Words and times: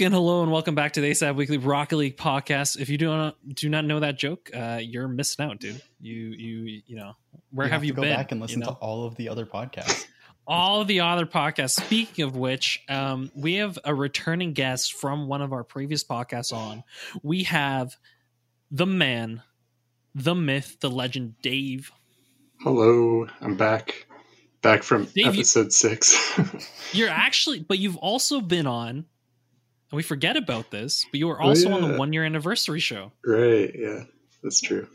and 0.00 0.14
hello 0.14 0.42
and 0.42 0.52
welcome 0.52 0.76
back 0.76 0.92
to 0.92 1.00
the 1.00 1.10
ASAP 1.10 1.34
Weekly 1.34 1.58
Rocket 1.58 1.96
League 1.96 2.16
podcast. 2.16 2.78
If 2.78 2.88
you 2.88 2.96
do 2.96 3.08
not 3.08 3.36
do 3.52 3.68
not 3.68 3.84
know 3.84 3.98
that 3.98 4.16
joke, 4.16 4.48
uh, 4.54 4.78
you're 4.80 5.08
missing 5.08 5.44
out, 5.44 5.58
dude. 5.58 5.82
You 6.00 6.14
you 6.14 6.82
you 6.86 6.96
know 6.96 7.16
where 7.50 7.66
You 7.66 7.72
have, 7.72 7.84
you 7.84 7.92
to 7.92 7.96
go 7.96 8.02
been? 8.02 8.14
back 8.14 8.30
and 8.30 8.40
listen 8.40 8.60
you 8.60 8.66
know? 8.66 8.74
to 8.74 8.78
all 8.78 9.06
of 9.06 9.16
the 9.16 9.28
other 9.28 9.44
podcasts. 9.44 10.06
all 10.46 10.82
of 10.82 10.86
the 10.86 11.00
other 11.00 11.26
podcasts. 11.26 11.80
Speaking 11.84 12.24
of 12.24 12.36
which, 12.36 12.80
um, 12.88 13.32
we 13.34 13.54
have 13.54 13.76
a 13.84 13.92
returning 13.92 14.52
guest 14.52 14.94
from 14.94 15.26
one 15.26 15.42
of 15.42 15.52
our 15.52 15.64
previous 15.64 16.04
podcasts 16.04 16.52
on. 16.52 16.84
We 17.24 17.42
have 17.44 17.96
the 18.70 18.86
man, 18.86 19.42
the 20.14 20.36
myth, 20.36 20.76
the 20.78 20.90
legend, 20.90 21.34
Dave. 21.42 21.90
Hello, 22.60 23.26
I'm 23.40 23.56
back. 23.56 24.06
Back 24.62 24.84
from 24.84 25.06
Dave, 25.06 25.26
episode 25.26 25.72
six. 25.72 26.16
You're 26.92 27.10
actually, 27.10 27.60
but 27.60 27.78
you've 27.80 27.96
also 27.96 28.40
been 28.40 28.68
on. 28.68 29.06
And 29.90 29.96
we 29.96 30.02
forget 30.02 30.36
about 30.36 30.70
this, 30.70 31.06
but 31.10 31.18
you 31.18 31.26
were 31.28 31.40
Oh, 31.42 31.48
also 31.48 31.70
on 31.72 31.80
the 31.80 31.96
one 31.98 32.12
year 32.12 32.24
anniversary 32.24 32.80
show. 32.80 33.12
right, 33.24 33.70
yeah, 33.74 34.04
that's 34.42 34.60
true. 34.60 34.86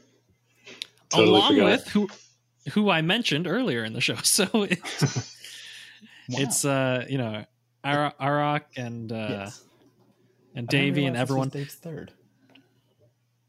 Totally 1.09 1.29
along 1.39 1.53
forgot. 1.53 1.65
with 1.71 1.87
who 1.89 2.07
who 2.73 2.89
I 2.89 3.01
mentioned 3.01 3.47
earlier 3.47 3.83
in 3.83 3.93
the 3.93 4.01
show. 4.01 4.15
So 4.23 4.47
it's 4.63 5.01
Wow. 6.29 6.39
it's 6.39 6.63
uh 6.63 7.05
you 7.09 7.17
know 7.17 7.43
Ara- 7.83 8.15
Arak 8.19 8.67
and 8.77 9.11
uh 9.11 9.27
Yes. 9.29 9.63
and 10.55 10.67
Davey 10.67 10.87
and 10.87 10.95
realize 10.97 11.13
this 11.13 11.21
everyone. 11.21 11.49
Dave's 11.49 11.75
third. 11.75 12.11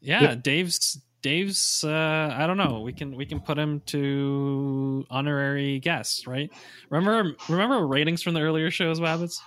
Yeah, 0.01 0.21
Yeah. 0.21 0.35
Dave's 0.35 0.99
Dave's 1.21 1.83
uh 1.83 2.35
I 2.37 2.45
don't 2.47 2.57
know. 2.57 2.81
We 2.81 2.91
can 2.93 3.15
we 3.15 3.25
can 3.25 3.39
put 3.39 3.57
him 3.57 3.81
to 3.87 5.05
honorary 5.09 5.79
guest, 5.79 6.27
right? 6.27 6.51
Remember 6.89 7.35
remember 7.49 7.85
ratings 7.87 8.21
from 8.21 8.33
the 8.33 8.41
earlier 8.41 8.69
shows, 8.71 8.99
Wabbits? 8.99 9.39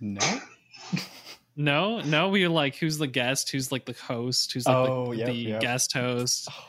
No. 0.00 0.20
No, 1.60 2.00
no, 2.00 2.28
we 2.30 2.42
were 2.42 2.52
like 2.52 2.76
who's 2.76 2.96
the 2.98 3.06
guest, 3.06 3.50
who's 3.50 3.70
like 3.70 3.84
the 3.84 3.92
host, 3.92 4.52
who's 4.52 4.66
like 4.66 4.76
Oh, 4.76 5.10
the, 5.10 5.16
yep, 5.18 5.26
the 5.28 5.34
yep. 5.34 5.60
guest 5.60 5.92
host. 5.92 6.48
Oh, 6.50 6.68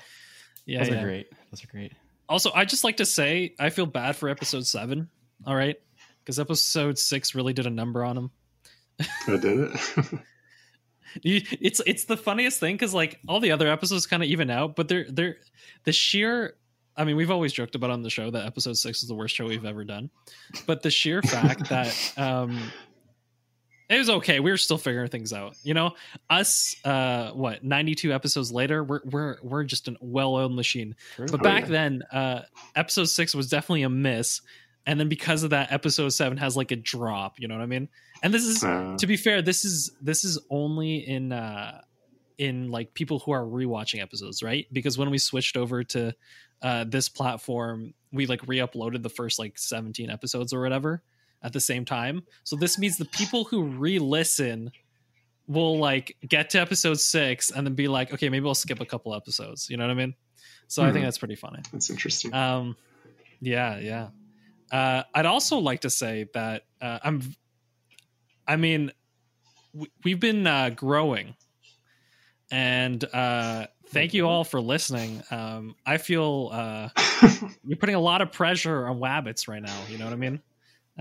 Yeah, 0.65 0.79
Those 0.79 0.89
yeah. 0.89 0.99
are 1.01 1.03
great. 1.03 1.27
Those 1.49 1.63
are 1.63 1.67
great. 1.67 1.93
Also, 2.27 2.51
I 2.53 2.65
just 2.65 2.83
like 2.83 2.97
to 2.97 3.05
say 3.05 3.55
I 3.59 3.69
feel 3.69 3.85
bad 3.85 4.15
for 4.15 4.29
episode 4.29 4.65
seven. 4.67 5.09
All 5.47 5.55
right, 5.55 5.77
because 6.19 6.39
episode 6.39 6.97
six 6.99 7.33
really 7.35 7.53
did 7.53 7.65
a 7.65 7.69
number 7.69 8.03
on 8.03 8.17
him. 8.17 8.31
I 9.27 9.37
did 9.37 9.59
it. 9.71 9.79
You, 11.23 11.41
it's 11.59 11.81
it's 11.85 12.05
the 12.05 12.15
funniest 12.15 12.61
thing 12.61 12.75
because 12.75 12.93
like 12.93 13.19
all 13.27 13.41
the 13.41 13.51
other 13.51 13.67
episodes 13.67 14.07
kind 14.07 14.23
of 14.23 14.29
even 14.29 14.49
out, 14.49 14.77
but 14.77 14.87
they're 14.87 15.05
they're 15.09 15.37
the 15.83 15.91
sheer. 15.91 16.55
I 16.95 17.03
mean, 17.03 17.17
we've 17.17 17.29
always 17.31 17.51
joked 17.51 17.75
about 17.75 17.89
on 17.89 18.01
the 18.01 18.09
show 18.09 18.31
that 18.31 18.45
episode 18.45 18.77
six 18.77 19.01
is 19.03 19.09
the 19.09 19.15
worst 19.15 19.35
show 19.35 19.45
we've 19.45 19.65
ever 19.65 19.83
done, 19.83 20.09
but 20.67 20.83
the 20.83 20.89
sheer 20.89 21.21
fact 21.21 21.67
that 21.67 22.13
um, 22.15 22.57
it 23.91 23.97
was 23.97 24.09
okay. 24.09 24.39
We 24.39 24.51
were 24.51 24.57
still 24.57 24.77
figuring 24.77 25.09
things 25.09 25.33
out. 25.33 25.57
You 25.63 25.73
know, 25.73 25.91
us 26.29 26.75
uh, 26.85 27.31
what 27.31 27.63
ninety 27.63 27.93
two 27.93 28.13
episodes 28.13 28.51
later, 28.51 28.83
we're 28.83 29.01
we're 29.03 29.37
we're 29.43 29.63
just 29.65 29.89
a 29.89 29.95
well 29.99 30.33
oiled 30.33 30.55
machine. 30.55 30.95
True. 31.15 31.27
But 31.27 31.41
Oh, 31.41 31.43
back 31.43 31.67
then, 31.67 32.01
uh, 32.11 32.43
episode 32.75 33.05
six 33.05 33.35
was 33.35 33.49
definitely 33.49 33.83
a 33.83 33.89
miss, 33.89 34.41
and 34.85 34.97
then 34.97 35.09
because 35.09 35.43
of 35.43 35.49
that, 35.49 35.73
episode 35.73 36.09
seven 36.09 36.37
has 36.37 36.55
like 36.55 36.71
a 36.71 36.77
drop. 36.77 37.39
You 37.39 37.49
know 37.49 37.55
what 37.55 37.63
I 37.63 37.67
mean? 37.67 37.89
And 38.23 38.33
this 38.33 38.43
is, 38.43 38.63
Uh, 38.63 38.95
to 38.97 39.07
be 39.07 39.17
fair, 39.17 39.41
this 39.41 39.65
is 39.65 39.91
this 40.01 40.23
is 40.23 40.39
only 40.49 41.05
in 41.05 41.33
uh, 41.33 41.81
in 42.37 42.71
like 42.71 42.93
people 42.93 43.19
who 43.19 43.31
are 43.31 43.43
rewatching 43.43 44.01
episodes, 44.01 44.41
right? 44.41 44.67
Because 44.71 44.97
when 44.97 45.09
we 45.09 45.17
switched 45.17 45.57
over 45.57 45.83
to 45.83 46.15
uh, 46.61 46.85
this 46.85 47.09
platform, 47.09 47.93
we 48.13 48.25
like 48.25 48.47
re-uploaded 48.47 49.03
the 49.03 49.09
first 49.09 49.37
like 49.37 49.59
seventeen 49.59 50.09
episodes 50.09 50.53
or 50.53 50.61
whatever 50.61 51.03
at 51.43 51.53
the 51.53 51.59
same 51.59 51.85
time. 51.85 52.23
So 52.43 52.55
this 52.55 52.77
means 52.77 52.97
the 52.97 53.05
people 53.05 53.45
who 53.45 53.63
re-listen 53.63 54.71
will 55.47 55.79
like 55.79 56.15
get 56.27 56.51
to 56.51 56.59
episode 56.61 56.99
six 56.99 57.51
and 57.51 57.65
then 57.65 57.73
be 57.73 57.87
like, 57.87 58.13
okay, 58.13 58.29
maybe 58.29 58.47
I'll 58.47 58.55
skip 58.55 58.79
a 58.79 58.85
couple 58.85 59.13
episodes. 59.15 59.69
You 59.69 59.77
know 59.77 59.85
what 59.85 59.91
I 59.91 59.95
mean? 59.95 60.13
So 60.67 60.83
I 60.83 60.91
think 60.91 61.03
Mhm. 61.03 61.07
that's 61.07 61.17
pretty 61.17 61.35
funny. 61.35 61.59
that's 61.71 61.89
interesting. 61.89 62.33
Um, 62.33 62.77
yeah, 63.41 63.77
yeah. 63.79 64.09
Uh, 64.71 65.03
I'd 65.13 65.25
also 65.25 65.57
like 65.57 65.81
to 65.81 65.89
say 65.89 66.27
that 66.33 66.63
uh, 66.81 66.99
I'm. 67.03 67.21
I 68.47 68.55
mean, 68.55 68.91
we, 69.73 69.87
we've 70.05 70.19
been 70.19 70.47
uh, 70.47 70.69
growing, 70.69 71.35
and 72.51 73.03
uh, 73.13 73.67
thank 73.87 74.13
you 74.13 74.27
all 74.27 74.43
for 74.43 74.61
listening. 74.61 75.21
Um, 75.31 75.75
I 75.85 75.97
feel 75.97 76.49
uh, 76.53 76.89
you're 77.65 77.77
putting 77.77 77.95
a 77.95 77.99
lot 77.99 78.21
of 78.21 78.31
pressure 78.31 78.87
on 78.87 78.99
Wabbits 78.99 79.47
right 79.47 79.61
now. 79.61 79.77
You 79.89 79.97
know 79.97 80.05
what 80.05 80.13
I 80.13 80.17
mean? 80.17 80.41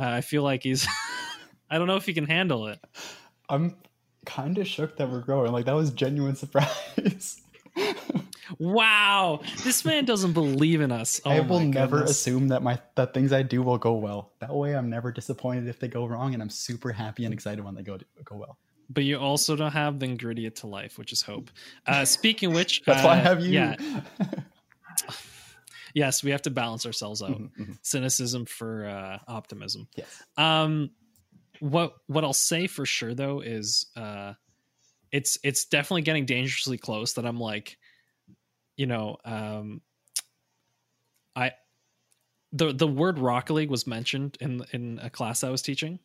Uh, 0.00 0.08
I 0.08 0.20
feel 0.22 0.42
like 0.42 0.62
he's. 0.62 0.86
I 1.70 1.78
don't 1.78 1.86
know 1.86 1.96
if 1.96 2.06
he 2.06 2.14
can 2.14 2.26
handle 2.26 2.66
it. 2.68 2.80
I'm 3.48 3.76
kind 4.26 4.58
of 4.58 4.66
shook 4.66 4.96
that 4.96 5.10
we're 5.10 5.20
growing. 5.20 5.52
Like 5.52 5.66
that 5.66 5.74
was 5.74 5.90
genuine 5.90 6.36
surprise. 6.36 7.40
Wow, 8.58 9.40
this 9.62 9.84
man 9.84 10.04
doesn't 10.04 10.32
believe 10.32 10.80
in 10.80 10.90
us. 10.90 11.20
Oh 11.24 11.30
I 11.30 11.38
will 11.40 11.60
never 11.60 11.98
goodness. 11.98 12.10
assume 12.10 12.48
that 12.48 12.64
my 12.64 12.80
that 12.96 13.14
things 13.14 13.32
I 13.32 13.42
do 13.42 13.62
will 13.62 13.78
go 13.78 13.94
well. 13.94 14.32
That 14.40 14.52
way, 14.52 14.74
I'm 14.74 14.90
never 14.90 15.12
disappointed 15.12 15.68
if 15.68 15.78
they 15.78 15.86
go 15.86 16.04
wrong, 16.04 16.34
and 16.34 16.42
I'm 16.42 16.50
super 16.50 16.90
happy 16.90 17.24
and 17.24 17.32
excited 17.32 17.64
when 17.64 17.76
they 17.76 17.82
go 17.82 17.98
go 18.24 18.36
well. 18.36 18.58
but 18.90 19.04
you 19.04 19.18
also 19.18 19.54
don't 19.54 19.70
have 19.72 20.00
the 20.00 20.06
ingredient 20.06 20.56
to 20.56 20.66
life, 20.66 20.98
which 20.98 21.12
is 21.12 21.22
hope. 21.22 21.48
Uh, 21.86 22.04
speaking 22.04 22.48
of 22.50 22.56
which, 22.56 22.82
That's 22.86 23.04
why 23.04 23.14
I 23.14 23.18
uh, 23.20 23.22
have 23.22 23.40
you. 23.40 23.50
Yeah, 23.52 23.76
yes, 25.94 26.22
we 26.22 26.30
have 26.30 26.42
to 26.42 26.50
balance 26.50 26.86
ourselves 26.86 27.22
out. 27.22 27.30
Mhm, 27.30 27.50
mhm. 27.58 27.78
Cynicism 27.82 28.46
for 28.46 28.86
uh, 28.86 29.18
optimism. 29.28 29.88
Yes. 29.96 30.22
Um, 30.36 30.90
what 31.60 31.94
what 32.06 32.24
I'll 32.24 32.32
say 32.32 32.66
for 32.66 32.86
sure 32.86 33.14
though 33.14 33.40
is, 33.40 33.86
uh, 33.96 34.34
it's 35.12 35.38
it's 35.42 35.64
definitely 35.64 36.02
getting 36.02 36.26
dangerously 36.26 36.78
close. 36.78 37.14
That 37.14 37.26
I'm 37.26 37.38
like, 37.38 37.78
you 38.76 38.86
know, 38.86 39.16
um, 39.24 39.82
I 41.36 41.52
the 42.52 42.72
the 42.72 42.86
word 42.86 43.18
Rocket 43.18 43.54
League 43.54 43.70
was 43.70 43.86
mentioned 43.86 44.38
in 44.40 44.64
in 44.72 44.98
a 45.02 45.10
class 45.10 45.44
I 45.44 45.50
was 45.50 45.62
teaching, 45.62 45.98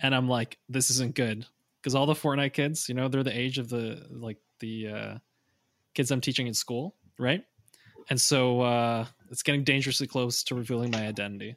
and 0.00 0.14
I'm 0.14 0.28
like, 0.28 0.58
this 0.68 0.90
isn't 0.90 1.14
good 1.14 1.46
because 1.80 1.94
all 1.94 2.06
the 2.06 2.14
Fortnite 2.14 2.52
kids, 2.54 2.88
you 2.88 2.94
know, 2.94 3.08
they're 3.08 3.22
the 3.22 3.38
age 3.38 3.58
of 3.58 3.68
the 3.68 4.06
like 4.10 4.38
the 4.60 4.88
uh, 4.88 5.18
kids 5.94 6.10
I'm 6.10 6.20
teaching 6.20 6.46
in 6.46 6.54
school, 6.54 6.96
right? 7.18 7.44
And 8.10 8.20
so 8.20 8.60
uh, 8.60 9.06
it's 9.30 9.42
getting 9.42 9.64
dangerously 9.64 10.06
close 10.06 10.42
to 10.44 10.54
revealing 10.54 10.90
my 10.90 11.06
identity. 11.06 11.56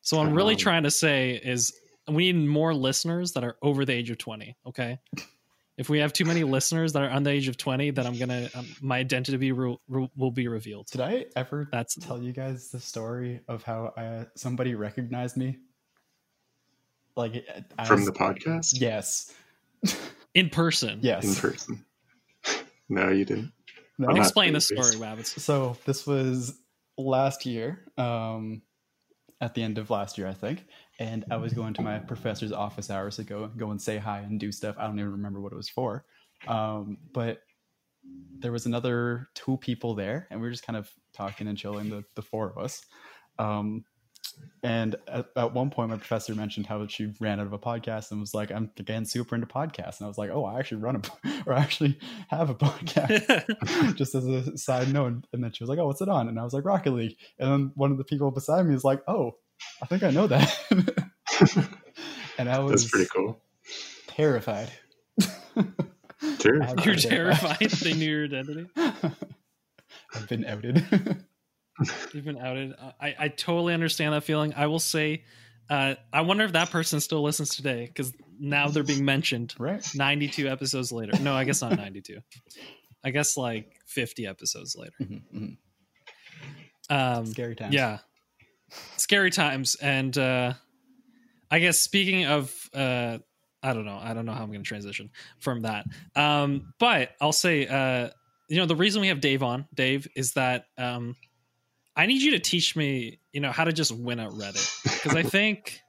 So 0.00 0.16
what 0.18 0.26
I'm 0.26 0.34
really 0.34 0.54
Um, 0.54 0.58
trying 0.60 0.82
to 0.84 0.90
say 0.90 1.32
is 1.44 1.72
we 2.08 2.32
need 2.32 2.46
more 2.48 2.72
listeners 2.74 3.32
that 3.32 3.44
are 3.44 3.56
over 3.62 3.84
the 3.84 3.92
age 3.92 4.10
of 4.10 4.18
20. 4.18 4.56
Okay. 4.66 4.98
If 5.76 5.90
we 5.90 5.98
have 5.98 6.12
too 6.14 6.24
many 6.24 6.42
listeners 6.44 6.94
that 6.94 7.02
are 7.02 7.10
on 7.10 7.22
the 7.22 7.30
age 7.30 7.48
of 7.48 7.58
20, 7.58 7.90
then 7.90 8.06
I'm 8.06 8.16
gonna 8.18 8.48
um, 8.54 8.66
my 8.80 8.98
identity 8.98 9.52
re- 9.52 9.76
re- 9.88 10.10
will 10.16 10.30
be 10.30 10.48
revealed. 10.48 10.86
Did 10.90 11.02
I 11.02 11.26
ever 11.36 11.68
That's 11.70 11.96
tell 11.96 12.22
you 12.22 12.32
guys 12.32 12.70
the 12.70 12.80
story 12.80 13.40
of 13.46 13.62
how 13.62 13.92
uh, 13.96 14.24
somebody 14.36 14.74
recognized 14.74 15.36
me? 15.36 15.58
Like 17.14 17.44
as, 17.78 17.88
From 17.88 18.04
the 18.06 18.12
podcast? 18.12 18.80
yes, 18.80 19.34
in 20.34 20.48
person. 20.50 21.00
yes. 21.02 21.24
In 21.24 21.34
person. 21.50 21.84
No, 22.88 23.08
you 23.10 23.24
didn't. 23.24 23.52
No? 23.98 24.08
I'm 24.08 24.16
Explain 24.16 24.52
the 24.52 24.60
story, 24.60 24.96
Wabbits. 24.96 25.38
So 25.40 25.76
this 25.84 26.06
was 26.06 26.58
last 26.98 27.46
year, 27.46 27.84
um, 27.96 28.62
at 29.40 29.54
the 29.54 29.62
end 29.62 29.78
of 29.78 29.90
last 29.90 30.18
year, 30.18 30.26
I 30.26 30.34
think. 30.34 30.64
And 30.98 31.24
I 31.30 31.36
was 31.36 31.52
going 31.52 31.74
to 31.74 31.82
my 31.82 31.98
professor's 31.98 32.52
office 32.52 32.90
hours 32.90 33.16
to 33.16 33.24
go 33.24 33.48
go 33.48 33.70
and 33.70 33.80
say 33.80 33.98
hi 33.98 34.20
and 34.20 34.40
do 34.40 34.50
stuff. 34.50 34.76
I 34.78 34.86
don't 34.86 34.98
even 34.98 35.12
remember 35.12 35.40
what 35.40 35.52
it 35.52 35.56
was 35.56 35.68
for. 35.68 36.04
Um, 36.46 36.98
but 37.12 37.42
there 38.38 38.52
was 38.52 38.66
another 38.66 39.28
two 39.34 39.56
people 39.58 39.94
there, 39.94 40.26
and 40.30 40.40
we 40.40 40.46
were 40.46 40.50
just 40.50 40.66
kind 40.66 40.76
of 40.76 40.90
talking 41.12 41.48
and 41.48 41.58
chilling, 41.58 41.90
the, 41.90 42.04
the 42.14 42.22
four 42.22 42.50
of 42.50 42.58
us. 42.58 42.82
Um, 43.38 43.84
and 44.62 44.96
at, 45.06 45.26
at 45.36 45.52
one 45.54 45.70
point, 45.70 45.90
my 45.90 45.96
professor 45.96 46.34
mentioned 46.34 46.66
how 46.66 46.86
she 46.86 47.12
ran 47.20 47.38
out 47.38 47.46
of 47.46 47.52
a 47.52 47.58
podcast 47.58 48.10
and 48.10 48.20
was 48.20 48.34
like, 48.34 48.50
"I'm 48.50 48.70
again 48.78 49.04
super 49.04 49.34
into 49.34 49.46
podcasts." 49.46 49.98
And 49.98 50.06
I 50.06 50.08
was 50.08 50.18
like, 50.18 50.30
"Oh, 50.30 50.44
I 50.44 50.58
actually 50.58 50.78
run 50.78 50.96
a, 50.96 51.02
or 51.46 51.52
I 51.52 51.60
actually 51.60 51.98
have 52.28 52.50
a 52.50 52.54
podcast." 52.54 53.94
just 53.96 54.14
as 54.14 54.24
a 54.24 54.58
side 54.58 54.92
note. 54.92 55.24
And 55.32 55.44
then 55.44 55.52
she 55.52 55.62
was 55.62 55.68
like, 55.68 55.78
"Oh, 55.78 55.86
what's 55.86 56.00
it 56.00 56.08
on?" 56.08 56.28
And 56.28 56.38
I 56.38 56.42
was 56.42 56.52
like, 56.52 56.64
"Rocket 56.64 56.92
League." 56.92 57.16
And 57.38 57.50
then 57.50 57.72
one 57.74 57.92
of 57.92 57.98
the 57.98 58.04
people 58.04 58.30
beside 58.30 58.66
me 58.66 58.74
was 58.74 58.84
like, 58.84 59.02
"Oh, 59.06 59.36
I 59.82 59.86
think 59.86 60.02
I 60.02 60.10
know 60.10 60.26
that." 60.26 60.58
and 62.38 62.48
I 62.48 62.58
was 62.58 62.82
That's 62.82 62.90
pretty 62.90 63.08
cool. 63.14 63.40
terrified. 64.08 64.70
Sure. 66.40 66.62
I 66.62 66.72
was 66.72 66.84
You're 66.84 66.94
pretty 66.94 67.08
terrified 67.08 67.70
they 67.70 67.92
knew 67.92 68.10
your 68.10 68.24
identity. 68.24 68.66
I've 70.14 70.28
been 70.28 70.44
outed. 70.44 70.84
You've 72.12 72.24
been 72.24 72.38
outed. 72.38 72.74
I, 73.00 73.14
I 73.18 73.28
totally 73.28 73.74
understand 73.74 74.14
that 74.14 74.24
feeling. 74.24 74.54
I 74.54 74.66
will 74.66 74.78
say, 74.78 75.24
uh, 75.68 75.94
I 76.12 76.20
wonder 76.22 76.44
if 76.44 76.52
that 76.52 76.70
person 76.70 77.00
still 77.00 77.22
listens 77.22 77.54
today 77.54 77.86
because 77.86 78.12
now 78.38 78.68
they're 78.68 78.82
being 78.82 79.04
mentioned 79.04 79.54
right? 79.58 79.86
92 79.94 80.48
episodes 80.48 80.92
later. 80.92 81.12
No, 81.20 81.34
I 81.34 81.44
guess 81.44 81.60
not 81.62 81.76
92. 81.76 82.18
I 83.04 83.10
guess 83.10 83.36
like 83.36 83.72
50 83.86 84.26
episodes 84.26 84.76
later. 84.76 84.92
Mhm, 85.00 85.22
mhm. 85.34 85.56
Um, 86.88 87.26
Scary 87.26 87.56
times. 87.56 87.74
yeah, 87.74 87.98
scary 88.96 89.30
times. 89.30 89.74
And 89.76 90.16
uh, 90.16 90.52
I 91.50 91.58
guess 91.58 91.78
speaking 91.80 92.26
of 92.26 92.54
uh, 92.74 93.18
I 93.62 93.72
don't 93.72 93.84
know. 93.84 93.98
I 94.00 94.14
don't 94.14 94.24
know 94.26 94.32
how 94.32 94.42
I'm 94.42 94.50
going 94.50 94.62
to 94.62 94.68
transition 94.68 95.10
from 95.40 95.62
that. 95.62 95.86
Um, 96.14 96.72
but 96.78 97.10
I'll 97.20 97.32
say, 97.32 97.66
uh, 97.66 98.10
you 98.48 98.58
know, 98.58 98.66
the 98.66 98.76
reason 98.76 99.00
we 99.00 99.08
have 99.08 99.20
Dave 99.20 99.42
on, 99.42 99.66
Dave, 99.74 100.06
is 100.14 100.32
that 100.34 100.66
um, 100.78 101.16
I 101.96 102.06
need 102.06 102.20
you 102.22 102.32
to 102.32 102.38
teach 102.38 102.76
me, 102.76 103.20
you 103.32 103.40
know, 103.40 103.50
how 103.50 103.64
to 103.64 103.72
just 103.72 103.90
win 103.90 104.20
at 104.20 104.30
Reddit 104.30 104.82
because 104.84 105.14
I 105.14 105.22
think. 105.22 105.80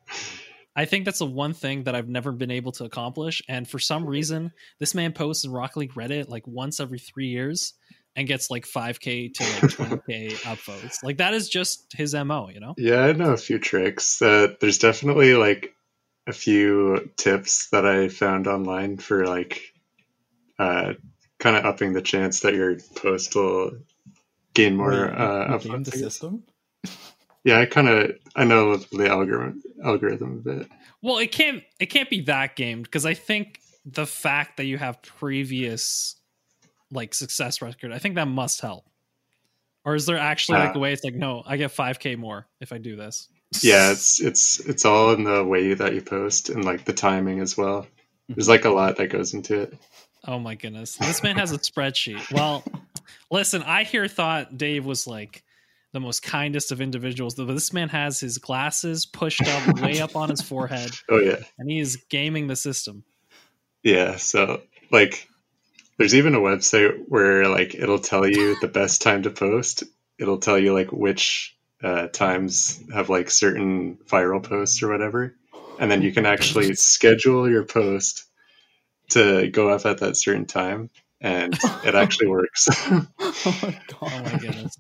I 0.76 0.86
think 0.86 1.06
that's 1.06 1.18
the 1.18 1.26
one 1.26 1.56
thing 1.56 1.86
that 1.86 1.96
I've 1.96 2.08
never 2.08 2.32
been 2.32 2.52
able 2.52 2.72
to 2.74 2.86
accomplish. 2.86 3.42
And 3.50 3.68
for 3.68 3.80
some 3.80 4.06
reason, 4.06 4.52
this 4.80 4.94
man 4.94 5.12
posts 5.12 5.44
in 5.44 5.52
Rocket 5.52 5.80
League 5.80 5.94
Reddit 5.94 6.30
like 6.30 6.46
once 6.46 6.80
every 6.80 7.00
three 7.00 7.30
years 7.30 7.74
and 8.16 8.28
gets 8.28 8.52
like 8.52 8.64
5k 8.64 9.34
to 9.34 9.44
like 9.44 10.02
20k 10.04 10.32
upvotes. 10.44 11.04
Like 11.04 11.18
that 11.18 11.34
is 11.34 11.50
just 11.50 11.92
his 11.94 12.14
mo, 12.14 12.50
you 12.50 12.60
know? 12.60 12.76
Yeah, 12.78 13.06
I 13.06 13.14
know 13.14 13.34
a 13.34 13.38
few 13.38 13.58
tricks. 13.58 14.22
Uh, 14.22 14.54
there's 14.62 14.78
definitely 14.78 15.34
like 15.34 15.74
a 16.28 16.34
few 16.34 17.10
tips 17.18 17.70
that 17.72 17.88
I 17.88 18.10
found 18.10 18.46
online 18.46 18.98
for 18.98 19.26
like 19.26 19.62
uh, 20.60 20.94
kind 21.40 21.56
of 21.58 21.66
upping 21.66 21.94
the 21.94 22.02
chance 22.04 22.42
that 22.42 22.54
your 22.54 22.78
post 22.96 23.36
will 23.36 23.72
gain 24.58 24.76
more 24.76 24.90
Wait, 24.92 24.98
you- 24.98 25.04
uh, 25.26 25.60
you 25.64 25.70
gamed 25.72 25.86
the 25.86 25.92
system. 25.92 26.44
Yeah, 27.44 27.60
I 27.62 27.66
kind 27.66 27.88
of 27.88 28.12
I 28.36 28.44
know 28.44 28.76
the 28.78 29.08
algorithm 29.10 29.62
algorithm 29.84 30.44
a 30.46 30.54
bit. 30.56 30.68
Well, 31.02 31.18
it 31.20 31.32
can't 31.32 31.64
it 31.80 31.86
can't 31.86 32.10
be 32.10 32.22
that 32.22 32.56
gamed 32.58 32.84
because 32.84 33.06
I 33.06 33.14
think 33.14 33.62
the 33.86 34.06
fact 34.06 34.58
that 34.58 34.66
you 34.66 34.78
have 34.78 35.02
previous 35.02 36.16
like 36.92 37.14
success 37.14 37.62
record, 37.62 37.92
I 37.94 38.00
think 38.00 38.16
that 38.16 38.28
must 38.28 38.60
help. 38.62 38.90
Or 39.86 39.96
is 39.96 40.06
there 40.06 40.18
actually 40.18 40.60
like 40.60 40.76
Uh, 40.76 40.80
a 40.80 40.82
way 40.82 40.92
it's 40.92 41.04
like, 41.06 41.14
no, 41.16 41.44
I 41.46 41.56
get 41.56 41.72
5k 41.72 42.18
more 42.18 42.46
if 42.60 42.74
I 42.74 42.78
do 42.78 42.98
this? 42.98 43.30
Yeah, 43.62 43.92
it's 43.94 44.20
it's 44.20 44.60
it's 44.62 44.84
all 44.84 45.14
in 45.14 45.24
the 45.24 45.42
way 45.46 45.74
that 45.74 45.94
you 45.96 46.02
post 46.02 46.50
and 46.50 46.66
like 46.66 46.84
the 46.84 46.92
timing 46.92 47.40
as 47.40 47.56
well. 47.58 47.88
There's 48.28 48.50
like 48.50 48.66
a 48.66 48.70
lot 48.70 48.98
that 48.98 49.08
goes 49.08 49.34
into 49.34 49.62
it. 49.62 49.78
Oh 50.26 50.38
my 50.40 50.56
goodness. 50.56 50.98
This 50.98 51.24
man 51.24 51.38
has 51.38 51.54
a 51.54 51.58
spreadsheet. 51.58 52.30
Well, 52.34 52.66
listen, 53.32 53.64
I 53.64 53.84
here 53.84 54.08
thought 54.08 54.58
Dave 54.58 54.86
was 54.86 55.08
like 55.08 55.44
the 55.94 56.00
most 56.00 56.22
kindest 56.22 56.72
of 56.72 56.82
individuals, 56.82 57.36
but 57.36 57.46
this 57.48 57.74
man 57.74 57.90
has 57.90 58.20
his 58.20 58.38
glasses 58.38 59.06
pushed 59.06 59.48
up 59.48 59.80
way 59.82 60.00
up 60.00 60.16
on 60.16 60.30
his 60.30 60.42
forehead 60.42 60.92
Oh 61.10 61.20
yeah. 61.20 61.38
and 61.58 61.70
he 61.70 61.80
is 61.80 61.98
gaming 62.10 62.48
the 62.48 62.56
system. 62.56 63.04
Yeah, 63.84 64.18
so 64.18 64.62
like 64.92 65.28
there's 65.98 66.16
even 66.16 66.36
a 66.36 66.40
website 66.40 67.06
where 67.08 67.48
like 67.48 67.74
it'll 67.76 68.00
tell 68.00 68.28
you 68.28 68.58
the 68.62 68.68
best 68.68 69.02
time 69.02 69.24
to 69.24 69.30
post. 69.30 69.84
It'll 70.20 70.40
tell 70.40 70.58
you 70.58 70.74
like 70.74 70.92
which 70.92 71.56
uh, 71.84 72.08
times 72.08 72.84
have 72.94 73.10
like 73.10 73.30
certain 73.30 73.98
viral 74.08 74.44
posts 74.44 74.82
or 74.82 74.90
whatever. 74.90 75.36
And 75.80 75.92
then 75.92 76.02
you 76.02 76.12
can 76.12 76.26
actually 76.26 76.74
schedule 76.74 77.48
your 77.48 77.64
post 77.64 78.26
to 79.12 79.48
go 79.50 79.70
up 79.70 79.86
at 79.86 80.00
that 80.00 80.18
certain 80.18 80.46
time 80.46 80.90
and 81.22 81.54
it 81.86 81.96
actually 81.96 82.28
works. 82.28 82.68
oh 82.90 83.08
my 83.62 83.80
Oh 84.02 84.22
my 84.24 84.38
goodness. 84.40 84.78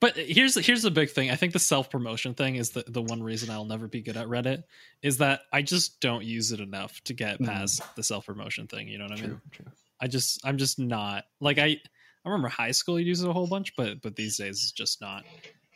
But 0.00 0.16
here's 0.16 0.56
here's 0.66 0.82
the 0.82 0.90
big 0.90 1.10
thing. 1.10 1.30
I 1.30 1.36
think 1.36 1.52
the 1.52 1.58
self 1.60 1.88
promotion 1.90 2.34
thing 2.34 2.56
is 2.56 2.70
the, 2.70 2.84
the 2.88 3.00
one 3.02 3.22
reason 3.22 3.50
I'll 3.50 3.64
never 3.64 3.86
be 3.86 4.02
good 4.02 4.16
at 4.16 4.26
Reddit 4.26 4.64
is 5.02 5.18
that 5.18 5.42
I 5.52 5.62
just 5.62 6.00
don't 6.00 6.24
use 6.24 6.50
it 6.52 6.60
enough 6.60 7.00
to 7.04 7.12
get 7.14 7.38
Mm. 7.40 7.46
past 7.46 7.82
the 7.94 8.02
self 8.02 8.26
promotion 8.26 8.66
thing. 8.66 8.88
You 8.88 8.98
know 8.98 9.04
what 9.04 9.12
I 9.18 9.22
mean? 9.22 9.24
True, 9.30 9.40
true. 9.52 9.66
I 10.00 10.08
just 10.08 10.44
I'm 10.44 10.58
just 10.58 10.78
not 10.80 11.24
like 11.40 11.58
I 11.58 11.76
I 12.24 12.28
remember 12.28 12.48
high 12.48 12.72
school 12.72 12.98
you 12.98 13.06
use 13.06 13.22
it 13.22 13.28
a 13.30 13.32
whole 13.32 13.46
bunch, 13.46 13.76
but 13.76 14.02
but 14.02 14.16
these 14.16 14.36
days 14.36 14.56
it's 14.62 14.72
just 14.72 15.00
not. 15.00 15.24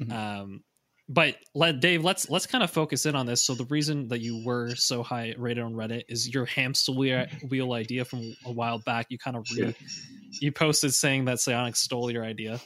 Mhm. 0.00 0.12
Um, 0.12 0.64
but 1.08 1.37
let 1.55 1.81
Dave 1.81 2.05
let's 2.05 2.28
let's 2.28 2.46
kind 2.46 2.62
of 2.62 2.70
focus 2.70 3.06
in 3.06 3.14
on 3.16 3.26
this. 3.26 3.44
So 3.44 3.55
the 3.55 3.64
reason 3.66 4.08
that 4.08 4.20
you 4.20 4.43
were 4.44 4.75
so 4.75 5.02
high 5.02 5.34
rated 5.38 5.64
on 5.64 5.75
Reddit 5.75 6.02
is 6.08 6.32
your 6.32 6.44
hamster 6.44 6.93
wheel, 6.93 7.26
wheel 7.49 7.72
idea 7.72 8.05
from 8.05 8.34
a 8.44 8.52
while 8.52 8.78
back. 8.78 9.06
You 9.10 9.19
kind 9.19 9.37
of 9.37 9.46
re, 9.50 9.64
Yeah. 9.64 9.72
you 10.40 10.52
posted 10.52 10.94
saying 10.94 11.26
that 11.26 11.38
Psyonix 11.38 11.76
stole 11.76 12.10
your 12.10 12.25
idea. 12.25 12.60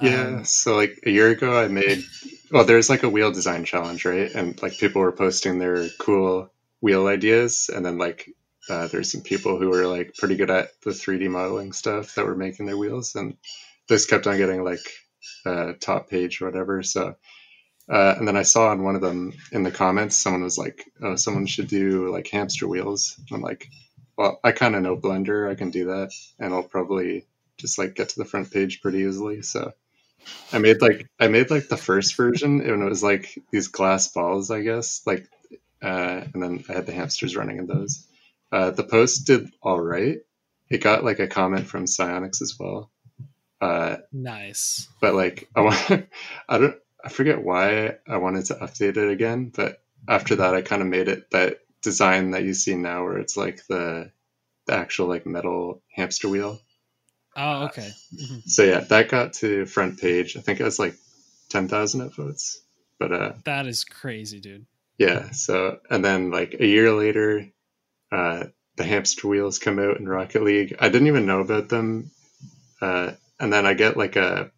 Yeah, 0.00 0.38
Um, 0.38 0.44
so 0.44 0.76
like 0.76 0.98
a 1.06 1.10
year 1.10 1.28
ago, 1.30 1.58
I 1.58 1.68
made 1.68 2.02
well, 2.50 2.64
there's 2.64 2.90
like 2.90 3.02
a 3.04 3.08
wheel 3.08 3.32
design 3.32 3.64
challenge, 3.64 4.04
right? 4.04 4.30
And 4.34 4.60
like 4.62 4.78
people 4.78 5.00
were 5.02 5.12
posting 5.12 5.58
their 5.58 5.88
cool 6.00 6.52
wheel 6.80 7.06
ideas, 7.06 7.70
and 7.74 7.84
then 7.84 7.98
like 7.98 8.28
uh, 8.68 8.88
there's 8.88 9.12
some 9.12 9.22
people 9.22 9.58
who 9.58 9.68
were 9.70 9.86
like 9.86 10.14
pretty 10.18 10.36
good 10.36 10.50
at 10.50 10.68
the 10.82 10.90
3D 10.90 11.28
modeling 11.28 11.72
stuff 11.72 12.14
that 12.14 12.26
were 12.26 12.34
making 12.36 12.66
their 12.66 12.78
wheels, 12.78 13.14
and 13.14 13.36
this 13.88 14.06
kept 14.06 14.26
on 14.26 14.36
getting 14.36 14.64
like 14.64 14.80
uh, 15.46 15.72
top 15.80 16.08
page 16.10 16.40
or 16.40 16.46
whatever. 16.46 16.82
So, 16.82 17.14
uh, 17.88 18.14
and 18.18 18.26
then 18.26 18.36
I 18.36 18.42
saw 18.42 18.68
on 18.68 18.82
one 18.82 18.94
of 18.94 19.02
them 19.02 19.32
in 19.52 19.62
the 19.62 19.70
comments, 19.70 20.16
someone 20.16 20.42
was 20.42 20.58
like, 20.58 20.84
"Oh, 21.02 21.16
someone 21.16 21.46
should 21.46 21.68
do 21.68 22.10
like 22.12 22.28
hamster 22.28 22.66
wheels." 22.66 23.18
I'm 23.32 23.40
like, 23.40 23.68
"Well, 24.16 24.40
I 24.42 24.52
kind 24.52 24.74
of 24.74 24.82
know 24.82 24.96
Blender, 24.96 25.50
I 25.50 25.54
can 25.54 25.70
do 25.70 25.86
that, 25.86 26.12
and 26.38 26.54
I'll 26.54 26.62
probably 26.62 27.26
just 27.58 27.78
like 27.78 27.94
get 27.94 28.10
to 28.10 28.18
the 28.18 28.24
front 28.24 28.50
page 28.50 28.80
pretty 28.80 28.98
easily." 29.00 29.42
So. 29.42 29.72
I 30.54 30.58
made 30.58 30.80
like 30.80 31.06
I 31.20 31.28
made 31.28 31.50
like 31.50 31.68
the 31.68 31.76
first 31.76 32.16
version 32.16 32.62
and 32.62 32.82
it 32.82 32.88
was 32.88 33.02
like 33.02 33.38
these 33.50 33.68
glass 33.68 34.08
balls, 34.08 34.50
I 34.50 34.62
guess. 34.62 35.02
Like 35.04 35.28
uh, 35.82 36.24
and 36.32 36.42
then 36.42 36.64
I 36.68 36.72
had 36.72 36.86
the 36.86 36.92
hamsters 36.92 37.36
running 37.36 37.58
in 37.58 37.66
those. 37.66 38.06
Uh, 38.50 38.70
the 38.70 38.84
post 38.84 39.26
did 39.26 39.50
all 39.62 39.80
right. 39.80 40.18
It 40.70 40.78
got 40.78 41.04
like 41.04 41.18
a 41.18 41.26
comment 41.28 41.66
from 41.66 41.84
Psyonix 41.84 42.40
as 42.40 42.56
well. 42.58 42.90
Uh, 43.60 43.96
nice. 44.12 44.88
but 45.00 45.14
like 45.14 45.48
I 45.54 45.60
want 45.62 46.08
I 46.48 46.58
don't 46.58 46.76
I 47.04 47.10
forget 47.10 47.42
why 47.42 47.98
I 48.08 48.16
wanted 48.16 48.46
to 48.46 48.54
update 48.54 48.96
it 48.96 49.10
again, 49.10 49.52
but 49.54 49.82
after 50.08 50.36
that 50.36 50.54
I 50.54 50.62
kind 50.62 50.80
of 50.82 50.88
made 50.88 51.08
it 51.08 51.30
that 51.30 51.60
design 51.82 52.30
that 52.30 52.44
you 52.44 52.54
see 52.54 52.74
now 52.74 53.04
where 53.04 53.18
it's 53.18 53.36
like 53.36 53.66
the 53.66 54.10
the 54.66 54.72
actual 54.74 55.06
like 55.08 55.26
metal 55.26 55.82
hamster 55.94 56.28
wheel. 56.30 56.58
Oh, 57.36 57.64
okay. 57.64 57.90
Mhm. 58.14 58.48
So 58.48 58.62
yeah, 58.62 58.80
that 58.80 59.08
got 59.10 59.34
to 59.34 59.66
front 59.66 60.00
page. 60.00 60.36
I 60.36 60.40
think 60.40 60.60
it 60.60 60.64
was 60.64 60.78
like 60.78 60.96
ten 61.50 61.68
thousand 61.68 62.08
upvotes. 62.10 62.56
But 62.98 63.12
uh, 63.12 63.32
That 63.44 63.66
is 63.66 63.84
crazy, 63.84 64.40
dude. 64.40 64.64
yeah. 64.98 65.30
So 65.32 65.80
and 65.90 66.02
then 66.04 66.30
like 66.30 66.54
a 66.58 66.66
year 66.66 66.92
later, 66.92 67.50
uh, 68.10 68.44
the 68.76 68.84
hamster 68.84 69.28
wheels 69.28 69.58
come 69.58 69.78
out 69.78 69.98
in 69.98 70.08
Rocket 70.08 70.42
League. 70.42 70.76
I 70.80 70.88
didn't 70.88 71.08
even 71.08 71.26
know 71.26 71.40
about 71.40 71.68
them. 71.68 72.10
Uh, 72.80 73.12
and 73.38 73.52
then 73.52 73.66
I 73.66 73.74
get 73.74 73.96
like 73.96 74.16
a 74.16 74.50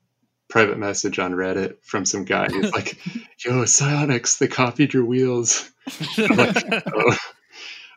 private 0.49 0.79
message 0.79 1.19
on 1.19 1.33
Reddit 1.33 1.77
from 1.83 2.05
some 2.07 2.25
guy 2.25 2.47
who's 2.49 2.73
like, 2.73 2.97
"Yo, 3.45 3.63
Psyonix, 3.65 4.39
they 4.39 4.49
copied 4.49 4.95
your 4.95 5.05
wheels." 5.05 5.71
Oh. 6.19 7.17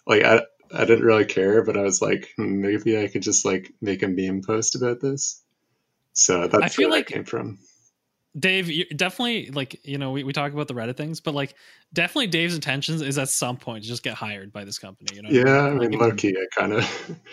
like 0.07 0.23
I, 0.23 0.41
I 0.73 0.85
didn't 0.85 1.05
really 1.05 1.25
care, 1.25 1.63
but 1.63 1.77
I 1.77 1.81
was 1.81 2.01
like, 2.01 2.29
hmm, 2.35 2.61
maybe 2.61 3.01
I 3.01 3.07
could 3.07 3.21
just 3.23 3.45
like 3.45 3.71
make 3.81 4.03
a 4.03 4.07
meme 4.07 4.41
post 4.41 4.75
about 4.75 4.99
this. 5.01 5.41
So 6.13 6.47
that's 6.47 6.63
I 6.63 6.69
feel 6.69 6.89
where 6.89 6.99
like- 6.99 7.07
that 7.07 7.13
came 7.13 7.23
from. 7.25 7.59
Dave, 8.37 8.69
you 8.69 8.85
definitely 8.85 9.49
like 9.49 9.79
you 9.83 9.97
know 9.97 10.11
we, 10.11 10.23
we 10.23 10.33
talk 10.33 10.53
about 10.53 10.67
the 10.67 10.75
Reddit 10.75 10.95
things, 10.95 11.19
but 11.19 11.33
like 11.33 11.55
definitely 11.93 12.27
Dave's 12.27 12.53
intentions 12.53 13.01
is 13.01 13.17
at 13.17 13.27
some 13.27 13.57
point 13.57 13.83
to 13.83 13.89
just 13.89 14.03
get 14.03 14.13
hired 14.13 14.53
by 14.53 14.63
this 14.65 14.77
company. 14.77 15.15
You 15.15 15.23
know, 15.23 15.29
Yeah, 15.31 15.65
I 15.65 15.69
Like, 15.71 15.89
mean, 15.89 15.93
if- 15.95 15.99
low 15.99 16.11
key, 16.11 16.37
I 16.37 16.45
kind 16.59 16.73
of 16.73 16.83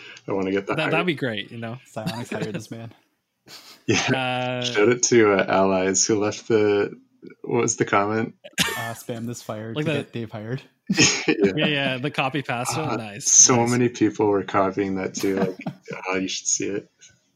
I 0.28 0.32
want 0.32 0.46
to 0.46 0.52
get 0.52 0.66
that. 0.68 0.78
that 0.78 0.90
that'd 0.90 1.06
be 1.06 1.14
great. 1.14 1.50
You 1.50 1.58
know, 1.58 1.76
Psyonix 1.94 2.32
hired 2.32 2.54
this 2.54 2.70
man. 2.70 2.92
yeah. 4.11 4.61
uh, 4.61 4.64
Shout 4.64 4.88
it 4.88 5.02
to 5.05 5.33
uh, 5.35 5.45
allies 5.49 6.07
who 6.07 6.19
left 6.19 6.49
the. 6.49 6.99
What 7.43 7.62
was 7.62 7.76
the 7.76 7.85
comment? 7.85 8.35
Uh, 8.61 8.95
spam 8.95 9.26
this 9.26 9.43
fire 9.43 9.75
Like 9.75 9.85
to 9.87 9.90
the- 9.93 9.99
get 9.99 10.12
Dave 10.12 10.31
hired. 10.31 10.62
yeah. 11.26 11.35
yeah, 11.57 11.66
yeah, 11.66 11.99
the 11.99 12.11
copy 12.12 12.43
pasta, 12.43 12.81
Uh, 12.81 12.97
nice. 12.97 13.28
So 13.31 13.57
nice. 13.57 13.71
many 13.71 13.88
people 13.88 14.26
were 14.26 14.45
copying 14.45 14.95
that 14.97 15.14
too. 15.14 15.35
Like, 15.37 15.59
oh, 16.09 16.16
you 16.16 16.28
should 16.28 16.47
see 16.47 16.66
it. 16.69 16.88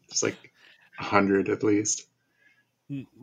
It's 0.09 0.23
like 0.23 0.37
a 1.01 1.03
hundred 1.03 1.49
at 1.49 1.63
least. 1.65 2.07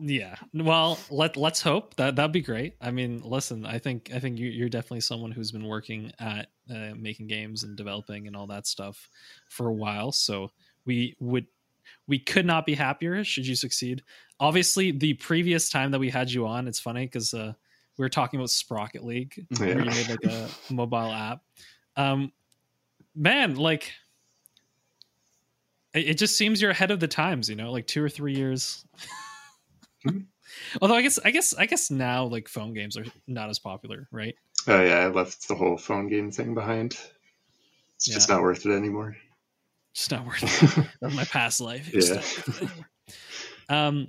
Yeah 0.00 0.34
well 0.54 0.98
let 1.10 1.36
let's 1.36 1.60
hope 1.60 1.94
that 1.96 2.16
that'd 2.16 2.32
be 2.32 2.40
great 2.40 2.72
i 2.80 2.90
mean 2.90 3.20
listen 3.22 3.66
i 3.66 3.78
think 3.78 4.10
i 4.14 4.18
think 4.18 4.38
you, 4.38 4.48
you're 4.48 4.70
definitely 4.70 5.02
someone 5.02 5.30
who's 5.30 5.52
been 5.52 5.66
working 5.66 6.10
at 6.18 6.46
uh, 6.74 6.94
making 6.96 7.26
games 7.26 7.64
and 7.64 7.76
developing 7.76 8.26
and 8.26 8.34
all 8.34 8.46
that 8.46 8.66
stuff 8.66 9.10
for 9.50 9.68
a 9.68 9.74
while 9.74 10.10
so 10.10 10.50
we 10.86 11.14
would 11.20 11.46
we 12.06 12.18
could 12.18 12.46
not 12.46 12.66
be 12.66 12.74
happier 12.74 13.22
should 13.24 13.46
you 13.46 13.54
succeed 13.54 14.02
obviously 14.40 14.90
the 14.90 15.14
previous 15.14 15.70
time 15.70 15.90
that 15.90 15.98
we 15.98 16.10
had 16.10 16.30
you 16.30 16.46
on 16.46 16.68
it's 16.68 16.80
funny 16.80 17.06
because 17.06 17.34
uh 17.34 17.52
we 17.96 18.04
were 18.04 18.08
talking 18.08 18.38
about 18.38 18.50
sprocket 18.50 19.04
league 19.04 19.46
where 19.58 19.78
you 19.78 19.84
made 19.84 20.08
like 20.08 20.24
a 20.24 20.48
mobile 20.72 21.12
app 21.12 21.42
um 21.96 22.32
man 23.14 23.56
like 23.56 23.92
it, 25.94 26.10
it 26.10 26.18
just 26.18 26.36
seems 26.36 26.60
you're 26.62 26.70
ahead 26.70 26.90
of 26.90 27.00
the 27.00 27.08
times 27.08 27.48
you 27.48 27.56
know 27.56 27.72
like 27.72 27.86
two 27.86 28.02
or 28.02 28.08
three 28.08 28.34
years 28.34 28.84
Hmm. 30.04 30.18
although 30.80 30.94
i 30.94 31.02
guess 31.02 31.18
i 31.24 31.30
guess 31.32 31.54
i 31.56 31.66
guess 31.66 31.90
now 31.90 32.24
like 32.24 32.46
phone 32.48 32.72
games 32.72 32.96
are 32.96 33.04
not 33.26 33.50
as 33.50 33.58
popular 33.58 34.06
right 34.12 34.36
Oh 34.66 34.82
yeah, 34.82 34.98
I 34.98 35.06
left 35.06 35.48
the 35.48 35.54
whole 35.54 35.78
phone 35.78 36.08
game 36.08 36.30
thing 36.30 36.52
behind. 36.52 36.98
It's 37.94 38.06
just 38.06 38.28
not 38.28 38.42
worth 38.42 38.66
it 38.66 38.72
anymore. 38.72 39.16
Just 39.98 40.10
not 40.10 40.26
worth 40.26 41.02
it 41.02 41.12
my 41.12 41.24
past 41.24 41.60
life 41.60 41.90
Yeah. 41.92 42.14
not 42.14 42.16
worth 42.16 42.48
it 42.48 42.62
anymore. 42.62 42.88
um 43.68 44.08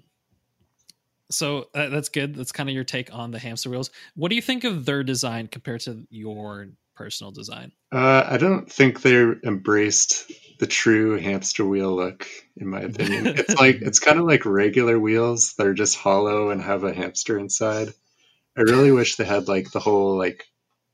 so 1.31 1.67
uh, 1.75 1.89
that's 1.89 2.09
good 2.09 2.35
that's 2.35 2.51
kind 2.51 2.69
of 2.69 2.75
your 2.75 2.83
take 2.83 3.13
on 3.13 3.31
the 3.31 3.39
hamster 3.39 3.69
wheels 3.69 3.91
what 4.15 4.29
do 4.29 4.35
you 4.35 4.41
think 4.41 4.63
of 4.63 4.85
their 4.85 5.03
design 5.03 5.47
compared 5.47 5.81
to 5.81 6.05
your 6.09 6.69
personal 6.95 7.31
design? 7.31 7.71
Uh, 7.93 8.25
I 8.27 8.35
don't 8.35 8.69
think 8.69 9.01
they 9.01 9.15
embraced 9.45 10.29
the 10.59 10.67
true 10.67 11.17
hamster 11.17 11.63
wheel 11.65 11.95
look, 11.95 12.27
in 12.57 12.67
my 12.67 12.81
opinion. 12.89 13.25
it's 13.27 13.55
like 13.55 13.77
it's 13.81 13.99
kind 13.99 14.19
of 14.19 14.25
like 14.25 14.45
regular 14.45 14.99
wheels 14.99 15.53
that 15.53 15.65
are 15.65 15.73
just 15.73 15.95
hollow 15.95 16.49
and 16.49 16.61
have 16.61 16.83
a 16.83 16.93
hamster 16.93 17.39
inside. 17.39 17.93
I 18.57 18.63
really 18.63 18.91
wish 18.91 19.15
they 19.15 19.23
had 19.23 19.47
like 19.47 19.71
the 19.71 19.79
whole 19.79 20.17
like 20.17 20.45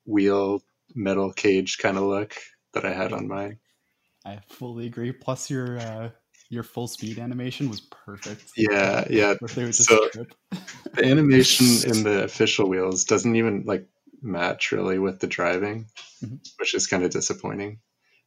wheel 0.06 0.62
metal 0.94 1.34
cage 1.34 1.80
kind 1.80 1.98
of 1.98 2.04
look 2.04 2.36
that 2.76 2.86
I 2.86 2.94
had 2.94 3.12
on 3.12 3.28
mine. 3.28 3.58
I 4.26 4.40
fully 4.50 4.88
agree. 4.88 5.12
Plus, 5.12 5.50
your 5.50 5.78
uh, 5.78 6.10
your 6.50 6.64
full 6.64 6.88
speed 6.88 7.20
animation 7.20 7.70
was 7.70 7.82
perfect. 7.82 8.52
Yeah, 8.58 9.06
yeah. 9.10 9.34
So-. 9.72 10.10
The 10.96 11.06
animation 11.06 11.68
in 11.92 12.04
the 12.04 12.24
official 12.24 12.70
wheels 12.70 13.04
doesn't 13.04 13.36
even 13.36 13.64
like 13.66 13.88
match 14.22 14.72
really 14.72 14.98
with 14.98 15.20
the 15.20 15.28
driving, 15.28 15.88
Mhm. 16.24 16.40
which 16.58 16.74
is 16.74 16.88
kind 16.88 17.04
of 17.04 17.12
disappointing. 17.12 17.80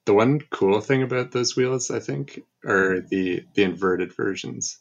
The 0.07 0.15
one 0.15 0.41
cool 0.51 0.81
thing 0.81 1.03
about 1.03 1.33
those 1.33 1.57
wheels, 1.57 1.91
I 1.91 2.01
think, 2.01 2.43
are 2.65 3.01
the 3.01 3.45
the 3.55 3.63
inverted 3.63 4.15
versions. 4.15 4.79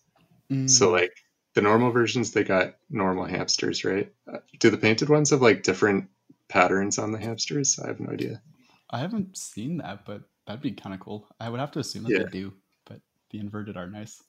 So 0.68 0.90
Mm, 0.90 0.92
like 0.94 1.14
the 1.56 1.62
normal 1.62 1.92
versions, 1.92 2.32
they 2.32 2.44
got 2.44 2.76
normal 2.90 3.26
hamsters, 3.26 3.84
right? 3.86 4.14
Uh, 4.32 4.40
Do 4.60 4.70
the 4.70 4.78
painted 4.78 5.10
ones 5.10 5.32
have 5.32 5.42
like 5.42 5.64
different 5.64 6.10
patterns 6.50 7.00
on 7.00 7.12
the 7.12 7.20
hamsters? 7.20 7.80
I 7.80 7.88
have 7.88 8.00
no 8.00 8.12
idea. 8.12 8.42
I 8.90 9.00
haven't 9.00 9.38
seen 9.38 9.78
that, 9.78 10.06
but 10.06 10.24
that'd 10.48 10.62
be 10.62 10.72
kind 10.72 10.96
of 10.96 11.00
cool. 11.00 11.28
I 11.40 11.50
would 11.50 11.60
have 11.60 11.72
to 11.74 11.80
assume 11.80 12.04
that 12.06 12.12
Yeah. 12.14 12.24
they 12.24 12.30
do, 12.32 12.54
but 12.86 13.02
the 13.30 13.38
inverted 13.40 13.78
are 13.78 13.88
nice. 13.88 14.24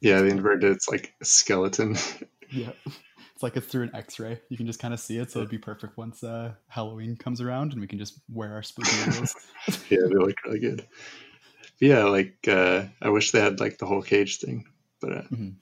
Yeah, 0.00 0.20
the 0.22 0.26
inverted, 0.28 0.72
it's 0.72 0.88
like 0.88 1.14
a 1.20 1.24
skeleton. 1.24 1.96
Yeah, 2.52 2.70
it's 3.34 3.42
like 3.42 3.56
it's 3.56 3.66
through 3.66 3.84
an 3.84 3.94
X-ray. 3.96 4.38
You 4.48 4.56
can 4.56 4.66
just 4.66 4.78
kind 4.78 4.94
of 4.94 5.00
see 5.00 5.16
it, 5.18 5.30
so 5.30 5.40
it'd 5.40 5.50
be 5.50 5.58
perfect 5.58 5.96
once 5.96 6.22
uh, 6.22 6.52
Halloween 6.68 7.16
comes 7.16 7.40
around 7.40 7.72
and 7.72 7.80
we 7.80 7.88
can 7.88 7.98
just 7.98 8.20
wear 8.28 8.52
our 8.52 8.62
spooky 8.62 8.90
wheels. 9.10 9.34
yeah, 9.90 9.98
they 10.08 10.14
look 10.14 10.36
really 10.44 10.60
good. 10.60 10.86
But 11.80 11.88
yeah, 11.88 12.04
like 12.04 12.36
uh, 12.46 12.84
I 13.02 13.08
wish 13.08 13.32
they 13.32 13.40
had 13.40 13.58
like 13.58 13.78
the 13.78 13.86
whole 13.86 14.02
cage 14.02 14.38
thing, 14.38 14.66
but 15.00 15.12
uh, 15.12 15.22
Mhm. 15.32 15.54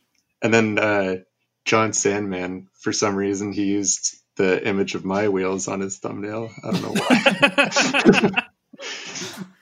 and 0.43 0.53
then 0.53 0.79
uh, 0.79 1.17
Jon 1.65 1.95
Sandman, 1.95 2.69
for 2.79 2.93
some 2.93 3.15
reason, 3.17 3.53
he 3.53 3.65
used 3.65 4.17
the 4.37 4.67
image 4.69 4.95
of 4.95 5.05
my 5.07 5.29
wheels 5.29 5.69
on 5.69 5.81
his 5.81 5.97
thumbnail. 5.99 6.51
I 6.65 6.71
don't 6.73 6.83
know 6.83 6.95
why. 7.01 8.31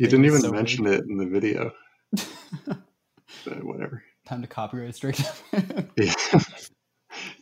he 0.00 0.06
didn't 0.10 0.24
even 0.24 0.40
so 0.40 0.50
mention 0.50 0.86
it 0.86 1.04
in 1.08 1.16
the 1.18 1.26
video. 1.26 1.72
but 2.66 3.62
whatever. 3.64 4.02
Time 4.26 4.42
to 4.42 4.48
copyright 4.48 4.94
strike. 4.94 5.18
Yeah. 5.96 6.12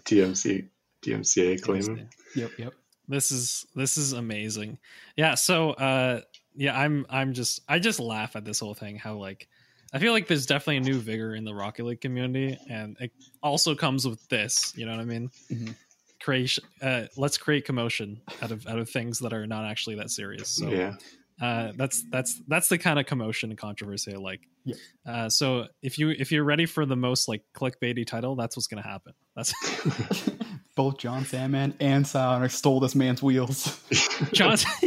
DMC 0.05 0.69
DMCA 1.05 1.63
claim 1.63 1.83
him. 1.83 2.09
yep, 2.35 2.51
yep. 2.59 2.73
this 3.07 3.31
is 3.31 3.67
this 3.77 3.97
is 3.99 4.13
amazing 4.15 4.79
yeah 5.17 5.35
so 5.35 5.71
uh 5.73 6.21
yeah 6.57 6.77
i'm 6.79 7.07
i'm 7.11 7.35
just 7.35 7.61
i 7.69 7.79
just 7.79 8.01
laugh 8.01 8.35
at 8.35 8.45
this 8.45 8.59
whole 8.59 8.75
thing 8.75 8.97
how 8.97 9.15
like 9.15 9.47
i 9.93 9.99
feel 9.99 10.13
like 10.13 10.27
there's 10.27 10.47
definitely 10.47 10.79
a 10.79 10.81
new 10.81 10.99
vigor 10.99 11.35
in 11.35 11.45
the 11.45 11.55
rocket 11.55 11.85
league 11.85 12.01
community 12.01 12.59
and 12.69 12.97
it 12.99 13.13
also 13.43 13.75
comes 13.75 14.09
with 14.09 14.27
this 14.29 14.73
you 14.77 14.87
know 14.87 14.93
what 14.93 15.01
i 15.01 15.05
mean 15.05 15.31
Mhm. 15.53 15.75
creation 16.21 16.65
uh 16.83 17.05
let's 17.17 17.39
create 17.39 17.65
commotion 17.65 18.21
out 18.43 18.51
of 18.51 18.67
out 18.67 18.79
of 18.79 18.89
things 18.91 19.19
that 19.21 19.33
are 19.33 19.47
not 19.47 19.65
actually 19.67 19.97
that 19.97 20.11
serious 20.11 20.49
so 20.49 20.69
Yeah. 20.71 20.95
Uh 21.41 21.73
that's 21.77 22.03
that's 22.11 22.41
that's 22.49 22.69
the 22.69 22.79
kind 22.79 22.99
of 22.99 23.07
commotion 23.07 23.51
and 23.51 23.59
controversy 23.59 24.13
i 24.13 24.17
like 24.17 24.41
Yeah. 24.65 24.75
uh 25.07 25.29
so 25.29 25.67
if 25.83 25.99
you 25.99 26.11
if 26.11 26.33
you're 26.33 26.45
ready 26.45 26.67
for 26.67 26.85
the 26.85 26.97
most 26.97 27.29
like 27.29 27.43
clickbaity 27.57 28.07
title 28.07 28.35
that's 28.35 28.57
what's 28.57 28.67
gonna 28.67 28.83
happen 28.83 29.13
that's 29.37 29.53
Both 30.77 30.99
Jon 30.99 31.25
Sandman 31.25 31.75
and 31.81 32.05
Psyonix 32.05 32.53
stole 32.53 32.79
this 32.79 32.95
man's 32.95 33.21
wheels. 33.21 33.81
Jon. 34.33 34.57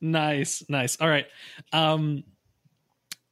nice, 0.00 0.62
nice. 0.68 0.96
All 1.00 1.08
right. 1.08 1.26
Um 1.72 2.24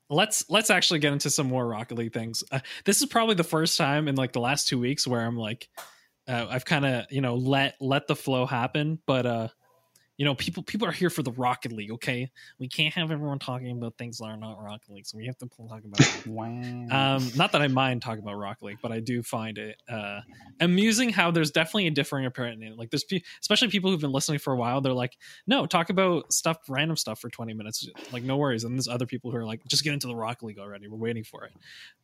let's 0.09 0.45
let's 0.49 0.71
actually 0.71 1.01
get 1.01 1.13
into 1.13 1.31
some 1.31 1.47
more 1.49 1.67
Rocket 1.67 1.99
League 1.99 2.13
things. 2.13 2.45
Uh, 2.51 2.61
this 2.85 3.03
is 3.03 3.09
probably 3.09 3.35
the 3.35 3.45
first 3.45 3.77
time 3.77 4.09
in 4.09 4.15
like 4.15 4.33
the 4.33 4.41
last 4.41 4.69
2 4.69 4.79
weeks 4.79 5.07
where 5.07 5.21
I'm 5.21 5.37
like 5.37 5.69
uh, 6.29 6.45
I've 6.51 6.65
kind 6.65 6.85
of, 6.85 7.05
you 7.11 7.21
know, 7.21 7.37
let 7.37 7.77
let 7.81 8.09
the 8.09 8.17
flow 8.17 8.47
happen, 8.47 8.99
but 9.07 9.27
uh 9.27 9.49
you 10.17 10.25
know, 10.25 10.35
people 10.35 10.63
people 10.63 10.89
are 10.89 10.93
here 10.93 11.11
for 11.11 11.23
the 11.23 11.33
Rocket 11.33 11.73
League, 11.73 11.91
okay? 11.93 12.31
We 12.59 12.69
can't 12.69 12.95
have 12.95 13.11
everyone 13.11 13.39
talking 13.39 13.71
about 13.71 13.99
things 13.99 14.19
that 14.19 14.25
are 14.25 14.37
not 14.37 14.63
Rocket 14.63 14.91
League, 14.91 15.07
so 15.07 15.19
we 15.19 15.27
have 15.27 15.37
to 15.39 15.49
talk 15.69 15.83
about 15.85 16.27
wow. 16.27 16.47
um, 16.47 17.31
not 17.37 17.53
that 17.53 17.61
I 17.61 17.69
mind 17.69 18.03
talking 18.03 18.23
about 18.23 18.37
Rocket 18.37 18.65
League, 18.65 18.79
but 18.83 18.93
I 18.93 19.01
do 19.01 19.23
find 19.23 19.59
it 19.59 19.81
uh, 19.91 20.21
amusing 20.61 21.11
how 21.11 21.31
there's 21.31 21.51
definitely 21.51 21.89
a 21.89 21.91
differing 21.91 22.25
opinion. 22.25 22.77
Like 22.77 22.91
there's, 22.91 23.05
pe- 23.05 23.21
especially 23.41 23.69
people 23.69 23.91
who've 23.91 24.01
been 24.01 24.13
listening 24.13 24.39
for 24.39 24.53
a 24.53 24.57
while. 24.57 24.81
They're 24.81 24.93
like, 24.93 25.17
no, 25.47 25.67
talk 25.67 25.91
about 25.91 26.33
stuff, 26.33 26.59
random 26.69 26.97
stuff 26.97 27.21
for 27.21 27.29
20 27.29 27.53
minutes. 27.53 27.89
Like 28.13 28.23
no 28.23 28.39
worries. 28.39 28.65
And 28.65 28.75
there's 28.75 28.89
other 28.89 29.07
people 29.07 29.31
who 29.31 29.37
are 29.37 29.45
like, 29.45 29.65
just 29.67 29.85
get 29.85 29.93
into 29.93 30.07
the 30.07 30.17
Rocket 30.17 30.47
League 30.47 30.59
already. 30.59 30.89
We're 30.89 30.97
waiting 30.97 31.25
for 31.25 31.45
it. 31.45 31.53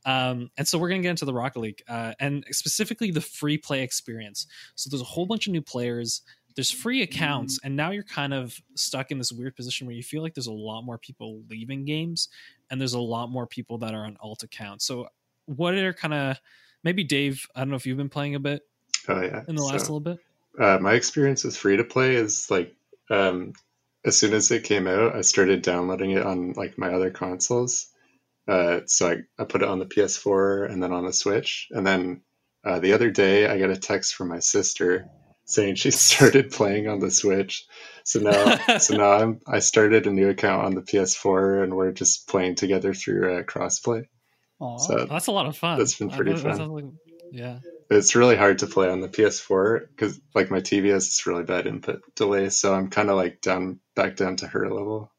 Um, 0.05 0.51
and 0.57 0.67
so 0.67 0.79
we're 0.79 0.89
gonna 0.89 1.03
get 1.03 1.11
into 1.11 1.25
the 1.25 1.35
Rocket 1.35 1.61
League, 1.61 1.83
uh, 1.89 2.13
and 2.19 2.45
specifically 2.51 3.11
the 3.11 3.21
free 3.21 3.57
play 3.57 3.83
experience. 3.83 4.47
So 4.75 4.91
there's 4.91 5.01
a 5.01 5.07
whole 5.07 5.27
bunch 5.27 5.47
of 5.47 5.53
new 5.53 5.63
players. 5.63 6.23
There's 6.55 6.71
free 6.71 7.03
accounts, 7.03 7.59
and 7.65 7.77
now 7.77 7.91
you're 7.91 8.03
kind 8.03 8.35
of 8.35 8.61
stuck 8.75 9.11
in 9.11 9.19
this 9.19 9.33
weird 9.33 9.57
position 9.57 9.87
where 9.87 9.97
you 9.97 10.03
feel 10.03 10.23
like 10.23 10.35
there's 10.35 10.47
a 10.47 10.53
lot 10.53 10.83
more 10.83 10.99
people 10.99 11.43
leaving 11.49 11.85
games 11.85 12.29
and 12.71 12.81
there's 12.81 12.95
a 12.95 13.01
lot 13.01 13.29
more 13.31 13.47
people 13.47 13.79
that 13.79 13.95
are 13.95 14.05
on 14.05 14.17
alt 14.21 14.43
accounts. 14.43 14.85
So, 14.85 15.09
what 15.47 15.75
are 15.75 15.93
kind 15.93 16.15
of 16.15 16.41
maybe 16.85 17.05
Dave? 17.05 17.47
I 17.55 17.61
don't 17.61 17.71
know 17.71 17.77
if 17.77 17.87
you've 17.87 17.97
been 17.97 18.09
playing 18.09 18.35
a 18.35 18.41
bit 18.41 18.63
Oh 19.09 19.21
yeah. 19.21 19.43
in 19.49 19.55
the 19.57 19.63
last 19.63 19.87
So, 19.87 19.95
little 19.95 20.01
bit. 20.01 20.19
uh, 20.59 20.79
my 20.81 20.93
experience 20.95 21.45
with 21.45 21.57
free 21.57 21.77
to 21.77 21.85
play 21.85 22.15
is 22.17 22.51
like 22.51 22.75
um, 23.11 23.53
as 24.05 24.19
soon 24.19 24.33
as 24.33 24.51
it 24.51 24.65
came 24.65 24.87
out, 24.87 25.15
I 25.15 25.21
started 25.23 25.63
downloading 25.63 26.13
it 26.13 26.23
on 26.25 26.53
like 26.53 26.77
my 26.79 26.93
other 26.93 27.11
consoles. 27.11 27.89
Uh, 28.49 28.81
so 28.87 29.09
I, 29.09 29.17
I 29.41 29.45
put 29.45 29.63
it 29.63 29.69
on 29.69 29.79
the 29.79 29.87
PS4 29.87 30.71
and 30.71 30.83
then 30.83 30.93
on 30.93 31.07
the 31.07 31.13
Switch. 31.13 31.69
And 31.71 31.87
then 31.87 32.23
uh, 32.65 32.81
the 32.81 32.93
other 32.95 33.11
day, 33.11 33.47
I 33.47 33.59
got 33.59 33.71
a 33.71 33.77
text 33.77 34.15
from 34.15 34.29
my 34.29 34.41
sister 34.41 35.07
saying 35.53 35.77
she 35.77 35.91
started 35.93 36.51
playing 36.51 36.89
on 36.89 36.99
the 37.01 37.11
Switch. 37.11 37.67
So 38.05 38.21
now, 38.21 38.79
so 38.79 38.97
now 38.97 39.13
I'm 39.13 39.41
I 39.47 39.61
started 39.61 40.07
a 40.07 40.13
new 40.13 40.29
account 40.29 40.65
on 40.65 40.75
the 40.75 40.83
PS4, 40.83 41.63
and 41.63 41.77
we're 41.77 41.93
just 41.93 42.29
playing 42.29 42.57
together 42.57 42.95
through 42.95 43.39
uh, 43.39 43.43
crossplay. 43.43 44.07
Aw. 44.61 44.79
So 44.79 45.07
that's 45.07 45.27
a 45.27 45.33
lot 45.33 45.47
of 45.47 45.57
fun. 45.57 45.79
That's 45.79 45.99
been 45.99 46.11
pretty 46.11 46.37
fun. 46.37 46.71
like- 46.71 46.85
yeah. 47.33 47.61
it's 47.91 48.15
really 48.15 48.37
hard 48.37 48.59
to 48.59 48.67
play 48.67 48.91
on 48.91 49.01
the 49.01 49.09
PS4 49.09 49.89
because 49.89 50.21
like 50.35 50.51
my 50.51 50.61
TV 50.61 50.91
has 50.91 51.07
this 51.07 51.27
really 51.27 51.45
bad 51.45 51.67
input 51.67 52.03
delay, 52.15 52.51
so 52.51 52.75
I'm 52.75 52.91
kind 52.91 53.09
of 53.09 53.17
like 53.17 53.41
down 53.41 53.81
back 53.97 54.17
down 54.17 54.37
to 54.37 54.47
her 54.47 54.71
level. 54.71 55.11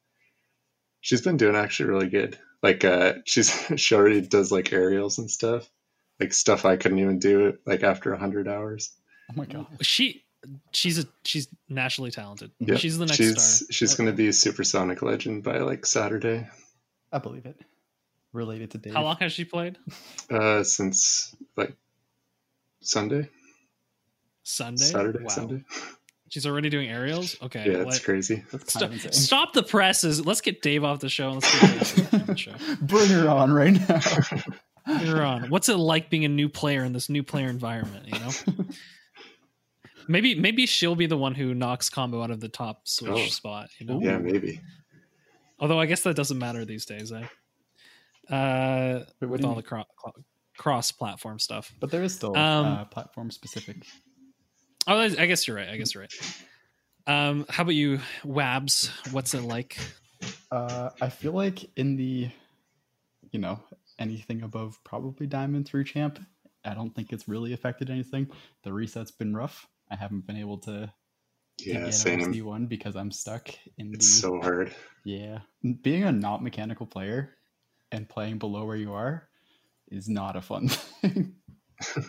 She's 1.02 1.22
been 1.22 1.38
doing 1.38 1.56
actually 1.56 1.90
really 1.90 2.10
good. 2.10 2.38
Like 2.62 2.86
uh, 2.86 3.14
she's 3.26 3.50
she 3.78 3.96
already 3.96 4.22
does 4.22 4.52
like 4.52 4.72
aerials 4.72 5.18
and 5.18 5.30
stuff, 5.30 5.70
like 6.20 6.34
stuff 6.34 6.66
I 6.66 6.78
couldn't 6.78 7.00
even 7.00 7.20
do 7.20 7.58
like 7.66 7.84
after 7.84 8.16
hundred 8.16 8.48
hours. 8.48 8.92
oh 9.32 9.36
my 9.36 9.46
god. 9.46 9.66
She 9.82 10.23
she's 10.72 11.00
a 11.00 11.06
she's 11.24 11.48
naturally 11.70 12.12
talented. 12.12 12.52
Yeah, 12.60 12.76
She's 12.76 12.98
the 12.98 13.06
next 13.06 13.18
she's 13.18 13.42
star. 13.42 13.68
she's 13.72 13.96
gonna 13.96 14.12
be 14.12 14.28
a 14.28 14.34
supersonic 14.34 15.02
legend 15.02 15.44
by 15.44 15.58
like 15.60 15.86
Saturday. 15.86 16.48
I 17.12 17.18
believe 17.20 17.46
it. 17.46 17.60
Related 18.34 18.72
to 18.72 18.78
Dave. 18.80 18.94
How 18.94 19.04
long 19.04 19.18
has 19.20 19.32
she 19.32 19.46
played? 19.46 19.78
Uh, 20.30 20.64
since 20.64 21.36
like 21.56 21.76
Sunday, 22.82 23.30
Sunday. 24.44 24.84
Saturday, 24.84 25.20
Wow. 25.24 25.30
Sunday. 25.30 25.64
She's 26.30 26.48
already 26.48 26.70
doing 26.72 26.90
aerials. 26.90 27.38
Okay. 27.44 27.64
Yeah, 27.72 27.78
that's 27.84 27.98
let- 27.98 28.04
crazy. 28.04 28.44
That's 28.52 28.74
kind 28.76 29.00
Stop, 29.00 29.06
of 29.12 29.14
stop 29.14 29.54
the 29.54 29.62
presses. 29.62 30.26
Let's 30.26 30.42
get 30.42 30.64
Dave 30.64 30.84
off 30.84 31.00
the 31.00 31.08
show. 31.10 31.30
and 31.30 31.44
Let's 31.44 31.94
get 31.94 32.10
Dave 32.12 32.22
on 32.22 32.26
the 32.26 32.36
show. 32.38 32.52
Bring 32.82 33.08
her 33.10 33.30
on 33.30 33.54
right 33.54 33.74
now. 33.74 34.00
Bring 34.88 35.06
her 35.16 35.22
on. 35.22 35.50
What's 35.52 35.70
it 35.70 35.76
like 35.78 36.10
being 36.10 36.26
a 36.26 36.30
new 36.30 36.50
player 36.50 36.84
in 36.84 36.92
this 36.92 37.08
new 37.08 37.22
player 37.22 37.50
environment? 37.50 38.08
You 38.08 38.20
know, 38.20 38.32
maybe 40.08 40.36
maybe 40.36 40.66
she'll 40.66 40.96
be 40.96 41.06
the 41.06 41.18
one 41.18 41.36
who 41.36 41.54
knocks 41.54 41.90
combo 41.90 42.22
out 42.24 42.32
of 42.32 42.40
the 42.40 42.50
top 42.50 42.88
switch 42.88 43.12
Oh. 43.12 43.26
spot. 43.28 43.70
You 43.80 43.86
know, 43.86 44.02
Yeah, 44.02 44.18
maybe. 44.18 44.60
although 45.60 45.80
I 45.80 45.86
guess 45.86 46.02
that 46.04 46.16
doesn't 46.16 46.38
matter 46.40 46.66
these 46.66 46.86
days. 46.86 47.12
Eh? 47.12 47.26
Uh, 48.30 49.06
Wait, 49.20 49.30
with 49.30 49.44
all 49.44 49.52
mean? 49.52 49.58
the 49.58 49.64
cro- 49.64 49.86
cross 50.58 50.92
platform 50.92 51.40
stuff. 51.40 51.74
But 51.80 51.92
there 51.92 52.04
is 52.04 52.16
still 52.16 52.36
Um, 52.38 52.66
uh, 52.66 52.86
platform 52.86 53.32
specific. 53.32 53.86
Oh, 54.88 54.98
I 54.98 55.06
I 55.06 55.26
guess 55.26 55.48
you're 55.48 55.58
right. 55.58 55.70
I 55.70 55.78
guess 55.78 55.94
you're 55.94 56.02
right. 56.04 56.44
Um, 57.06 57.46
how 57.50 57.64
about 57.64 57.76
you, 57.76 58.00
Wabs? 58.24 58.88
What's 59.12 59.34
it 59.34 59.42
like? 59.42 59.78
Uh, 60.52 60.90
I 61.02 61.10
feel 61.10 61.34
like 61.34 61.70
in 61.78 61.98
the, 61.98 62.30
you 63.32 63.40
know, 63.40 63.62
anything 64.00 64.44
above 64.44 64.82
probably 64.86 65.28
Diamond 65.28 65.66
through 65.68 65.84
Champ, 65.84 66.20
I 66.64 66.74
don't 66.74 66.96
think 66.96 67.12
it's 67.12 67.28
really 67.28 67.52
affected 67.52 67.90
anything. 67.90 68.30
The 68.64 68.72
reset's 68.72 69.12
been 69.12 69.36
rough. 69.36 69.68
I 69.94 69.96
haven't 69.96 70.26
been 70.26 70.38
able 70.38 70.58
to, 70.60 70.92
yeah, 71.60 71.74
to 71.74 71.80
Yeah, 71.80 71.86
get 71.86 71.94
same. 71.94 72.22
OC 72.34 72.42
one 72.44 72.66
because 72.66 72.96
I'm 72.96 73.12
stuck 73.12 73.50
in 73.78 73.92
It's 73.94 74.08
the 74.16 74.22
so 74.22 74.42
hard. 74.42 74.74
yeah. 75.06 75.40
Being 75.82 76.04
a 76.04 76.12
not 76.12 76.42
mechanical 76.44 76.86
player 76.88 77.36
and 77.92 78.10
playing 78.10 78.40
below 78.40 78.66
where 78.66 78.76
you 78.76 78.94
are 78.94 79.30
is 79.90 80.10
not 80.10 80.36
a 80.36 80.42
fun 80.42 80.68
thing. 81.02 81.36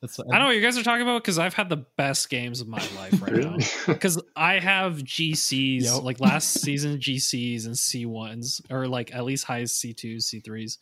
That's 0.00 0.18
I 0.20 0.24
don't 0.32 0.40
know 0.40 0.46
what 0.46 0.56
you 0.56 0.60
guys 0.62 0.76
are 0.76 0.82
talking 0.82 1.02
about 1.02 1.22
because 1.22 1.38
I've 1.38 1.54
had 1.54 1.68
the 1.68 1.84
best 1.96 2.28
games 2.30 2.60
of 2.60 2.68
my 2.68 2.78
life 2.96 3.20
right 3.22 3.32
now. 3.32 3.56
Because 3.86 4.20
I 4.36 4.58
have 4.58 4.98
GCs, 4.98 5.82
Yep. 5.84 6.02
like 6.02 6.20
last 6.20 6.54
season 6.60 6.98
GCs 6.98 7.66
and 7.66 7.74
C1s, 7.74 8.60
or 8.70 8.86
like 8.88 9.14
at 9.14 9.24
least 9.24 9.44
high 9.44 9.62
C2s, 9.62 10.34
C3s 10.34 10.78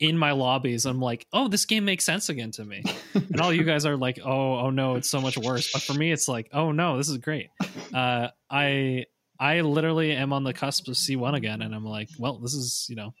in 0.00 0.18
my 0.18 0.32
lobbies. 0.32 0.84
I'm 0.86 1.00
like, 1.00 1.26
oh, 1.32 1.48
this 1.48 1.64
game 1.64 1.84
makes 1.84 2.04
sense 2.04 2.28
again 2.28 2.50
to 2.52 2.64
me. 2.64 2.82
And 3.14 3.40
all 3.40 3.52
you 3.52 3.64
guys 3.64 3.84
are 3.86 3.96
like, 3.96 4.18
oh, 4.24 4.58
oh 4.58 4.70
no, 4.70 4.96
it's 4.96 5.08
so 5.10 5.20
much 5.20 5.36
worse. 5.38 5.72
But 5.72 5.82
for 5.82 5.94
me, 5.94 6.12
it's 6.12 6.28
like, 6.28 6.48
oh 6.52 6.70
no, 6.72 6.96
this 6.98 7.08
is 7.08 7.18
great. 7.18 7.48
Uh, 7.94 8.28
I 8.50 9.06
I 9.38 9.60
literally 9.62 10.12
am 10.12 10.32
on 10.32 10.42
the 10.44 10.52
cusp 10.52 10.88
of 10.88 10.94
C1 10.94 11.34
again, 11.34 11.62
and 11.62 11.74
I'm 11.74 11.84
like, 11.84 12.08
well, 12.18 12.38
this 12.38 12.52
is 12.54 12.86
you 12.90 12.96
know, 12.96 13.14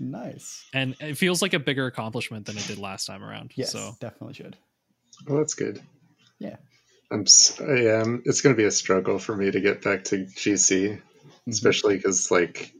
nice. 0.00 0.64
and 0.72 0.96
it 1.00 1.16
feels 1.16 1.42
like 1.42 1.54
a 1.54 1.58
bigger 1.58 1.86
accomplishment 1.86 2.46
than 2.46 2.56
it 2.56 2.66
did 2.66 2.78
last 2.78 3.06
time 3.06 3.22
around. 3.22 3.52
Yes, 3.56 3.72
So 3.72 3.92
definitely 4.00 4.34
should. 4.34 4.56
well, 5.28 5.38
that's 5.38 5.54
good. 5.54 5.80
Yeah. 6.38 6.56
I'm. 7.10 7.22
s- 7.22 7.60
I 7.60 7.84
am. 8.00 8.22
It's 8.24 8.40
going 8.40 8.54
to 8.54 8.60
be 8.60 8.66
a 8.66 8.70
struggle 8.70 9.18
for 9.18 9.36
me 9.36 9.50
to 9.50 9.60
get 9.60 9.82
back 9.82 10.04
to 10.04 10.24
GC, 10.24 10.88
Mhm. 10.88 11.00
especially 11.48 11.96
because 11.96 12.30
like, 12.30 12.72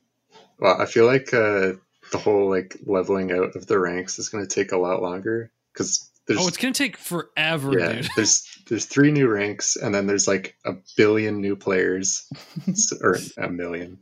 well, 0.58 0.80
I 0.80 0.86
feel 0.86 1.06
like 1.06 1.32
uh, 1.34 1.74
the 2.12 2.18
whole 2.18 2.48
like 2.48 2.76
leveling 2.84 3.32
out 3.32 3.56
of 3.56 3.66
the 3.66 3.78
ranks 3.78 4.18
is 4.18 4.28
going 4.28 4.46
to 4.46 4.54
take 4.54 4.72
a 4.72 4.76
lot 4.76 5.02
longer 5.02 5.50
because 5.72 6.10
there's 6.26 6.40
oh, 6.40 6.48
it's 6.48 6.56
gonna 6.56 6.74
take 6.74 6.96
forever, 6.96 7.78
yeah 7.78 7.92
dude. 7.92 8.08
there's 8.16 8.48
there's 8.68 8.84
three 8.86 9.12
new 9.12 9.28
ranks 9.28 9.76
and 9.76 9.94
then 9.94 10.06
there's 10.08 10.26
like 10.26 10.56
a 10.64 10.72
billion 10.96 11.40
new 11.40 11.54
players 11.54 12.28
or 13.00 13.18
a 13.38 13.48
million 13.48 13.98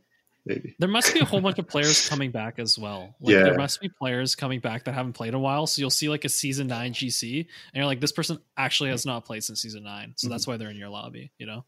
maybe. 0.46 0.74
There 0.78 0.88
must 0.88 1.12
be 1.12 1.20
a 1.20 1.24
whole 1.26 1.40
bunch 1.42 1.58
of 1.58 1.66
players 1.68 2.08
coming 2.10 2.30
back 2.30 2.58
as 2.58 2.78
well. 2.78 3.14
Like 3.20 3.34
Yeah. 3.34 3.42
there 3.44 3.56
must 3.56 3.80
be 3.80 3.88
players 3.90 4.34
coming 4.34 4.60
back 4.60 4.84
that 4.84 4.92
haven't 4.94 5.12
played 5.14 5.28
in 5.28 5.34
a 5.34 5.38
while. 5.38 5.66
So 5.66 5.80
you'll 5.80 5.90
see 5.90 6.08
like 6.08 6.24
a 6.24 6.28
season 6.30 6.66
nine 6.66 6.92
GC, 6.94 7.38
and 7.40 7.46
you're 7.74 7.86
like, 7.86 8.00
this 8.00 8.12
person 8.12 8.38
actually 8.56 8.90
has 8.90 9.04
not 9.06 9.24
played 9.24 9.42
since 9.44 9.60
season 9.62 9.84
nine. 9.84 10.12
So 10.16 10.28
that's 10.28 10.46
why 10.46 10.56
they're 10.58 10.68
in 10.70 10.76
your 10.76 10.90
lobby, 10.90 11.30
you 11.38 11.46
know. 11.46 11.64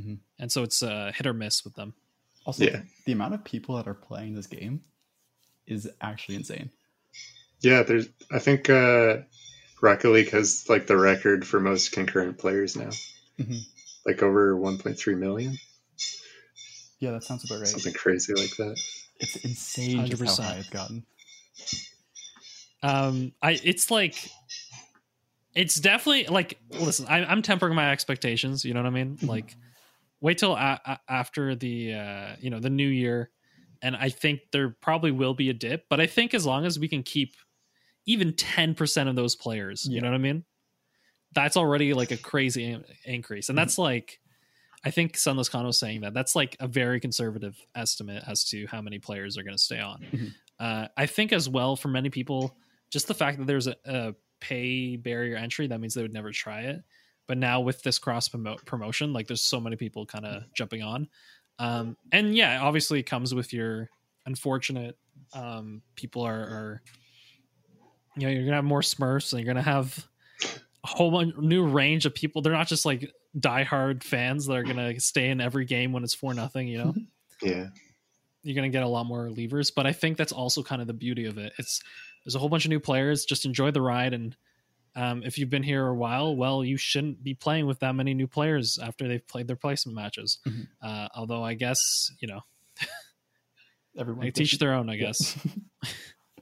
Mhm. 0.00 0.18
And 0.38 0.50
so 0.52 0.62
it's 0.62 0.82
uh, 0.82 1.12
hit 1.14 1.26
or 1.26 1.32
miss 1.34 1.64
with 1.64 1.74
them. 1.74 1.94
Also, 2.44 2.64
Yeah. 2.64 2.82
the 3.06 3.12
amount 3.12 3.32
of 3.34 3.44
people 3.44 3.76
that 3.76 3.86
are 3.88 3.94
playing 3.94 4.34
this 4.34 4.46
game 4.46 4.82
is 5.66 5.88
actually 6.00 6.36
insane. 6.36 6.70
Yeah, 7.60 7.82
there's. 7.82 8.08
I 8.30 8.38
think 8.38 8.68
uh, 8.68 9.18
Rocket 9.80 10.10
League 10.10 10.30
has 10.30 10.68
like 10.68 10.86
the 10.86 10.96
record 10.96 11.46
for 11.46 11.60
most 11.60 11.92
concurrent 11.92 12.38
players 12.38 12.76
now, 12.76 12.90
Mhm. 13.40 13.64
like 14.04 14.22
over 14.22 14.54
1.3 14.56 15.14
million, 15.18 15.58
Yeah, 17.00 17.12
that 17.12 17.24
sounds 17.24 17.44
about 17.44 17.58
right. 17.60 17.66
something 17.68 17.92
crazy 17.94 18.34
like 18.34 18.54
that. 18.58 18.76
It's 19.20 19.36
insane 19.36 20.06
just 20.06 20.22
how 20.22 20.28
100%. 20.34 20.44
high 20.44 20.58
it's 20.58 20.68
gotten. 20.70 21.06
Um, 22.82 23.32
I 23.40 23.52
it's 23.62 23.90
like 23.90 24.30
it's 25.54 25.76
definitely 25.76 26.26
like 26.26 26.58
listen. 26.70 27.06
I, 27.08 27.24
I'm 27.24 27.40
tempering 27.42 27.74
my 27.74 27.90
expectations. 27.92 28.64
You 28.64 28.74
know 28.74 28.80
what 28.82 28.88
I 28.88 28.90
mean? 28.90 29.18
Like 29.22 29.56
wait 30.20 30.38
till 30.38 30.52
a- 30.54 30.80
a- 30.84 31.00
after 31.08 31.54
the 31.54 31.94
uh, 31.94 32.36
you 32.40 32.50
know 32.50 32.60
the 32.60 32.70
new 32.70 32.88
year, 32.88 33.30
and 33.84 33.94
I 33.94 34.08
think 34.08 34.40
there 34.50 34.70
probably 34.70 35.12
will 35.12 35.34
be 35.34 35.50
a 35.50 35.52
dip. 35.52 35.84
But 35.88 36.00
I 36.00 36.06
think 36.06 36.34
as 36.34 36.44
long 36.44 36.64
as 36.66 36.78
we 36.78 36.88
can 36.88 37.02
keep 37.02 37.34
even 38.06 38.32
ten 38.32 38.74
percent 38.74 39.08
of 39.08 39.14
those 39.14 39.36
players, 39.36 39.86
you 39.88 40.00
know 40.00 40.08
what 40.08 40.14
I 40.16 40.18
mean? 40.18 40.44
That's 41.34 41.56
already 41.56 41.94
like 41.94 42.10
a 42.10 42.16
crazy 42.16 42.64
in- 42.72 42.84
increase, 43.04 43.48
and 43.48 43.56
that's 43.58 43.78
like. 43.78 44.18
I 44.86 44.90
think 44.90 45.14
SunlessKhan 45.14 45.64
was 45.64 45.78
saying 45.78 46.02
that 46.02 46.12
that's 46.12 46.36
like 46.36 46.58
a 46.60 46.68
very 46.68 47.00
conservative 47.00 47.56
estimate 47.74 48.22
as 48.26 48.44
to 48.50 48.66
how 48.66 48.82
many 48.82 48.98
players 48.98 49.38
are 49.38 49.42
going 49.42 49.56
to 49.56 49.62
stay 49.62 49.80
on. 49.80 50.04
Mhm. 50.12 50.34
Uh, 50.60 50.88
I 50.94 51.06
think 51.06 51.32
as 51.32 51.48
well 51.48 51.74
for 51.74 51.88
many 51.88 52.10
people, 52.10 52.54
just 52.90 53.08
the 53.08 53.14
fact 53.14 53.38
that 53.38 53.46
there's 53.46 53.66
a, 53.66 53.76
a 53.86 54.14
pay 54.40 54.96
barrier 54.96 55.36
entry 55.36 55.66
that 55.68 55.80
means 55.80 55.94
they 55.94 56.02
would 56.02 56.12
never 56.12 56.30
try 56.30 56.60
it 56.62 56.82
but 57.26 57.38
now 57.38 57.60
with 57.60 57.82
this 57.82 57.98
cross 57.98 58.28
promote 58.28 58.62
promotion 58.66 59.12
like 59.12 59.26
there's 59.26 59.40
so 59.40 59.58
many 59.58 59.74
people 59.74 60.04
kind 60.04 60.26
of 60.26 60.42
jumping 60.52 60.82
on 60.82 61.08
um 61.58 61.96
and 62.12 62.34
yeah 62.36 62.60
obviously 62.62 62.98
it 63.00 63.04
comes 63.04 63.34
with 63.34 63.52
your 63.52 63.88
unfortunate 64.26 64.96
um 65.34 65.82
people 65.94 66.22
are, 66.22 66.32
are 66.40 66.82
you 68.16 68.26
know 68.26 68.32
you're 68.32 68.44
gonna 68.44 68.56
have 68.56 68.64
more 68.64 68.80
smurfs 68.80 69.32
and 69.32 69.40
you're 69.40 69.46
gonna 69.46 69.62
have 69.62 70.06
a 70.84 70.86
whole 70.86 71.24
new 71.38 71.66
range 71.66 72.04
of 72.04 72.14
people. 72.14 72.42
They're 72.42 72.52
not 72.52 72.68
just 72.68 72.84
like 72.84 73.10
diehard 73.38 74.02
fans 74.02 74.46
that 74.46 74.54
are 74.54 74.62
gonna 74.62 75.00
stay 75.00 75.30
in 75.30 75.40
every 75.40 75.64
game 75.64 75.92
when 75.92 76.04
it's 76.04 76.14
for 76.14 76.34
nothing 76.34 76.68
you 76.68 76.78
know? 76.78 76.94
Yeah, 77.42 77.66
you're 78.42 78.54
going 78.54 78.70
to 78.70 78.74
get 78.74 78.84
a 78.84 78.88
lot 78.88 79.04
more 79.04 79.28
levers 79.28 79.70
but 79.70 79.86
i 79.86 79.92
think 79.92 80.16
that's 80.16 80.32
also 80.32 80.62
kind 80.62 80.80
of 80.80 80.86
the 80.86 80.94
beauty 80.94 81.26
of 81.26 81.36
it. 81.36 81.52
It's 81.58 81.82
there's 82.24 82.36
a 82.36 82.38
whole 82.38 82.48
bunch 82.48 82.64
of 82.64 82.70
new 82.70 82.80
players. 82.80 83.24
Just 83.24 83.44
enjoy 83.44 83.70
the 83.70 83.82
ride 83.82 84.14
and 84.14 84.34
um, 84.96 85.22
if 85.24 85.38
you've 85.38 85.50
been 85.50 85.62
here 85.62 85.86
a 85.86 85.94
while 85.94 86.36
well 86.36 86.64
you 86.64 86.76
shouldn't 86.76 87.22
be 87.22 87.34
playing 87.34 87.66
with 87.66 87.80
that 87.80 87.94
many 87.94 88.14
new 88.14 88.26
players 88.26 88.78
after 88.82 89.08
they've 89.08 89.26
played 89.26 89.46
their 89.46 89.56
placement 89.56 89.96
matches 89.96 90.38
Mhm. 90.46 90.68
uh, 90.82 91.08
although 91.14 91.42
i 91.42 91.54
guess 91.54 92.10
you 92.20 92.28
know 92.28 92.40
Everyone 93.96 94.24
they 94.24 94.30
teach 94.32 94.58
their 94.58 94.74
own 94.74 94.88
i 94.90 94.96
guess 94.96 95.36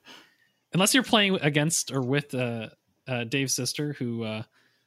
unless 0.73 0.95
you're 0.95 1.03
playing 1.03 1.37
against 1.43 1.93
or 1.93 2.01
with 2.01 2.35
uh, 2.35 2.69
uh, 3.07 3.25
dave's 3.25 3.55
sister 3.55 3.93
who 3.99 4.23
uh, 4.25 4.43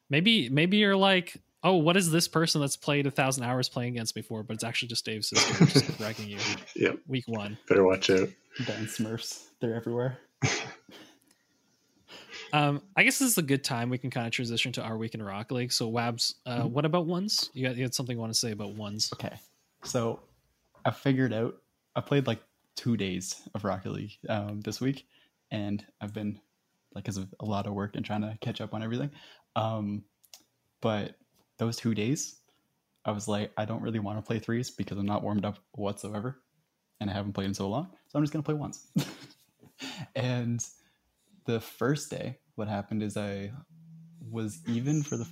maybe 0.10 0.50
maybe 0.50 0.78
you're 0.78 0.96
like 0.96 1.36
oh 1.64 1.76
what 1.76 1.98
is 1.98 2.12
this 2.12 2.28
person 2.28 2.62
that's 2.62 2.78
played 2.78 3.06
a 3.08 3.12
thousand 3.12 3.44
hours 3.44 3.70
playing 3.70 3.94
against 3.94 4.16
me 4.16 4.22
for 4.22 4.42
but 4.44 4.54
it's 4.56 4.64
actually 4.64 4.88
just 4.88 5.06
dave's 5.06 5.30
sister 5.30 5.66
just 5.66 5.86
wrecking 6.00 6.28
you 6.30 6.38
Yep. 6.76 7.00
week 7.08 7.26
one 7.28 7.58
better 7.68 7.84
watch 7.86 8.10
out. 8.10 8.30
Dan 8.66 8.86
Smurfs. 8.86 9.48
They're 9.60 9.76
everywhere. 9.76 10.18
Um, 12.54 12.82
I 12.96 13.04
guess 13.04 13.20
this 13.20 13.30
is 13.32 13.38
a 13.38 13.42
good 13.44 13.64
time 13.64 13.90
we 13.90 13.98
can 13.98 14.10
kind 14.10 14.26
of 14.28 14.32
transition 14.34 14.72
to 14.74 14.82
our 14.84 14.98
week 14.98 15.14
in 15.14 15.22
Rock 15.22 15.52
League. 15.52 15.72
So, 15.72 15.92
Wabs, 15.92 16.36
uh, 16.46 16.64
Mhm. 16.64 16.72
what 16.72 16.86
about 16.86 17.06
ones? 17.06 17.50
You, 17.54 17.68
got, 17.68 17.76
you 17.76 17.84
had 17.84 17.94
something 17.94 18.16
you 18.16 18.22
want 18.22 18.34
to 18.34 18.40
say 18.40 18.52
about 18.52 18.76
ones? 18.76 19.12
Okay. 19.14 19.36
So 19.84 20.22
I 20.86 20.92
figured 20.92 21.34
out 21.34 21.62
I 21.96 22.02
played 22.02 22.28
like 22.28 22.42
two 22.76 22.98
days 22.98 23.42
of 23.54 23.64
Rocket 23.64 23.92
League 23.92 24.18
um, 24.30 24.62
this 24.62 24.80
week, 24.82 25.08
and 25.52 25.86
I've 26.02 26.14
been 26.14 26.40
like 26.94 27.04
because 27.04 27.18
of 27.18 27.34
a 27.40 27.46
lot 27.46 27.68
of 27.68 27.74
work 27.74 27.96
and 27.96 28.06
trying 28.06 28.22
to 28.22 28.38
catch 28.42 28.62
up 28.62 28.74
on 28.74 28.82
everything. 28.84 29.12
Um, 29.56 30.04
but 30.82 31.16
those 31.58 31.78
two 31.78 31.94
days, 31.94 32.38
I 33.06 33.12
was 33.12 33.28
like, 33.28 33.52
I 33.58 33.66
don't 33.66 33.82
really 33.82 34.00
want 34.00 34.18
to 34.18 34.22
play 34.22 34.40
threes 34.40 34.72
because 34.72 34.98
I'm 34.98 35.06
not 35.06 35.24
warmed 35.24 35.46
up 35.46 35.60
whatsoever, 35.74 36.42
and 37.00 37.10
I 37.10 37.14
haven't 37.14 37.34
played 37.34 37.46
in 37.46 37.54
so 37.54 37.70
long. 37.70 37.88
So 38.08 38.18
I'm 38.18 38.24
just 38.24 38.34
gonna 38.34 38.44
play 38.44 38.56
ones. 38.56 38.88
and 40.16 40.64
the 41.46 41.60
first 41.60 42.10
day, 42.10 42.40
what 42.56 42.68
happened 42.68 43.04
is 43.04 43.18
I 43.18 43.52
was 44.30 44.60
even 44.68 45.04
for 45.04 45.18
the. 45.18 45.28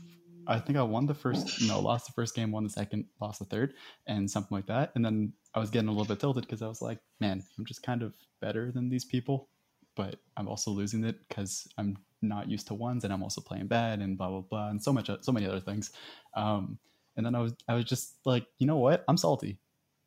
I 0.46 0.60
think 0.60 0.78
I 0.78 0.82
won 0.84 1.06
the 1.06 1.14
first. 1.14 1.62
No, 1.68 1.80
lost 1.80 2.08
the 2.08 2.14
first 2.14 2.36
game, 2.36 2.52
won 2.52 2.64
the 2.64 2.70
second, 2.70 3.06
lost 3.22 3.40
the 3.40 3.46
third, 3.46 3.74
and 4.08 4.30
something 4.30 4.56
like 4.56 4.68
that. 4.68 4.92
And 4.96 5.04
then 5.04 5.34
I 5.54 5.60
was 5.60 5.70
getting 5.70 5.88
a 5.88 5.92
little 5.92 6.06
bit 6.06 6.20
tilted 6.20 6.46
because 6.46 6.62
I 6.62 6.68
was 6.68 6.82
like, 6.82 7.00
man, 7.20 7.44
I'm 7.58 7.66
just 7.66 7.84
kind 7.84 8.04
of 8.04 8.14
better 8.42 8.72
than 8.72 8.90
these 8.90 9.06
people, 9.06 9.48
but 9.96 10.18
I'm 10.36 10.48
also 10.48 10.72
losing 10.72 11.04
it 11.06 11.18
because 11.28 11.68
I'm 11.78 11.98
not 12.22 12.50
used 12.50 12.68
to 12.68 12.74
ones, 12.74 13.04
and 13.04 13.14
I'm 13.14 13.24
also 13.24 13.42
playing 13.42 13.68
bad, 13.68 14.00
and 14.00 14.18
blah 14.18 14.30
blah 14.30 14.42
blah, 14.42 14.70
and 14.70 14.82
so 14.82 14.92
much, 14.92 15.10
so 15.22 15.32
many 15.32 15.48
other 15.48 15.62
things. 15.62 15.92
Um, 16.36 16.78
and 17.16 17.26
then 17.26 17.36
I 17.36 17.40
was, 17.40 17.54
I 17.68 17.76
was 17.76 17.86
just 17.86 18.18
like, 18.26 18.46
you 18.58 18.68
know 18.68 18.78
what? 18.78 19.04
I'm 19.08 19.18
salty. 19.18 19.60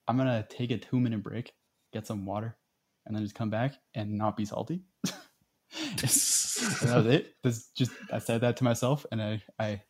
I'm 0.09 0.17
gonna 0.17 0.47
take 0.49 0.71
a 0.71 0.79
two 0.79 1.01
minute 1.01 1.23
break, 1.23 1.53
get 1.93 2.07
some 2.07 2.27
water, 2.27 2.57
and 3.07 3.17
then 3.17 3.23
just 3.23 3.35
come 3.35 3.51
back 3.51 3.75
and 3.95 4.19
not 4.19 4.37
be 4.37 4.45
salty. 4.45 4.83
and 5.91 5.99
that 5.99 6.93
was 6.97 7.07
it. 7.07 7.35
This 7.43 7.69
just 7.77 7.93
I 8.13 8.19
said 8.19 8.41
that 8.43 8.57
to 8.59 8.65
myself, 8.65 9.05
and 9.13 9.23
I 9.23 9.43
I 9.59 9.83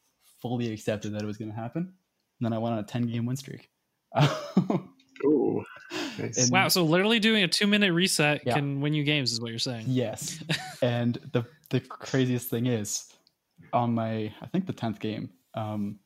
fully 0.42 0.72
accepted 0.72 1.12
that 1.14 1.22
it 1.22 1.26
was 1.26 1.36
going 1.36 1.50
to 1.50 1.56
happen. 1.56 1.82
And 1.82 2.44
then 2.44 2.52
I 2.52 2.58
went 2.58 2.74
on 2.74 2.78
a 2.80 2.82
ten 2.84 3.06
game 3.06 3.26
win 3.26 3.36
streak. 3.36 3.68
Ooh, 5.24 5.64
nice. 6.18 6.50
Wow. 6.50 6.68
So, 6.68 6.84
literally 6.84 7.18
doing 7.18 7.42
a 7.42 7.48
two 7.48 7.66
minute 7.66 7.92
reset 7.92 8.42
Yeah. 8.46 8.54
can 8.54 8.80
win 8.80 8.92
you 8.94 9.02
games, 9.04 9.32
is 9.32 9.40
what 9.40 9.50
you're 9.50 9.58
saying. 9.58 9.86
yes, 9.88 10.42
and 10.82 11.14
the 11.32 11.44
the 11.70 11.80
craziest 11.80 12.48
thing 12.48 12.66
is, 12.66 13.06
on 13.72 13.94
my 13.94 14.32
I 14.42 14.46
think 14.52 14.66
the 14.66 14.72
tenth 14.72 15.00
game, 15.00 15.30
um, 15.54 15.98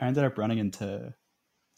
I 0.00 0.06
ended 0.06 0.24
up 0.24 0.38
running 0.38 0.58
into 0.58 1.12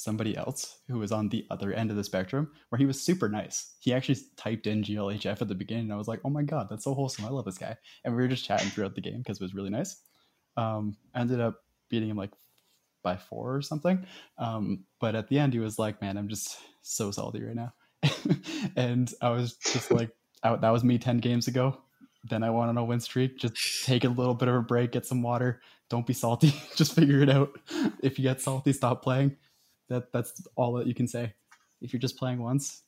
somebody 0.00 0.34
else 0.34 0.78
who 0.88 0.98
was 0.98 1.12
on 1.12 1.28
the 1.28 1.46
other 1.50 1.74
end 1.74 1.90
of 1.90 1.96
the 1.96 2.02
spectrum 2.02 2.50
where 2.70 2.78
he 2.78 2.86
was 2.86 3.04
super 3.04 3.28
nice. 3.28 3.74
He 3.80 3.92
actually 3.92 4.18
typed 4.38 4.66
in 4.66 4.82
GLHF 4.82 5.42
at 5.42 5.48
the 5.48 5.54
beginning 5.54 5.84
and 5.84 5.92
I 5.92 5.96
was 5.96 6.08
like, 6.08 6.20
oh 6.24 6.30
my 6.30 6.42
God, 6.42 6.68
that's 6.70 6.84
so 6.84 6.94
wholesome. 6.94 7.26
I 7.26 7.28
love 7.28 7.44
this 7.44 7.58
guy. 7.58 7.76
And 8.02 8.16
we 8.16 8.22
were 8.22 8.28
just 8.28 8.46
chatting 8.46 8.70
throughout 8.70 8.94
the 8.94 9.02
game 9.02 9.18
because 9.18 9.38
it 9.38 9.44
was 9.44 9.54
really 9.54 9.68
nice. 9.68 10.00
Um, 10.56 10.96
I 11.14 11.20
ended 11.20 11.38
up 11.38 11.56
beating 11.90 12.08
him 12.08 12.16
like 12.16 12.30
by 13.02 13.18
four 13.18 13.54
or 13.54 13.60
something. 13.60 14.06
Um, 14.38 14.84
but 15.00 15.14
at 15.14 15.28
the 15.28 15.38
end, 15.38 15.52
he 15.52 15.58
was 15.58 15.78
like, 15.78 16.00
man, 16.00 16.16
I'm 16.16 16.28
just 16.28 16.56
so 16.80 17.10
salty 17.10 17.42
right 17.42 17.54
now. 17.54 17.74
and 18.76 19.12
I 19.20 19.28
was 19.28 19.56
just 19.56 19.90
like, 19.90 20.12
I, 20.42 20.56
that 20.56 20.70
was 20.70 20.82
me 20.82 20.96
10 20.96 21.18
games 21.18 21.46
ago. 21.46 21.76
Then 22.24 22.42
I 22.42 22.48
went 22.48 22.70
on 22.70 22.78
a 22.78 22.84
win 22.84 23.00
streak. 23.00 23.38
Just 23.38 23.84
take 23.84 24.04
a 24.04 24.08
little 24.08 24.34
bit 24.34 24.48
of 24.48 24.54
a 24.54 24.62
break, 24.62 24.92
get 24.92 25.04
some 25.04 25.20
water. 25.20 25.60
Don't 25.90 26.06
be 26.06 26.14
salty. 26.14 26.54
just 26.74 26.94
figure 26.94 27.20
it 27.20 27.28
out. 27.28 27.50
If 28.02 28.18
you 28.18 28.22
get 28.22 28.40
salty, 28.40 28.72
stop 28.72 29.02
playing. 29.02 29.36
That 29.90 30.10
that's 30.12 30.32
all 30.56 30.72
that 30.74 30.86
you 30.86 30.94
can 30.94 31.06
say. 31.06 31.34
If 31.82 31.92
you're 31.92 32.00
just 32.00 32.16
playing 32.16 32.40
once, 32.42 32.82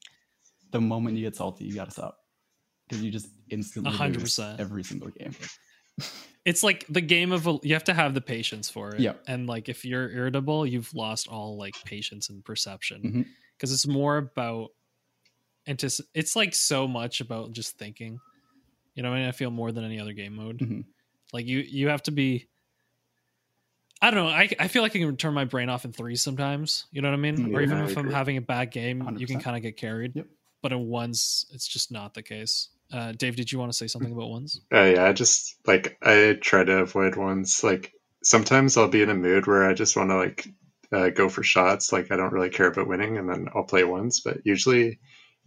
the 0.71 0.81
moment 0.81 1.17
you 1.19 1.25
get 1.25 1.37
salty, 1.37 1.65
you 1.67 1.75
gotta 1.75 1.91
stop 1.91 2.17
because 2.89 3.03
you 3.05 3.11
just 3.11 3.29
instantly 3.51 3.93
lose 3.93 4.37
100%. 4.39 4.59
every 4.61 4.83
single 4.83 5.11
game. 5.11 5.35
it's 6.45 6.63
like 6.63 6.87
the 6.89 7.01
game 7.01 7.33
of 7.33 7.47
you 7.63 7.75
have 7.75 7.85
to 7.85 7.95
have 7.95 8.15
the 8.15 8.21
patience 8.21 8.71
for 8.71 8.95
it. 8.95 9.01
Yeah. 9.01 9.15
And 9.27 9.47
like 9.47 9.69
if 9.69 9.85
you're 9.85 10.09
irritable, 10.11 10.67
you've 10.67 10.93
lost 10.95 11.29
all 11.29 11.59
like 11.59 11.75
patience 11.85 12.31
and 12.31 12.45
perception 12.45 13.27
because 13.57 13.73
it's 13.73 13.87
more 13.87 14.17
about 14.17 14.71
and 15.67 15.79
antici- 15.79 16.01
It's 16.15 16.35
like 16.35 16.55
so 16.55 16.89
much 16.89 17.21
about 17.21 17.53
just 17.53 17.79
thinking. 17.79 18.19
You 18.95 19.03
know, 19.03 19.11
what 19.11 19.17
I 19.17 19.21
mean, 19.21 19.29
I 19.29 19.33
feel 19.33 19.51
more 19.51 19.71
than 19.73 19.85
any 19.85 20.01
other 20.01 20.13
game 20.13 20.35
mode. 20.35 20.59
Mhm. 20.59 20.85
Like 21.33 21.47
you, 21.47 21.61
you 21.61 21.89
have 21.89 22.03
to 22.05 22.11
be. 22.11 22.49
I 24.03 24.11
don't 24.11 24.25
know. 24.25 24.31
I, 24.31 24.49
I 24.59 24.67
feel 24.67 24.83
like 24.83 24.97
I 24.97 24.99
can 24.99 25.17
turn 25.17 25.33
my 25.33 25.45
brain 25.45 25.69
off 25.69 25.85
in 25.85 25.93
threes 25.93 26.21
sometimes. 26.23 26.87
You 26.91 27.03
know 27.03 27.09
what 27.09 27.15
I 27.15 27.19
mean? 27.19 27.55
or 27.55 27.63
even 27.63 27.79
I 27.79 27.85
if 27.85 27.97
I'm 27.97 28.11
having 28.11 28.37
a 28.37 28.41
bad 28.43 28.73
game, 28.73 29.17
you 29.17 29.29
can 29.29 29.41
kind 29.41 29.57
of 29.57 29.63
get 29.63 29.77
carried. 29.77 30.17
Yep. 30.17 30.27
But 30.61 30.73
in 30.73 30.89
ones, 30.89 31.47
it's 31.53 31.69
just 31.69 31.93
not 31.93 32.13
the 32.13 32.23
case. 32.23 32.69
Uh, 32.93 33.13
Dave, 33.13 33.37
did 33.37 33.51
you 33.51 33.59
want 33.59 33.71
to 33.71 33.79
say 33.79 33.87
something 33.87 34.13
about 34.13 34.29
ones? 34.29 34.61
Uh, 34.75 34.83
yeah, 34.83 35.05
I 35.05 35.13
just 35.13 35.57
like 35.67 35.97
I 36.03 36.37
try 36.41 36.65
to 36.65 36.79
avoid 36.79 37.17
ones. 37.17 37.63
Like 37.63 37.93
sometimes 38.23 38.77
I'll 38.77 38.89
be 38.89 39.03
in 39.03 39.09
a 39.09 39.15
mood 39.15 39.47
where 39.47 39.69
I 39.69 39.73
just 39.73 39.97
want 39.97 40.11
to 40.11 40.17
like 40.17 40.49
uh, 40.93 41.09
go 41.11 41.29
for 41.29 41.43
shots. 41.45 41.93
Like 41.93 42.11
I 42.11 42.17
don't 42.17 42.33
really 42.33 42.51
care 42.51 42.67
about 42.67 42.89
winning, 42.89 43.19
and 43.19 43.29
then 43.29 43.49
I'll 43.55 43.65
play 43.65 43.85
ones. 43.85 44.21
But 44.21 44.39
usually, 44.45 44.99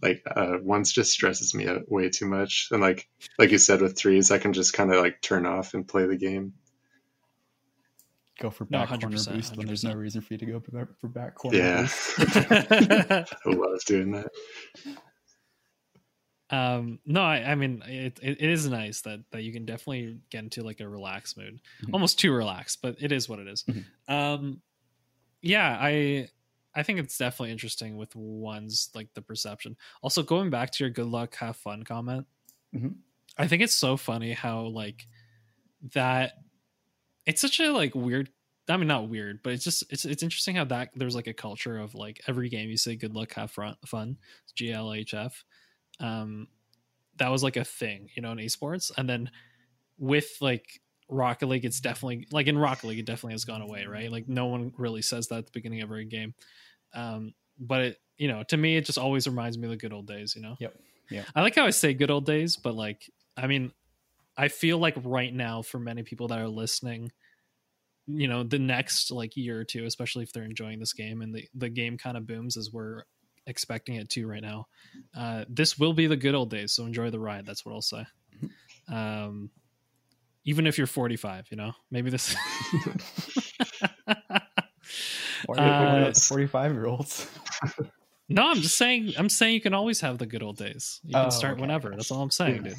like 0.02 0.22
uh, 0.26 0.56
ones 0.62 0.92
just 0.92 1.12
stresses 1.12 1.54
me 1.54 1.68
out 1.68 1.90
way 1.90 2.08
too 2.08 2.26
much. 2.26 2.68
And 2.72 2.80
like 2.80 3.06
like 3.38 3.50
you 3.50 3.58
said 3.58 3.80
with 3.80 3.98
threes, 3.98 4.30
I 4.30 4.38
can 4.38 4.52
just 4.52 4.72
kind 4.72 4.92
of 4.92 5.00
like 5.00 5.20
turn 5.20 5.46
off 5.46 5.74
and 5.74 5.86
play 5.86 6.06
the 6.06 6.16
game. 6.16 6.54
Go 8.38 8.50
for 8.50 8.66
No, 8.68 8.80
back 8.80 8.88
corner 8.90 9.08
boost 9.08 9.56
when 9.56 9.66
there's 9.66 9.82
no 9.84 9.94
reason 9.94 10.20
for 10.20 10.34
you 10.34 10.38
to 10.38 10.46
go 10.46 10.60
for 11.00 11.08
back- 11.08 11.34
corner 11.34 11.56
Yeah, 11.58 11.80
boost. 11.82 12.18
I 12.50 13.24
love 13.46 13.84
doing 13.86 14.10
that. 14.12 14.28
um 16.50 17.00
no 17.04 17.22
i 17.22 17.38
i 17.38 17.54
mean 17.56 17.82
it, 17.88 18.20
it, 18.22 18.40
it 18.40 18.50
is 18.50 18.68
nice 18.68 19.00
that 19.00 19.18
that 19.32 19.42
you 19.42 19.52
can 19.52 19.64
definitely 19.66 20.18
get 20.30 20.44
into 20.44 20.62
like 20.62 20.78
a 20.80 20.88
relaxed 20.88 21.36
mood 21.36 21.60
Mhm. 21.82 21.90
almost 21.92 22.20
too 22.20 22.32
relaxed 22.32 22.78
but 22.82 22.94
it 23.00 23.10
is 23.10 23.28
what 23.28 23.40
it 23.40 23.48
is. 23.48 23.64
Mhm. 23.64 23.84
um 24.06 24.62
yeah 25.42 25.76
i 25.80 26.28
i 26.72 26.84
think 26.84 27.00
it's 27.00 27.18
definitely 27.18 27.50
interesting 27.50 27.96
with 27.96 28.14
ones 28.14 28.90
like 28.94 29.08
the 29.14 29.22
perception 29.22 29.76
also 30.02 30.22
going 30.22 30.48
back 30.50 30.70
to 30.70 30.84
your 30.84 30.90
good 30.90 31.06
luck 31.08 31.34
have 31.36 31.56
fun 31.56 31.82
comment 31.82 32.26
Mhm. 32.72 32.94
i 33.36 33.48
think 33.48 33.60
it's 33.60 33.76
so 33.76 33.96
funny 33.96 34.32
how 34.32 34.60
like 34.66 35.08
that 35.94 36.34
it's 37.26 37.40
such 37.40 37.60
a 37.60 37.72
like 37.72 37.94
weird 37.94 38.30
I 38.68 38.76
mean, 38.76 38.88
not 38.88 39.08
weird, 39.08 39.42
but 39.42 39.52
it's 39.52 39.64
just 39.64 39.84
it's 39.90 40.04
it's 40.04 40.22
interesting 40.22 40.56
how 40.56 40.64
that 40.64 40.90
there's 40.96 41.14
like 41.14 41.28
a 41.28 41.32
culture 41.32 41.78
of 41.78 41.94
like 41.94 42.20
every 42.26 42.48
game 42.48 42.68
you 42.68 42.76
say 42.76 42.96
good 42.96 43.14
luck, 43.14 43.32
have 43.34 43.50
fun, 43.50 43.76
fun, 43.86 44.16
GLHF. 44.56 45.32
Um, 46.00 46.48
that 47.18 47.30
was 47.30 47.42
like 47.42 47.56
a 47.56 47.64
thing, 47.64 48.08
you 48.14 48.22
know, 48.22 48.32
in 48.32 48.38
esports, 48.38 48.90
and 48.96 49.08
then 49.08 49.30
with 49.98 50.36
like 50.40 50.80
Rocket 51.08 51.46
League, 51.46 51.64
it's 51.64 51.80
definitely 51.80 52.26
like 52.32 52.48
in 52.48 52.58
Rocket 52.58 52.88
League, 52.88 52.98
it 52.98 53.06
definitely 53.06 53.34
has 53.34 53.44
gone 53.44 53.62
away, 53.62 53.86
right? 53.86 54.10
Like 54.10 54.28
no 54.28 54.46
one 54.46 54.72
really 54.76 55.02
says 55.02 55.28
that 55.28 55.38
at 55.38 55.46
the 55.46 55.52
beginning 55.52 55.82
of 55.82 55.88
every 55.88 56.04
game. 56.04 56.34
Um, 56.92 57.34
but 57.58 57.80
it, 57.82 57.96
you 58.18 58.28
know, 58.28 58.42
to 58.44 58.56
me, 58.56 58.76
it 58.76 58.84
just 58.84 58.98
always 58.98 59.28
reminds 59.28 59.56
me 59.56 59.64
of 59.64 59.70
the 59.70 59.76
good 59.76 59.92
old 59.92 60.06
days, 60.06 60.34
you 60.34 60.42
know. 60.42 60.56
Yep. 60.58 60.74
Yeah. 61.10 61.24
I 61.34 61.42
like 61.42 61.54
how 61.54 61.66
I 61.66 61.70
say 61.70 61.94
good 61.94 62.10
old 62.10 62.26
days, 62.26 62.56
but 62.56 62.74
like, 62.74 63.08
I 63.36 63.46
mean, 63.46 63.72
I 64.36 64.48
feel 64.48 64.78
like 64.78 64.94
right 65.02 65.32
now 65.32 65.62
for 65.62 65.78
many 65.78 66.02
people 66.02 66.28
that 66.28 66.38
are 66.38 66.48
listening, 66.48 67.10
you 68.06 68.28
know, 68.28 68.42
the 68.42 68.58
next 68.58 69.10
like 69.10 69.36
year 69.36 69.58
or 69.60 69.64
two, 69.64 69.84
especially 69.86 70.22
if 70.24 70.32
they're 70.32 70.44
enjoying 70.44 70.78
this 70.78 70.92
game 70.92 71.22
and 71.22 71.34
the 71.34 71.48
the 71.54 71.68
game 71.68 71.96
kind 71.98 72.16
of 72.16 72.26
booms 72.26 72.56
as 72.56 72.70
we're 72.72 73.02
expecting 73.46 73.94
it 73.96 74.08
to 74.10 74.26
right 74.26 74.42
now. 74.42 74.66
Uh, 75.16 75.44
this 75.48 75.78
will 75.78 75.92
be 75.92 76.06
the 76.06 76.16
good 76.16 76.34
old 76.34 76.50
days, 76.50 76.72
so 76.72 76.84
enjoy 76.84 77.10
the 77.10 77.18
ride. 77.20 77.46
That's 77.46 77.64
what 77.64 77.72
I'll 77.72 77.80
say. 77.82 78.04
Um, 78.88 79.50
even 80.44 80.66
if 80.66 80.78
you're 80.78 80.86
45, 80.86 81.46
you 81.50 81.56
know, 81.56 81.72
maybe 81.90 82.10
this. 82.10 82.34
Why 85.46 85.56
are 85.56 86.00
you 86.00 86.06
Uh, 86.06 86.12
forty-five 86.14 86.72
year 86.72 86.86
olds? 86.86 87.28
no, 88.28 88.50
I'm 88.50 88.56
just 88.60 88.76
saying. 88.78 89.12
I'm 89.18 89.28
saying 89.28 89.54
you 89.54 89.60
can 89.60 89.74
always 89.74 90.00
have 90.00 90.18
the 90.18 90.26
good 90.26 90.42
old 90.42 90.56
days. 90.56 91.00
You 91.04 91.12
can 91.14 91.26
Oh, 91.26 91.30
start 91.30 91.54
okay. 91.54 91.60
whenever. 91.62 91.90
That's 91.90 92.10
all 92.10 92.22
I'm 92.22 92.30
saying, 92.30 92.62
dude. 92.64 92.76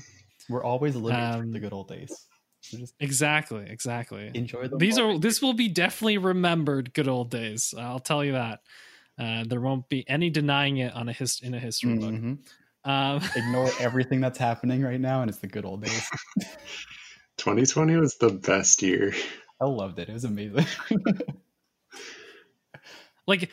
We're 0.49 0.63
always 0.63 0.95
living 0.95 1.19
Um, 1.19 1.41
through 1.41 1.51
the 1.51 1.59
good 1.59 1.73
old 1.73 1.87
days. 1.89 2.27
So 2.61 2.77
just 2.77 2.95
Exactly, 2.99 3.65
exactly. 3.69 4.31
enjoy 4.33 4.67
them. 4.67 4.79
These 4.79 4.99
while 4.99 5.15
are 5.15 5.19
this 5.19 5.41
will 5.41 5.53
be 5.53 5.67
definitely 5.69 6.17
remembered 6.17 6.93
good 6.93 7.07
old 7.07 7.29
days. 7.29 7.73
I'll 7.77 7.99
tell 7.99 8.23
you 8.23 8.33
that. 8.33 8.61
Uh, 9.19 9.43
there 9.47 9.61
won't 9.61 9.89
be 9.89 10.07
any 10.07 10.29
denying 10.29 10.77
it 10.77 10.93
on 10.93 11.09
a 11.09 11.13
hist- 11.13 11.43
in 11.43 11.53
a 11.53 11.59
history 11.59 11.97
book. 11.97 12.13
Mhm. 12.13 12.37
Um, 12.83 13.21
Ignore 13.35 13.69
everything 13.79 14.21
that's 14.21 14.37
happening 14.37 14.81
right 14.83 14.99
now, 14.99 15.21
and 15.21 15.29
it's 15.29 15.39
the 15.39 15.47
good 15.47 15.65
old 15.65 15.83
days. 15.83 16.09
2020 17.37 17.95
was 17.97 18.17
the 18.17 18.29
best 18.29 18.81
year. 18.81 19.13
I 19.59 19.65
loved 19.65 19.99
it. 19.99 20.09
It 20.09 20.13
was 20.13 20.23
amazing. 20.23 20.65
like, 23.27 23.51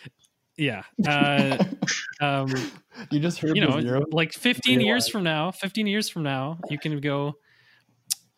yeah, 0.56 0.82
uh, 1.06 1.64
um, 2.20 2.54
you 3.10 3.20
just 3.20 3.38
heard 3.40 3.56
you 3.56 3.66
know, 3.66 3.80
zero. 3.80 4.04
like 4.12 4.32
15 4.32 4.80
years 4.80 5.08
from 5.08 5.24
now, 5.24 5.50
15 5.50 5.86
years 5.86 6.08
from 6.08 6.22
now, 6.22 6.58
you 6.70 6.78
can 6.78 7.00
go. 7.00 7.34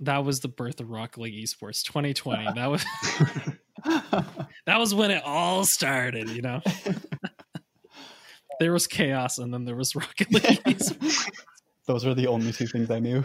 That 0.00 0.24
was 0.24 0.40
the 0.40 0.48
birth 0.48 0.80
of 0.80 0.90
Rocket 0.90 1.20
League 1.20 1.42
Esports 1.42 1.82
2020. 1.82 2.52
That 2.54 2.66
was 2.66 2.84
that 4.66 4.78
was 4.78 4.94
when 4.94 5.10
it 5.10 5.22
all 5.24 5.64
started. 5.64 6.28
You 6.30 6.42
know, 6.42 6.60
there 8.60 8.72
was 8.72 8.86
chaos, 8.86 9.38
and 9.38 9.52
then 9.52 9.64
there 9.64 9.76
was 9.76 9.94
Rocket 9.96 10.32
League. 10.32 10.62
Esports. 10.64 11.30
Those 11.86 12.04
were 12.04 12.14
the 12.14 12.26
only 12.26 12.52
two 12.52 12.66
things 12.66 12.90
I 12.90 12.98
knew. 12.98 13.24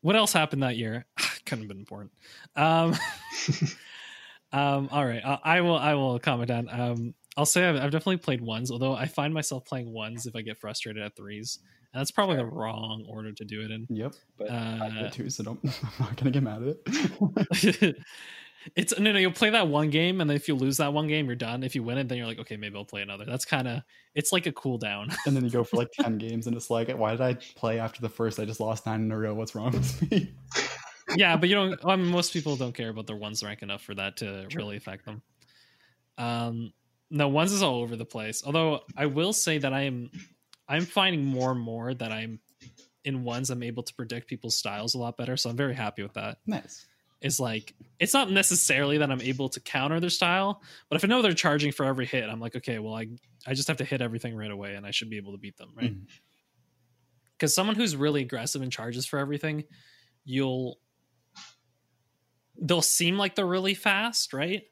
what 0.00 0.16
else 0.16 0.32
happened 0.32 0.62
that 0.62 0.76
year? 0.76 1.06
Couldn't 1.44 1.64
have 1.64 1.68
been 1.68 1.78
important. 1.78 2.12
Um, 2.56 2.96
um, 4.52 4.88
all 4.90 5.04
right, 5.06 5.22
I, 5.24 5.38
I 5.44 5.60
will. 5.60 5.76
I 5.76 5.94
will 5.94 6.18
comment 6.18 6.50
on. 6.50 6.68
Um, 6.68 7.14
I'll 7.36 7.46
say 7.46 7.64
I've, 7.68 7.76
I've 7.76 7.90
definitely 7.90 8.18
played 8.18 8.40
ones, 8.40 8.70
although 8.70 8.94
I 8.94 9.06
find 9.06 9.32
myself 9.32 9.64
playing 9.64 9.92
ones 9.92 10.26
if 10.26 10.34
I 10.34 10.42
get 10.42 10.58
frustrated 10.58 11.02
at 11.02 11.16
threes, 11.16 11.58
and 11.92 12.00
that's 12.00 12.10
probably 12.10 12.36
the 12.36 12.44
wrong 12.46 13.04
order 13.08 13.32
to 13.32 13.44
do 13.44 13.62
it 13.62 13.70
in. 13.70 13.86
yep, 13.88 14.14
but 14.36 14.50
I 14.50 14.54
Uh, 14.54 15.02
did 15.04 15.12
too, 15.12 15.30
so 15.30 15.44
don't, 15.44 15.60
I'm 15.64 15.90
not 16.00 16.16
gonna 16.16 16.30
get 16.32 16.42
mad 16.42 16.62
at 16.62 16.76
it. 16.86 17.96
it's 18.76 18.98
no, 18.98 19.12
no. 19.12 19.18
You'll 19.18 19.32
play 19.32 19.50
that 19.50 19.68
one 19.68 19.90
game, 19.90 20.20
and 20.20 20.28
then 20.28 20.36
if 20.36 20.48
you 20.48 20.54
lose 20.54 20.76
that 20.78 20.92
one 20.92 21.06
game, 21.06 21.26
you're 21.26 21.36
done. 21.36 21.62
If 21.62 21.74
you 21.74 21.82
win 21.82 21.96
it, 21.98 22.08
then 22.08 22.18
you're 22.18 22.26
like, 22.26 22.40
okay, 22.40 22.56
maybe 22.56 22.76
I'll 22.76 22.84
play 22.84 23.02
another. 23.02 23.24
That's 23.24 23.44
kind 23.44 23.66
of. 23.68 23.82
It's 24.14 24.32
like 24.32 24.46
a 24.46 24.52
cool 24.52 24.76
down. 24.76 25.08
and 25.26 25.34
then 25.36 25.44
you 25.44 25.50
go 25.50 25.64
for 25.64 25.76
like 25.76 25.92
ten 25.92 26.18
games, 26.18 26.46
and 26.46 26.56
it's 26.56 26.68
like, 26.68 26.90
why 26.90 27.12
did 27.12 27.20
I 27.20 27.34
play 27.54 27.78
after 27.78 28.00
the 28.02 28.08
first? 28.10 28.38
I 28.40 28.44
just 28.44 28.60
lost 28.60 28.84
nine 28.86 29.02
in 29.02 29.12
a 29.12 29.16
row. 29.18 29.32
What's 29.34 29.54
wrong 29.54 29.70
with 29.72 30.10
me? 30.10 30.34
Yeah, 31.16 31.36
but 31.36 31.48
you 31.48 31.54
don't. 31.54 31.78
I 31.84 31.96
mean, 31.96 32.06
most 32.08 32.32
people 32.32 32.56
don't 32.56 32.74
care 32.74 32.88
about 32.90 33.06
their 33.06 33.16
ones 33.16 33.42
rank 33.42 33.62
enough 33.62 33.82
for 33.82 33.94
that 33.94 34.18
to 34.18 34.46
Sure. 34.50 34.58
really 34.60 34.76
affect 34.76 35.04
them. 35.04 35.22
Um, 36.18 36.72
no, 37.10 37.28
ones 37.28 37.52
is 37.52 37.62
all 37.62 37.76
over 37.82 37.96
the 37.96 38.04
place. 38.04 38.42
Although 38.44 38.80
I 38.96 39.06
will 39.06 39.32
say 39.32 39.58
that 39.58 39.72
I 39.72 39.82
am, 39.82 40.10
I'm 40.68 40.84
finding 40.84 41.24
more 41.24 41.50
and 41.50 41.60
more 41.60 41.92
that 41.94 42.12
I'm 42.12 42.40
in 43.04 43.24
ones. 43.24 43.50
I'm 43.50 43.62
able 43.62 43.82
to 43.82 43.94
predict 43.94 44.28
people's 44.28 44.56
styles 44.56 44.94
a 44.94 44.98
lot 44.98 45.16
better. 45.16 45.36
So 45.36 45.50
I'm 45.50 45.56
very 45.56 45.74
happy 45.74 46.02
with 46.02 46.14
that. 46.14 46.38
nice. 46.46 46.86
Is 47.22 47.38
like 47.38 47.74
it's 47.98 48.14
not 48.14 48.30
necessarily 48.30 48.96
that 48.98 49.10
I'm 49.10 49.20
able 49.20 49.50
to 49.50 49.60
counter 49.60 50.00
their 50.00 50.08
style, 50.08 50.62
but 50.88 50.96
if 50.96 51.04
I 51.04 51.08
know 51.08 51.20
they're 51.20 51.34
charging 51.34 51.70
for 51.70 51.84
every 51.84 52.06
hit, 52.06 52.26
I'm 52.30 52.40
like, 52.40 52.56
okay, 52.56 52.78
well, 52.78 52.94
I 52.94 53.08
I 53.46 53.52
just 53.52 53.68
have 53.68 53.76
to 53.78 53.84
hit 53.84 54.00
everything 54.00 54.34
right 54.34 54.50
away, 54.50 54.74
and 54.74 54.86
I 54.86 54.90
should 54.90 55.10
be 55.10 55.18
able 55.18 55.32
to 55.32 55.38
beat 55.38 55.58
them, 55.58 55.68
right? 55.74 55.92
Because 57.36 57.54
someone 57.54 57.76
who's 57.76 57.94
really 57.94 58.22
aggressive 58.22 58.62
and 58.62 58.72
charges 58.72 59.04
for 59.06 59.18
everything, 59.18 59.64
you'll 60.24 60.78
they'll 62.60 62.82
seem 62.82 63.16
like 63.18 63.34
they're 63.34 63.46
really 63.46 63.74
fast, 63.74 64.32
right? 64.32 64.62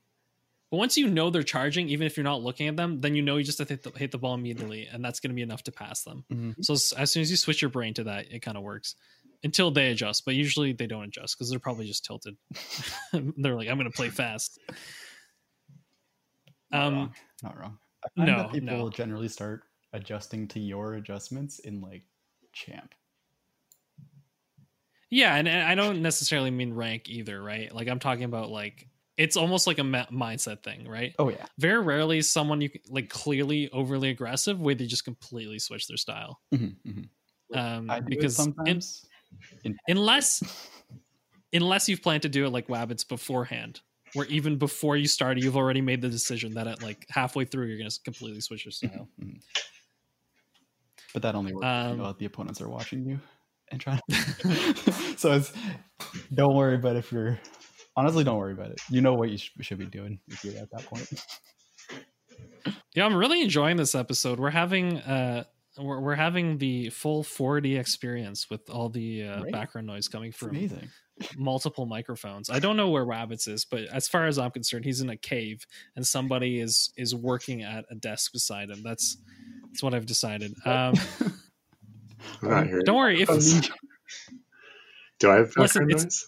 But 0.71 0.77
once 0.77 0.99
you 0.99 1.09
know 1.09 1.31
they're 1.31 1.43
charging, 1.43 1.89
even 1.89 2.07
if 2.07 2.17
you're 2.17 2.25
not 2.25 2.43
looking 2.43 2.69
at 2.69 2.77
them, 2.77 3.01
then 3.01 3.15
you 3.15 3.23
know 3.23 3.39
you 3.39 3.45
just 3.45 3.59
have 3.59 3.69
to 3.69 3.75
hit 3.75 3.83
the, 3.85 3.91
hit 3.99 4.11
the 4.13 4.19
ball 4.19 4.35
immediately, 4.35 4.87
and 4.87 5.03
that's 5.03 5.19
going 5.21 5.31
to 5.31 5.35
be 5.35 5.41
enough 5.43 5.63
to 5.65 5.73
pass 5.73 6.03
them. 6.03 6.25
Mhm. 6.31 6.57
So 6.63 6.75
as, 6.75 6.93
as 6.97 7.11
soon 7.11 7.23
as 7.23 7.31
you 7.31 7.39
switch 7.39 7.63
your 7.63 7.71
brain 7.71 7.95
to 7.95 8.05
that, 8.05 8.31
it 8.31 8.41
kind 8.41 8.57
of 8.59 8.63
works 8.63 8.95
until 9.43 9.71
they 9.71 9.91
adjust. 9.91 10.27
But 10.27 10.35
usually 10.35 10.73
they 10.75 10.87
don't 10.87 11.05
adjust 11.05 11.37
because 11.39 11.49
they're 11.49 11.59
probably 11.59 11.87
just 11.87 12.05
tilted. 12.05 12.37
they're 13.13 13.55
like, 13.57 13.69
"I'm 13.69 13.79
going 13.79 13.91
to 13.91 13.97
play 13.97 14.11
fast." 14.11 14.59
Not 16.71 16.83
Um, 16.87 16.95
wrong. 16.95 17.15
Not 17.43 17.59
wrong. 17.59 17.79
I 18.05 18.09
find 18.15 18.27
no, 18.31 18.37
that 18.39 18.53
people 18.53 18.69
no. 18.79 18.91
generally 18.91 19.29
start 19.29 19.63
adjusting 19.95 20.49
to 20.49 20.61
your 20.61 20.95
adjustments 20.95 21.61
in 21.61 21.81
like 21.81 22.03
champ. 22.53 22.95
Yeah, 25.11 25.35
and, 25.37 25.49
and 25.49 25.67
I 25.67 25.75
don't 25.75 26.03
necessarily 26.03 26.51
mean 26.51 26.75
rank 26.75 27.09
either, 27.09 27.43
right? 27.43 27.73
Like 27.75 27.89
I'm 27.89 27.99
talking 27.99 28.25
about 28.25 28.51
like 28.51 28.89
it's 29.17 29.37
almost 29.37 29.67
like 29.67 29.79
a 29.79 29.85
ma- 29.85 30.07
mindset 30.07 30.63
thing, 30.63 30.87
right? 30.89 31.15
Oh 31.19 31.29
yeah. 31.29 31.47
very 31.59 31.83
rarely 31.83 32.19
is 32.19 32.31
someone 32.31 32.61
you 32.61 32.71
like 32.89 33.09
clearly 33.11 33.71
overly 33.71 34.11
aggressive 34.11 34.61
where 34.61 34.75
they 34.75 34.87
just 34.87 35.05
completely 35.05 35.59
switch 35.59 35.89
their 35.89 35.97
style 35.97 36.41
Mhm, 36.53 36.81
mhm. 36.85 37.11
um 37.55 37.89
I 37.89 38.01
do 38.01 38.23
it 38.23 38.31
because 38.31 38.51
in- 38.67 38.85
sometimes. 38.85 39.07
in- 39.65 39.81
unless 39.89 40.45
unless 41.53 41.89
you've 41.89 42.03
planned 42.03 42.23
to 42.23 42.29
do 42.29 42.45
it 42.47 42.51
like 42.51 42.69
wabbits 42.69 43.07
beforehand 43.07 43.81
where 44.13 44.27
even 44.27 44.59
before 44.59 44.97
you 44.97 45.07
started 45.07 45.43
you've 45.43 45.57
already 45.57 45.81
made 45.81 46.01
the 46.03 46.09
decision 46.09 46.55
that 46.55 46.67
at 46.67 46.81
like 46.81 47.07
halfway 47.11 47.45
through 47.45 47.67
you're 47.67 47.79
gonna 47.79 47.91
completely 48.05 48.41
switch 48.41 48.65
your 48.65 48.73
style 48.73 49.09
Mhm, 49.09 49.11
mhm. 49.19 49.43
But 51.13 51.21
that 51.23 51.35
only 51.35 51.53
works 51.53 51.69
if 51.77 51.87
Um, 51.87 51.99
you 51.99 52.15
the 52.19 52.25
opponents 52.25 52.61
are 52.63 52.69
watching 52.69 53.05
you. 53.07 53.21
And 53.71 53.81
trying. 53.81 54.01
so 55.17 55.33
it's 55.33 55.53
don't 56.33 56.55
worry 56.55 56.75
about 56.77 56.97
if 56.97 57.11
you're 57.13 57.39
honestly 57.97 58.25
don't 58.25 58.39
worry 58.39 58.53
about 58.53 58.71
it. 58.71 58.81
You 58.91 59.01
know 59.01 59.15
what 59.15 59.31
you 59.31 59.39
sh- 59.39 59.51
should 59.61 59.79
be 59.79 59.87
doing 59.87 60.21
if 60.29 60.45
you're 60.45 60.57
at 60.57 60.71
that 60.73 60.85
point. 60.87 61.09
Yeah, 62.95 63.05
I'm 63.05 63.15
really 63.15 63.43
enjoying 63.43 63.77
this 63.77 63.95
episode. 63.95 64.39
We're 64.41 64.51
having 64.51 64.99
uh 64.99 65.45
we're, 65.81 66.01
we're 66.01 66.15
having 66.17 66.59
the 66.59 66.91
full 66.91 67.23
4D 67.23 67.79
experience 67.79 68.51
with 68.51 68.69
all 68.69 68.89
the 68.89 69.23
uh, 69.25 69.43
Right. 69.45 69.53
background 69.53 69.87
noise 69.87 70.09
coming 70.09 70.33
from 70.33 70.51
amazing. 70.51 70.89
multiple 71.37 71.87
microphones. 71.87 72.51
I 72.51 72.59
don't 72.59 72.77
know 72.77 72.91
where 72.91 73.07
Wabbits 73.07 73.47
is, 73.47 73.65
but 73.65 73.83
as 73.85 74.09
far 74.09 74.27
as 74.27 74.39
I'm 74.41 74.51
concerned, 74.51 74.85
he's 74.85 75.01
in 75.01 75.09
a 75.11 75.17
cave 75.17 75.65
and 75.95 76.05
somebody 76.05 76.59
is 76.61 76.93
is 76.97 77.15
working 77.15 77.63
at 77.63 77.85
a 77.91 77.95
desk 77.95 78.33
beside 78.33 78.71
him. 78.71 78.83
That's 78.83 79.19
that's 79.67 79.83
what 79.83 79.95
I've 79.95 80.07
decided. 80.07 80.55
Um, 80.65 80.95
I'm 82.43 82.51
not 82.51 82.67
here. 82.67 82.83
don't 82.85 82.97
worry 82.97 83.23
if 83.23 83.29
Do 85.19 85.31
I 85.31 85.37
have 85.37 85.53
Listen, 85.57 85.83
background 85.83 85.91
it's- 85.91 86.05
noise? 86.05 86.27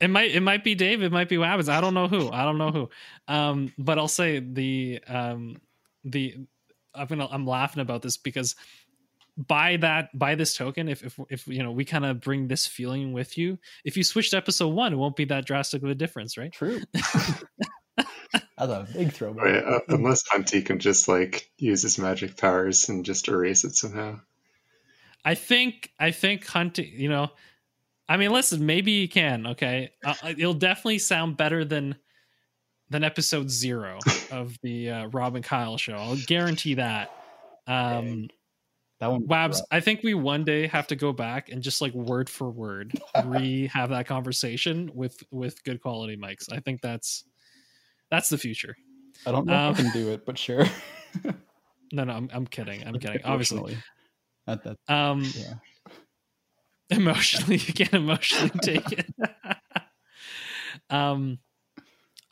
it 0.00 0.08
might 0.08 0.30
it 0.30 0.40
might 0.40 0.64
be 0.64 0.74
Dave, 0.74 1.02
it 1.02 1.12
might 1.12 1.28
be 1.28 1.36
Wabbits. 1.36 1.68
I 1.68 1.80
don't 1.80 1.94
know 1.94 2.08
who. 2.08 2.30
I 2.30 2.44
don't 2.44 2.58
know 2.58 2.70
who. 2.70 2.90
Um, 3.26 3.72
but 3.78 3.98
I'll 3.98 4.08
say 4.08 4.38
the 4.38 5.00
um 5.08 5.56
the 6.04 6.36
I'm 6.94 7.06
gonna 7.06 7.26
I'm 7.30 7.46
laughing 7.46 7.80
about 7.82 8.02
this 8.02 8.16
because 8.16 8.54
by 9.36 9.76
that 9.78 10.16
by 10.18 10.34
this 10.36 10.54
token, 10.56 10.88
if 10.88 11.04
if 11.04 11.18
if 11.30 11.46
you 11.48 11.62
know 11.62 11.70
we 11.72 11.84
kind 11.84 12.06
of 12.06 12.20
bring 12.20 12.48
this 12.48 12.66
feeling 12.66 13.12
with 13.12 13.36
you, 13.36 13.58
if 13.84 13.96
you 13.96 14.02
switch 14.04 14.30
to 14.30 14.36
episode 14.36 14.68
one, 14.68 14.92
it 14.92 14.96
won't 14.96 15.16
be 15.16 15.24
that 15.26 15.44
drastic 15.46 15.82
of 15.82 15.88
a 15.90 15.94
difference, 15.94 16.36
right? 16.38 16.52
True. 16.52 16.80
That's 17.96 18.72
a 18.72 18.86
big 18.92 19.12
throwback. 19.12 19.44
Right, 19.44 19.64
uh, 19.64 19.80
unless 19.88 20.22
Hunty 20.28 20.64
can 20.64 20.78
just 20.80 21.06
like 21.08 21.50
use 21.58 21.82
his 21.82 21.98
magic 21.98 22.36
powers 22.36 22.88
and 22.88 23.04
just 23.04 23.28
erase 23.28 23.64
it 23.64 23.74
somehow. 23.76 24.20
I 25.28 25.34
think 25.34 25.92
I 26.00 26.10
think 26.10 26.46
hunting. 26.46 26.90
You 26.94 27.10
know, 27.10 27.28
I 28.08 28.16
mean, 28.16 28.30
listen, 28.30 28.64
maybe 28.64 28.92
you 28.92 29.08
can. 29.10 29.48
Okay, 29.48 29.90
uh, 30.02 30.14
it'll 30.24 30.54
definitely 30.54 31.00
sound 31.00 31.36
better 31.36 31.66
than 31.66 31.96
than 32.88 33.04
episode 33.04 33.50
zero 33.50 33.98
of 34.30 34.56
the 34.62 34.88
uh, 34.88 35.06
Rob 35.08 35.36
and 35.36 35.44
Kyle 35.44 35.76
show. 35.76 35.96
I'll 35.96 36.16
guarantee 36.26 36.74
that. 36.74 37.10
Um, 37.66 38.30
that 39.00 39.10
one. 39.10 39.26
Wabs, 39.26 39.60
I 39.70 39.80
think 39.80 40.02
we 40.02 40.14
one 40.14 40.44
day 40.44 40.66
have 40.66 40.86
to 40.86 40.96
go 40.96 41.12
back 41.12 41.50
and 41.50 41.62
just 41.62 41.82
like 41.82 41.92
word 41.92 42.30
for 42.30 42.48
word 42.48 42.98
re 43.26 43.66
have 43.66 43.90
that 43.90 44.06
conversation 44.06 44.90
with 44.94 45.22
with 45.30 45.62
good 45.62 45.82
quality 45.82 46.16
mics. 46.16 46.50
I 46.50 46.60
think 46.60 46.80
that's 46.80 47.24
that's 48.10 48.30
the 48.30 48.38
future. 48.38 48.78
I 49.26 49.32
don't 49.32 49.44
know 49.44 49.54
um, 49.54 49.72
if 49.72 49.80
I 49.80 49.82
can 49.82 49.92
do 49.92 50.08
it, 50.10 50.24
but 50.24 50.38
sure. 50.38 50.64
No, 51.90 52.04
no, 52.04 52.12
I'm, 52.12 52.28
I'm 52.34 52.46
kidding. 52.46 52.86
I'm 52.86 52.98
kidding. 52.98 53.22
Obviously, 53.24 53.78
That, 54.48 54.78
um, 54.88 55.22
yeah. 55.36 55.54
emotionally 56.90 57.56
you 57.66 57.74
can't 57.74 57.92
emotionally 57.94 58.50
take 58.62 58.92
it 58.92 59.06
um 60.90 61.38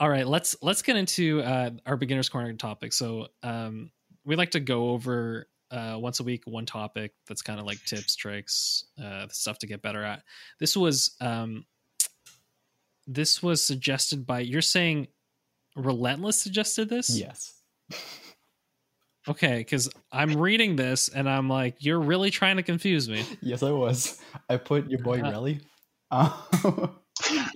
all 0.00 0.08
right 0.08 0.26
let's 0.26 0.56
let's 0.62 0.82
get 0.82 0.96
into 0.96 1.42
uh 1.42 1.70
our 1.84 1.96
beginners 1.96 2.28
corner 2.28 2.52
topic 2.54 2.92
so 2.92 3.26
um 3.42 3.90
we 4.24 4.34
like 4.36 4.52
to 4.52 4.60
go 4.60 4.90
over 4.90 5.46
uh 5.70 5.96
once 5.98 6.20
a 6.20 6.24
week 6.24 6.42
one 6.46 6.64
topic 6.64 7.12
that's 7.28 7.42
kind 7.42 7.60
of 7.60 7.66
like 7.66 7.82
tips 7.84 8.16
tricks 8.16 8.84
uh 9.02 9.26
stuff 9.28 9.58
to 9.58 9.66
get 9.66 9.82
better 9.82 10.02
at 10.02 10.22
this 10.58 10.76
was 10.76 11.16
um 11.20 11.64
this 13.06 13.42
was 13.42 13.62
suggested 13.62 14.26
by 14.26 14.40
you're 14.40 14.62
saying 14.62 15.06
relentless 15.76 16.40
suggested 16.40 16.88
this 16.88 17.10
Yes. 17.10 17.52
okay 19.28 19.58
because 19.58 19.88
i'm 20.12 20.36
reading 20.36 20.76
this 20.76 21.08
and 21.08 21.28
i'm 21.28 21.48
like 21.48 21.76
you're 21.80 22.00
really 22.00 22.30
trying 22.30 22.56
to 22.56 22.62
confuse 22.62 23.08
me 23.08 23.24
Yes, 23.40 23.62
I 23.62 23.70
was. 23.70 24.20
I 24.48 24.56
put 24.56 24.88
your 24.90 25.00
boy 25.00 25.20
Uh, 25.20 25.30
Relly. 25.30 25.60
Uh, 26.10 26.30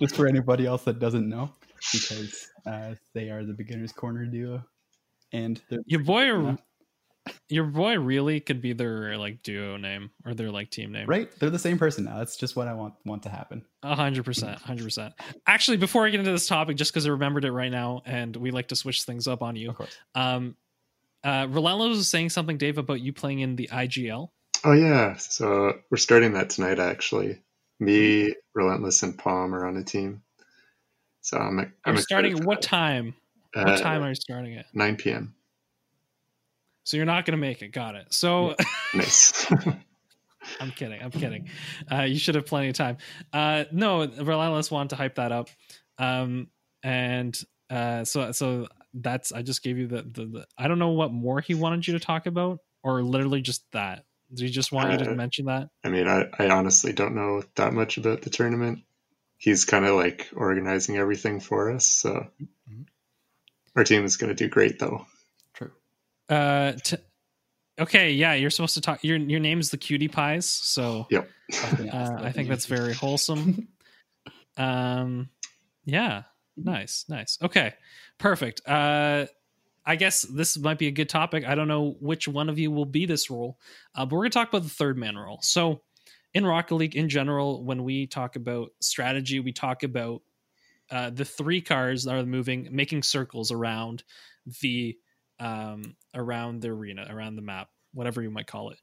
just 0.01 0.15
for 0.15 0.27
anybody 0.27 0.65
else 0.65 0.83
that 0.83 0.99
doesn't 0.99 1.27
know, 1.29 1.51
because 1.93 2.47
uh, 2.65 2.95
they 3.13 3.29
are 3.29 3.45
the 3.45 3.53
beginners 3.53 3.91
corner 3.91 4.25
duo, 4.25 4.63
and 5.31 5.61
your 5.85 6.01
boy 6.03 6.23
Yeah. 6.25 6.55
your 7.49 7.65
boy 7.65 7.97
really 7.99 8.39
could 8.39 8.61
be 8.61 8.73
their 8.73 9.17
like 9.17 9.43
duo 9.43 9.77
name 9.77 10.09
or 10.25 10.33
their 10.33 10.49
like 10.51 10.69
team 10.71 10.91
name 10.91 11.07
right. 11.07 11.29
They're 11.39 11.49
the 11.49 11.59
same 11.59 11.77
person 11.77 12.05
now. 12.05 12.17
That's 12.17 12.35
just 12.35 12.55
what 12.55 12.67
I 12.67 12.73
want 12.73 12.95
want 13.05 13.23
to 13.23 13.29
happen. 13.29 13.63
A 13.83 13.95
hundred 13.95 14.25
percent 14.25 14.59
hundred 14.59 14.83
percent 14.85 15.13
actually 15.47 15.77
before 15.77 16.05
i 16.05 16.09
get 16.09 16.19
into 16.19 16.31
this 16.31 16.47
topic 16.47 16.77
just 16.77 16.91
because 16.91 17.05
i 17.05 17.09
remembered 17.09 17.45
it 17.45 17.51
right 17.51 17.71
now 17.71 18.01
and 18.05 18.35
we 18.35 18.51
like 18.51 18.67
to 18.69 18.75
switch 18.75 19.03
things 19.03 19.27
up 19.27 19.41
on 19.41 19.55
you 19.55 19.69
Of 19.69 19.75
course. 19.77 19.97
um 20.15 20.55
uh 21.23 21.47
relentless 21.49 21.97
was 21.97 22.09
saying 22.09 22.29
something 22.29 22.57
dave 22.57 22.77
about 22.77 22.99
you 23.01 23.13
playing 23.13 23.39
in 23.39 23.55
the 23.55 23.69
igl 23.71 24.29
Oh 24.63 24.73
yeah, 24.73 25.15
so 25.17 25.73
we're 25.89 25.97
starting 25.97 26.33
that 26.33 26.51
tonight 26.51 26.77
actually. 26.77 27.41
Me, 27.79 28.35
Relentless, 28.53 29.01
and 29.01 29.17
Palm 29.17 29.55
are 29.55 29.65
on 29.65 29.75
a 29.75 29.83
team. 29.83 30.21
So 31.21 31.37
I'm. 31.39 31.57
I'm 31.59 31.73
i'm 31.83 31.97
starting 31.97 32.37
at 32.37 32.45
what 32.45 32.61
that. 32.61 32.67
time 32.67 33.15
what 33.53 33.67
Uh, 33.69 33.77
time 33.77 34.03
are 34.03 34.09
you 34.09 34.13
starting 34.15 34.57
at 34.57 34.67
9 34.75 34.97
p.m. 34.97 35.33
so 36.83 36.95
you're 36.95 37.07
not 37.07 37.25
gonna 37.25 37.37
make 37.37 37.63
it 37.63 37.69
got 37.69 37.95
it 37.95 38.13
so 38.13 38.55
Nice. 38.93 39.51
I'm 40.59 40.71
kidding. 40.71 41.01
I'm 41.01 41.11
kidding. 41.11 41.49
Uh, 41.91 42.03
you 42.03 42.17
should 42.19 42.35
have 42.35 42.45
plenty 42.45 42.69
of 42.69 42.75
time. 42.75 42.97
Uh, 43.33 43.65
no, 43.71 44.05
Relentless 44.07 44.69
wanted 44.69 44.89
to 44.91 44.95
hype 44.95 45.15
that 45.15 45.31
up, 45.31 45.49
um, 45.97 46.49
and 46.83 47.39
uh, 47.69 48.03
so 48.05 48.31
so 48.31 48.67
that's. 48.93 49.31
I 49.31 49.41
just 49.41 49.63
gave 49.63 49.77
you 49.77 49.87
the, 49.87 50.01
the 50.03 50.25
the. 50.25 50.47
I 50.57 50.67
don't 50.67 50.79
know 50.79 50.89
what 50.89 51.11
more 51.11 51.41
he 51.41 51.53
wanted 51.55 51.87
you 51.87 51.93
to 51.93 51.99
talk 51.99 52.25
about, 52.25 52.59
or 52.83 53.01
literally 53.03 53.41
just 53.41 53.63
that. 53.71 54.05
Do 54.33 54.43
you 54.45 54.49
just 54.49 54.71
want 54.71 54.91
you 54.93 55.05
to 55.05 55.11
Uh, 55.11 55.15
mention 55.15 55.45
that? 55.45 55.69
I 55.83 55.89
mean, 55.89 56.07
I, 56.07 56.25
I 56.39 56.49
honestly 56.49 56.93
don't 56.93 57.15
know 57.15 57.43
that 57.55 57.73
much 57.73 57.97
about 57.97 58.21
the 58.21 58.29
tournament. 58.29 58.83
He's 59.37 59.65
kind 59.65 59.85
of 59.85 59.95
like 59.95 60.29
organizing 60.35 60.97
everything 60.97 61.39
for 61.39 61.71
us. 61.71 61.85
So 61.87 62.27
Mhm. 62.69 62.85
our 63.75 63.83
team 63.83 64.05
is 64.05 64.17
going 64.17 64.29
to 64.29 64.35
do 64.35 64.47
great, 64.49 64.79
though. 64.79 65.05
True. 65.53 65.71
Uh, 66.29 66.73
t- 66.73 66.97
okay, 67.79 68.11
yeah, 68.11 68.33
you're 68.35 68.49
supposed 68.51 68.75
to 68.75 68.81
talk. 68.81 69.03
Your 69.03 69.17
your 69.17 69.39
name's 69.41 69.69
the 69.69 69.77
Cutie 69.77 70.07
Pies, 70.07 70.47
so 70.49 71.07
Yep. 71.09 71.29
I 71.51 71.65
was 71.69 71.73
gonna 71.79 71.91
ask 71.93 72.11
uh, 72.13 72.23
I 72.23 72.31
think 72.31 72.47
that's 72.47 72.67
very 72.67 72.93
wholesome. 72.93 73.67
um, 74.57 75.29
yeah, 75.85 76.23
nice, 76.55 77.05
nice. 77.09 77.37
Okay, 77.41 77.73
perfect. 78.21 78.61
Uh, 78.67 79.25
I 79.85 79.95
guess 79.95 80.21
this 80.21 80.57
might 80.57 80.77
be 80.77 80.87
a 80.87 80.91
good 80.91 81.09
topic. 81.09 81.43
I 81.45 81.55
don't 81.55 81.67
know 81.67 81.95
which 81.99 82.27
one 82.27 82.49
of 82.49 82.59
you 82.59 82.71
will 82.71 82.85
be 82.85 83.05
this 83.05 83.29
role, 83.29 83.57
uh, 83.95 84.05
but 84.05 84.15
we're 84.15 84.23
gonna 84.23 84.29
talk 84.29 84.49
about 84.49 84.63
the 84.63 84.69
third 84.69 84.97
man 84.97 85.17
role. 85.17 85.39
So, 85.41 85.81
in 86.33 86.45
Rocket 86.45 86.75
League 86.75 86.95
in 86.95 87.09
general, 87.09 87.63
when 87.63 87.83
we 87.83 88.07
talk 88.07 88.35
about 88.35 88.71
strategy, 88.79 89.39
we 89.39 89.51
talk 89.51 89.83
about 89.83 90.21
uh, 90.89 91.09
the 91.09 91.25
three 91.25 91.61
cars 91.61 92.03
that 92.03 92.15
are 92.15 92.25
moving, 92.25 92.69
making 92.71 93.03
circles 93.03 93.51
around 93.51 94.03
the 94.61 94.97
um, 95.39 95.95
around 96.13 96.61
the 96.61 96.69
arena, 96.69 97.07
around 97.09 97.35
the 97.35 97.41
map, 97.41 97.69
whatever 97.93 98.21
you 98.21 98.29
might 98.29 98.47
call 98.47 98.69
it. 98.69 98.79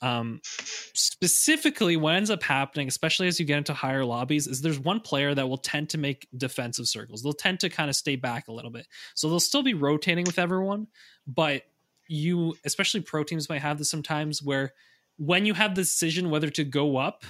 Um, 0.00 0.40
specifically, 0.44 1.96
what 1.96 2.14
ends 2.14 2.30
up 2.30 2.42
happening, 2.42 2.88
especially 2.88 3.28
as 3.28 3.38
you 3.40 3.46
get 3.46 3.58
into 3.58 3.74
higher 3.74 4.04
lobbies, 4.04 4.46
is 4.46 4.60
there's 4.60 4.78
one 4.78 5.00
player 5.00 5.34
that 5.34 5.48
will 5.48 5.58
tend 5.58 5.90
to 5.90 5.98
make 5.98 6.28
defensive 6.36 6.86
circles. 6.86 7.22
They'll 7.22 7.32
tend 7.32 7.60
to 7.60 7.68
kind 7.68 7.90
of 7.90 7.96
stay 7.96 8.16
back 8.16 8.48
a 8.48 8.52
little 8.52 8.70
bit, 8.70 8.86
so 9.14 9.28
they'll 9.28 9.40
still 9.40 9.62
be 9.62 9.74
rotating 9.74 10.24
with 10.24 10.38
everyone, 10.38 10.88
but 11.26 11.62
you, 12.08 12.54
especially 12.64 13.00
pro 13.00 13.24
teams, 13.24 13.48
might 13.48 13.62
have 13.62 13.78
this 13.78 13.90
sometimes 13.90 14.42
where 14.42 14.72
when 15.16 15.46
you 15.46 15.54
have 15.54 15.74
the 15.74 15.82
decision 15.82 16.30
whether 16.30 16.50
to 16.50 16.64
go 16.64 16.96
up, 16.96 17.24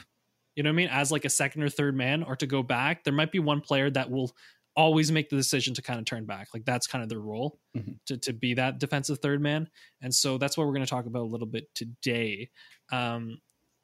you 0.56 0.62
know 0.62 0.70
what 0.70 0.74
I 0.74 0.76
mean, 0.76 0.88
as 0.90 1.12
like 1.12 1.24
a 1.24 1.30
second 1.30 1.62
or 1.62 1.68
third 1.68 1.96
man, 1.96 2.22
or 2.22 2.36
to 2.36 2.46
go 2.46 2.62
back, 2.62 3.04
there 3.04 3.14
might 3.14 3.32
be 3.32 3.38
one 3.38 3.60
player 3.60 3.90
that 3.90 4.10
will 4.10 4.32
always 4.74 5.12
make 5.12 5.28
the 5.28 5.36
decision 5.36 5.74
to 5.74 5.82
kind 5.82 5.98
of 5.98 6.04
turn 6.06 6.24
back. 6.24 6.48
Like 6.54 6.64
that's 6.64 6.86
kind 6.86 7.02
of 7.02 7.08
their 7.10 7.20
role 7.20 7.58
Mhm. 7.76 7.98
to, 8.06 8.16
to 8.18 8.32
be 8.32 8.54
that 8.54 8.78
defensive 8.78 9.18
third 9.18 9.40
man. 9.42 9.68
And 10.00 10.14
so 10.14 10.38
that's 10.38 10.56
what 10.56 10.66
we're 10.66 10.72
going 10.72 10.84
to 10.86 10.90
talk 10.90 11.06
about 11.06 11.22
a 11.22 11.32
little 11.32 11.46
bit 11.46 11.74
today. 11.74 12.50
Um, 12.90 13.38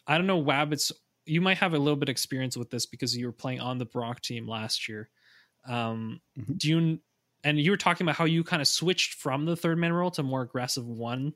I 0.07 0.16
don't 0.16 0.27
know, 0.27 0.42
Wabbits, 0.42 0.92
you 1.27 1.40
might 1.42 1.59
have 1.59 1.74
a 1.74 1.79
little 1.79 1.96
bit 1.96 2.09
experience 2.09 2.57
with 2.57 2.70
this 2.70 2.87
because 2.87 3.14
you 3.16 3.27
were 3.27 3.33
playing 3.33 3.61
on 3.61 3.77
the 3.77 3.85
Brock 3.85 4.22
team 4.22 4.48
last 4.48 4.88
year. 4.88 5.11
Um, 5.66 6.20
Mhm. 6.38 6.59
Do 6.59 6.68
you, 6.68 6.98
and 7.44 7.61
you 7.61 7.70
were 7.70 7.77
talking 7.77 8.05
about 8.05 8.16
how 8.16 8.24
you 8.24 8.42
kind 8.42 8.62
of 8.62 8.68
switched 8.68 9.14
from 9.14 9.44
the 9.44 9.57
third 9.57 9.79
man 9.79 9.92
role 9.92 10.11
to 10.12 10.22
more 10.22 10.42
aggressive 10.42 10.87
one 10.87 11.35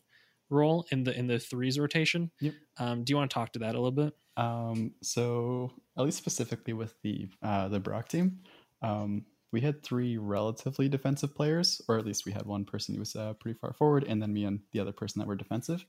role 0.48 0.86
in 0.90 1.04
the 1.04 1.16
in 1.18 1.26
the 1.26 1.38
threes 1.38 1.78
rotation. 1.78 2.30
Yep. 2.40 2.54
Um, 2.78 3.04
do 3.04 3.12
you 3.12 3.16
want 3.16 3.30
to 3.30 3.34
talk 3.34 3.52
to 3.52 3.60
that 3.60 3.74
a 3.74 3.78
little 3.80 3.90
bit? 3.90 4.14
Um, 4.36 4.94
so 5.02 5.72
at 5.96 6.04
least 6.04 6.18
specifically 6.18 6.72
with 6.72 6.94
the 7.02 7.28
uh, 7.42 7.68
the 7.68 7.80
Brock 7.80 8.08
team, 8.08 8.40
um, 8.82 9.24
we 9.52 9.60
had 9.60 9.82
three 9.82 10.16
relatively 10.16 10.88
defensive 10.88 11.34
players, 11.34 11.80
or 11.88 11.98
at 11.98 12.06
least 12.06 12.24
we 12.26 12.32
had 12.32 12.46
one 12.46 12.64
person 12.64 12.94
who 12.94 13.00
was 13.00 13.14
uh, 13.14 13.34
pretty 13.34 13.58
far 13.58 13.74
forward, 13.74 14.04
and 14.08 14.20
then 14.20 14.32
me 14.32 14.44
and 14.44 14.60
the 14.72 14.80
other 14.80 14.92
person 14.92 15.20
that 15.20 15.28
were 15.28 15.36
defensive. 15.36 15.84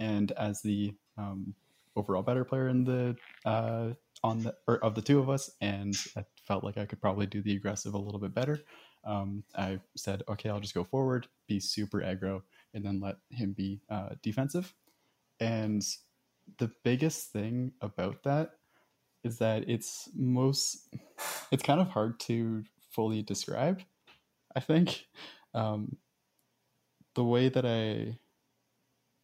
And 0.00 0.32
as 0.32 0.60
the 0.60 0.94
um, 1.16 1.54
overall 1.96 2.22
better 2.22 2.44
player 2.44 2.68
in 2.68 2.84
the 2.84 3.16
uh, 3.44 3.90
on 4.22 4.42
the 4.42 4.54
or 4.66 4.78
of 4.84 4.94
the 4.94 5.02
two 5.02 5.20
of 5.20 5.30
us, 5.30 5.50
and 5.60 5.94
I 6.16 6.24
felt 6.46 6.64
like 6.64 6.76
I 6.76 6.86
could 6.86 7.00
probably 7.00 7.26
do 7.26 7.40
the 7.40 7.54
aggressive 7.54 7.94
a 7.94 7.98
little 7.98 8.20
bit 8.20 8.34
better. 8.34 8.60
Um, 9.04 9.44
I 9.54 9.80
said, 9.96 10.22
okay, 10.28 10.48
I'll 10.48 10.60
just 10.60 10.74
go 10.74 10.82
forward, 10.82 11.28
be 11.46 11.60
super 11.60 12.00
aggro, 12.00 12.42
and 12.72 12.84
then 12.84 13.00
let 13.00 13.16
him 13.30 13.52
be 13.52 13.80
uh, 13.88 14.10
defensive. 14.22 14.74
And 15.40 15.82
the 16.58 16.70
biggest 16.82 17.32
thing 17.32 17.72
about 17.80 18.22
that 18.24 18.52
is 19.22 19.38
that 19.38 19.68
it's 19.68 20.08
most 20.14 20.88
it's 21.50 21.62
kind 21.62 21.80
of 21.80 21.88
hard 21.88 22.18
to 22.20 22.64
fully 22.94 23.22
describe 23.22 23.82
i 24.56 24.60
think. 24.60 25.06
Um, 25.54 25.96
the 27.14 27.24
way 27.24 27.48
that 27.48 27.64
i 27.64 28.16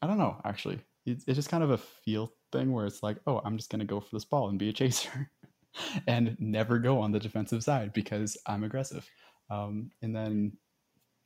i 0.02 0.06
don't 0.06 0.18
know 0.18 0.40
actually. 0.44 0.80
It's, 1.06 1.24
it's 1.26 1.36
just 1.36 1.48
kind 1.48 1.64
of 1.64 1.70
a 1.70 1.78
feel 1.78 2.32
thing 2.52 2.72
where 2.72 2.86
it's 2.86 3.02
like 3.02 3.16
oh 3.26 3.40
i'm 3.44 3.56
just 3.56 3.70
going 3.70 3.80
to 3.80 3.86
go 3.86 4.00
for 4.00 4.14
this 4.14 4.24
ball 4.24 4.48
and 4.48 4.58
be 4.58 4.68
a 4.68 4.72
chaser 4.72 5.30
and 6.06 6.36
never 6.38 6.78
go 6.78 7.00
on 7.00 7.12
the 7.12 7.18
defensive 7.18 7.62
side 7.62 7.92
because 7.92 8.36
i'm 8.46 8.64
aggressive. 8.64 9.08
Um, 9.50 9.90
and 10.00 10.14
then 10.14 10.52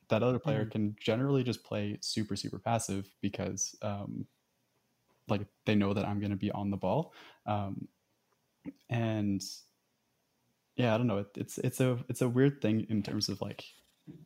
that 0.09 0.23
other 0.23 0.39
player 0.39 0.61
mm-hmm. 0.61 0.71
can 0.71 0.97
generally 1.01 1.43
just 1.43 1.65
play 1.65 1.99
super 2.01 2.37
super 2.37 2.59
passive 2.59 3.07
because 3.21 3.75
um, 3.83 4.27
like 5.29 5.43
they 5.67 5.75
know 5.75 5.93
that 5.93 6.07
i'm 6.07 6.21
going 6.21 6.31
to 6.31 6.37
be 6.37 6.51
on 6.53 6.71
the 6.71 6.77
ball. 6.77 7.13
Um, 7.47 7.89
and 8.89 9.43
yeah 10.77 10.95
i 10.95 10.99
don't 10.99 11.07
know. 11.07 11.19
It, 11.19 11.29
it's 11.37 11.59
it's 11.59 11.81
a 11.81 11.99
it's 12.09 12.23
a 12.23 12.29
weird 12.29 12.61
thing 12.61 12.87
in 12.89 13.03
terms 13.03 13.29
of 13.29 13.41
like 13.41 13.65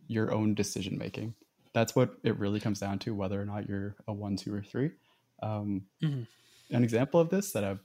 your 0.07 0.33
own 0.33 0.55
decision 0.55 0.99
making. 0.99 1.35
That's 1.75 1.95
what 1.95 2.17
it 2.25 2.39
really 2.39 2.61
comes 2.61 2.81
down 2.81 2.99
to 3.01 3.15
whether 3.15 3.41
or 3.41 3.45
not 3.45 3.69
you're 3.69 3.95
a 4.07 4.13
one 4.13 4.37
two 4.37 4.55
or 4.55 4.63
three. 4.63 4.91
Um, 5.43 5.83
mm-hmm. 6.03 6.23
an 6.75 6.83
example 6.83 7.21
of 7.21 7.31
this 7.31 7.53
that 7.53 7.63
i 7.63 7.77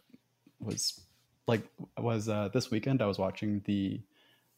was 0.59 1.01
like 1.47 1.61
was 1.97 2.29
uh, 2.29 2.49
this 2.53 2.71
weekend 2.71 3.01
i 3.01 3.05
was 3.05 3.19
watching 3.19 3.61
the 3.65 4.01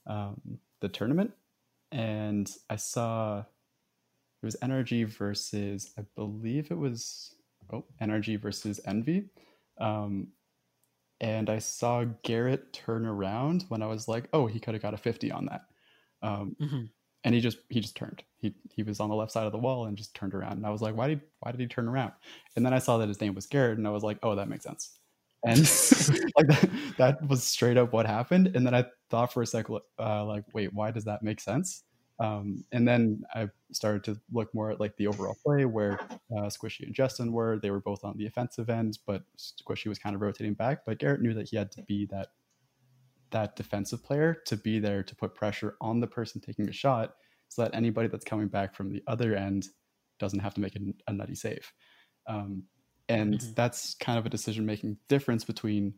um, 0.08 0.60
the 0.80 0.88
tournament 0.88 1.32
and 1.91 2.52
i 2.70 2.76
saw 2.76 3.39
it 3.39 4.46
was 4.46 4.56
NRG 4.62 5.08
versus 5.08 5.91
i 5.98 6.04
believe 6.15 6.72
it 6.72 6.78
was 6.78 7.36
oh 7.74 7.84
NRG 8.02 8.39
versus 8.39 8.80
envy 8.86 9.26
um, 9.80 10.28
and 11.21 11.49
I 11.49 11.60
saw 11.60 12.06
Garrett 12.23 12.73
turn 12.73 13.06
around 13.06 13.65
when 13.69 13.82
I 13.82 13.88
was 13.88 14.08
like, 14.08 14.28
oh, 14.34 14.47
he 14.47 14.60
could 14.60 14.73
have 14.73 14.84
got 14.84 14.93
a 14.93 14.97
50 14.97 15.32
on 15.32 15.45
that. 15.45 15.62
Um, 16.21 16.56
mm-hmm. 16.62 16.84
And 17.23 17.34
he 17.34 17.41
just 17.41 17.58
he 17.69 17.80
just 17.80 17.95
turned. 17.95 18.21
He 18.38 18.54
he 18.75 18.84
was 18.84 18.99
on 18.99 19.10
the 19.10 19.15
left 19.15 19.32
side 19.32 19.47
of 19.47 19.51
the 19.51 19.58
wall 19.58 19.86
and 19.86 19.97
just 19.97 20.13
turned 20.13 20.36
around. 20.36 20.58
And 20.58 20.65
I 20.65 20.69
was 20.69 20.82
like, 20.82 20.95
why 20.95 21.08
did 21.08 21.21
why 21.39 21.51
did 21.51 21.60
he 21.60 21.65
turn 21.65 21.88
around? 21.88 22.12
And 22.56 22.63
then 22.63 22.73
I 22.73 22.78
saw 22.78 22.97
that 22.99 23.08
his 23.08 23.19
name 23.19 23.34
was 23.34 23.47
Garrett, 23.47 23.80
and 23.80 23.88
I 23.88 23.91
was 23.91 24.04
like, 24.04 24.19
oh, 24.21 24.36
that 24.36 24.47
makes 24.47 24.63
sense. 24.63 24.99
And 25.43 25.60
like 26.38 26.47
that, 26.47 26.69
that 26.97 27.28
was 27.28 27.43
straight 27.43 27.78
up 27.78 27.93
what 27.93 28.06
happened. 28.06 28.51
And 28.56 28.65
then 28.65 28.75
I 28.75 28.86
thought 29.10 29.34
for 29.34 29.41
a 29.41 29.47
second, 29.47 29.80
uh, 29.99 30.23
like, 30.25 30.43
wait, 30.54 30.71
why 30.71 30.91
does 30.91 31.06
that 31.06 31.23
make 31.23 31.39
sense? 31.39 31.84
Um, 32.19 32.63
and 32.71 32.88
then 32.88 33.23
I 33.34 33.49
started 33.71 34.04
to 34.06 34.19
look 34.32 34.54
more 34.54 34.71
at 34.71 34.80
like 34.80 34.95
the 34.95 35.08
overall 35.08 35.36
play 35.45 35.65
where 35.65 35.99
uh, 36.32 36.47
Squishy 36.47 36.86
and 36.86 36.95
Justin 36.95 37.34
were. 37.34 37.60
They 37.60 37.71
were 37.71 37.82
both 37.82 38.04
on 38.06 38.17
the 38.17 38.25
offensive 38.25 38.69
end, 38.69 38.99
but 39.06 39.23
Squishy 39.38 39.88
was 39.88 39.99
kind 39.99 40.15
of 40.15 40.21
rotating 40.21 40.54
back. 40.54 40.86
But 40.86 40.99
Garrett 40.99 41.21
knew 41.21 41.34
that 41.34 41.49
he 41.49 41.58
had 41.58 41.71
to 41.73 41.82
be 41.84 42.06
that 42.12 42.30
that 43.32 43.56
defensive 43.56 44.04
player 44.04 44.38
to 44.45 44.56
be 44.56 44.80
there 44.80 45.04
to 45.04 45.15
put 45.15 45.36
pressure 45.36 45.75
on 45.82 45.99
the 45.99 46.08
person 46.08 46.39
taking 46.39 46.69
a 46.69 46.73
shot, 46.73 47.15
so 47.49 47.63
that 47.63 47.75
anybody 47.75 48.08
that's 48.08 48.23
coming 48.23 48.47
back 48.47 48.75
from 48.75 48.91
the 48.91 49.04
other 49.08 49.36
end 49.36 49.67
doesn't 50.17 50.39
have 50.39 50.54
to 50.54 50.62
make 50.62 50.75
a, 50.78 50.80
a 51.10 51.13
nutty 51.13 51.36
save. 51.36 51.69
Um, 52.28 52.63
and 53.10 53.36
mm-hmm. 53.36 53.54
that's 53.56 53.93
kind 53.95 54.17
of 54.17 54.25
a 54.25 54.30
decision 54.30 54.65
making 54.65 54.97
difference 55.10 55.43
between 55.43 55.93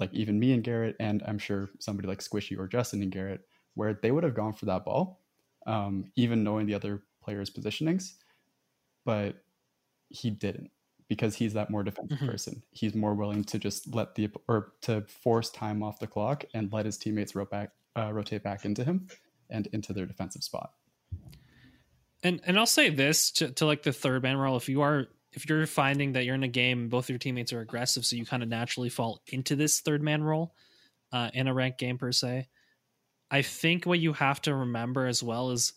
like 0.00 0.12
even 0.12 0.40
me 0.40 0.52
and 0.52 0.64
Garrett, 0.64 0.96
and 0.98 1.22
I'm 1.26 1.38
sure 1.38 1.70
somebody 1.78 2.08
like 2.08 2.18
Squishy 2.18 2.58
or 2.58 2.66
Justin 2.66 3.00
and 3.02 3.12
Garrett, 3.12 3.42
where 3.74 3.94
they 4.02 4.10
would 4.10 4.24
have 4.24 4.34
gone 4.34 4.52
for 4.52 4.66
that 4.66 4.84
ball 4.84 5.20
um, 5.66 6.10
even 6.16 6.44
knowing 6.44 6.66
the 6.66 6.74
other 6.74 7.02
players' 7.22 7.50
positionings, 7.50 8.14
but 9.04 9.36
he 10.08 10.30
didn't 10.30 10.70
because 11.08 11.34
he's 11.34 11.54
that 11.54 11.70
more 11.70 11.82
defensive 11.82 12.18
mm-hmm. 12.18 12.28
person. 12.28 12.62
He's 12.70 12.94
more 12.94 13.14
willing 13.14 13.44
to 13.44 13.58
just 13.58 13.94
let 13.94 14.14
the 14.14 14.30
or 14.48 14.72
to 14.82 15.02
force 15.02 15.50
time 15.50 15.82
off 15.82 15.98
the 15.98 16.06
clock 16.06 16.44
and 16.54 16.72
let 16.72 16.86
his 16.86 16.98
teammates 16.98 17.34
rotate 17.34 17.50
back, 17.50 17.70
uh, 17.96 18.12
rotate 18.12 18.42
back 18.42 18.64
into 18.64 18.84
him 18.84 19.08
and 19.50 19.66
into 19.68 19.92
their 19.92 20.06
defensive 20.06 20.42
spot. 20.42 20.72
And 22.22 22.40
and 22.46 22.58
I'll 22.58 22.66
say 22.66 22.90
this 22.90 23.30
to, 23.32 23.50
to 23.52 23.66
like 23.66 23.82
the 23.82 23.92
third 23.92 24.22
man 24.22 24.36
role: 24.36 24.56
if 24.56 24.68
you 24.68 24.82
are 24.82 25.06
if 25.32 25.48
you're 25.48 25.66
finding 25.66 26.12
that 26.12 26.24
you're 26.24 26.34
in 26.34 26.42
a 26.42 26.48
game, 26.48 26.88
both 26.88 27.08
your 27.08 27.18
teammates 27.18 27.52
are 27.52 27.60
aggressive, 27.60 28.04
so 28.04 28.16
you 28.16 28.24
kind 28.24 28.42
of 28.42 28.48
naturally 28.48 28.88
fall 28.88 29.22
into 29.28 29.54
this 29.54 29.80
third 29.80 30.02
man 30.02 30.24
role 30.24 30.54
uh, 31.12 31.30
in 31.34 31.46
a 31.46 31.54
ranked 31.54 31.78
game 31.78 31.98
per 31.98 32.10
se. 32.10 32.48
I 33.30 33.42
think 33.42 33.84
what 33.84 33.98
you 33.98 34.12
have 34.12 34.40
to 34.42 34.54
remember 34.54 35.06
as 35.06 35.22
well 35.22 35.50
is 35.50 35.72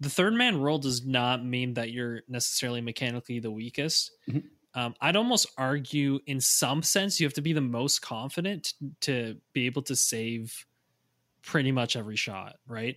the 0.00 0.10
third 0.10 0.34
man 0.34 0.60
role 0.60 0.78
does 0.78 1.06
not 1.06 1.44
mean 1.44 1.74
that 1.74 1.92
you're 1.92 2.22
necessarily 2.28 2.80
mechanically 2.80 3.38
the 3.38 3.50
weakest. 3.50 4.10
Mm-hmm. 4.28 4.48
Um, 4.76 4.94
I'd 5.00 5.14
almost 5.14 5.46
argue, 5.56 6.18
in 6.26 6.40
some 6.40 6.82
sense, 6.82 7.20
you 7.20 7.26
have 7.26 7.34
to 7.34 7.42
be 7.42 7.52
the 7.52 7.60
most 7.60 8.02
confident 8.02 8.74
to 9.02 9.36
be 9.52 9.66
able 9.66 9.82
to 9.82 9.94
save 9.94 10.66
pretty 11.42 11.70
much 11.70 11.94
every 11.94 12.16
shot, 12.16 12.56
right? 12.66 12.96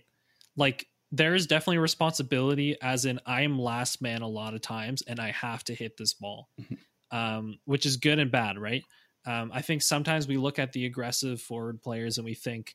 Like, 0.56 0.88
there 1.12 1.36
is 1.36 1.46
definitely 1.46 1.76
a 1.76 1.82
responsibility, 1.82 2.76
as 2.82 3.04
in, 3.04 3.20
I 3.24 3.42
am 3.42 3.58
last 3.58 4.02
man 4.02 4.22
a 4.22 4.28
lot 4.28 4.54
of 4.54 4.60
times 4.60 5.02
and 5.02 5.20
I 5.20 5.30
have 5.30 5.62
to 5.64 5.74
hit 5.74 5.96
this 5.96 6.14
ball, 6.14 6.48
mm-hmm. 6.60 7.16
um, 7.16 7.58
which 7.64 7.86
is 7.86 7.96
good 7.96 8.18
and 8.18 8.30
bad, 8.30 8.58
right? 8.58 8.82
Um, 9.24 9.50
I 9.54 9.62
think 9.62 9.82
sometimes 9.82 10.26
we 10.26 10.36
look 10.36 10.58
at 10.58 10.72
the 10.72 10.84
aggressive 10.84 11.40
forward 11.40 11.80
players 11.80 12.18
and 12.18 12.24
we 12.24 12.34
think, 12.34 12.74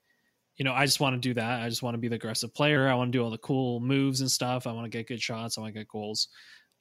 you 0.57 0.65
know, 0.65 0.73
I 0.73 0.85
just 0.85 0.99
want 0.99 1.15
to 1.15 1.19
do 1.19 1.33
that. 1.33 1.61
I 1.61 1.69
just 1.69 1.81
want 1.81 1.95
to 1.95 1.99
be 1.99 2.07
the 2.07 2.15
aggressive 2.15 2.53
player. 2.53 2.87
I 2.87 2.93
want 2.93 3.11
to 3.11 3.17
do 3.17 3.23
all 3.23 3.31
the 3.31 3.37
cool 3.39 3.79
moves 3.79 4.21
and 4.21 4.29
stuff. 4.29 4.67
I 4.67 4.71
want 4.71 4.85
to 4.85 4.95
get 4.95 5.07
good 5.07 5.21
shots. 5.21 5.57
I 5.57 5.61
want 5.61 5.73
to 5.73 5.79
get 5.79 5.87
goals. 5.87 6.27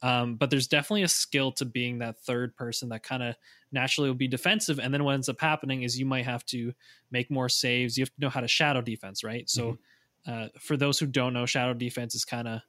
Um, 0.02 0.34
but 0.34 0.50
there's 0.50 0.66
definitely 0.66 1.04
a 1.04 1.08
skill 1.08 1.52
to 1.52 1.64
being 1.64 1.98
that 1.98 2.18
third 2.18 2.56
person 2.56 2.88
that 2.88 3.04
kind 3.04 3.22
of 3.22 3.36
naturally 3.70 4.10
will 4.10 4.16
be 4.16 4.28
defensive. 4.28 4.80
And 4.80 4.92
then 4.92 5.04
what 5.04 5.14
ends 5.14 5.28
up 5.28 5.40
happening 5.40 5.84
is 5.84 5.98
you 5.98 6.06
might 6.06 6.24
have 6.24 6.44
to 6.46 6.72
make 7.10 7.30
more 7.30 7.48
saves. 7.48 7.96
You 7.96 8.02
have 8.02 8.14
to 8.14 8.20
know 8.20 8.28
how 8.28 8.40
to 8.40 8.48
shadow 8.48 8.80
defense, 8.80 9.22
right? 9.22 9.48
So, 9.48 9.78
mm-hmm. 10.26 10.44
uh, 10.44 10.48
for 10.58 10.76
those 10.76 10.98
who 10.98 11.06
don't 11.06 11.32
know, 11.32 11.46
shadow 11.46 11.72
defense 11.72 12.16
is 12.16 12.24
kind 12.24 12.48
of, 12.48 12.60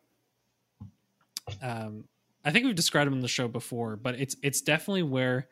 um, 1.62 2.06
I 2.46 2.52
think 2.52 2.66
we've 2.66 2.76
described 2.76 3.08
them 3.08 3.16
in 3.16 3.22
the 3.22 3.28
show 3.28 3.48
before, 3.48 3.96
but 3.96 4.16
it's 4.16 4.36
it's 4.44 4.62
definitely 4.62 5.04
where 5.04 5.48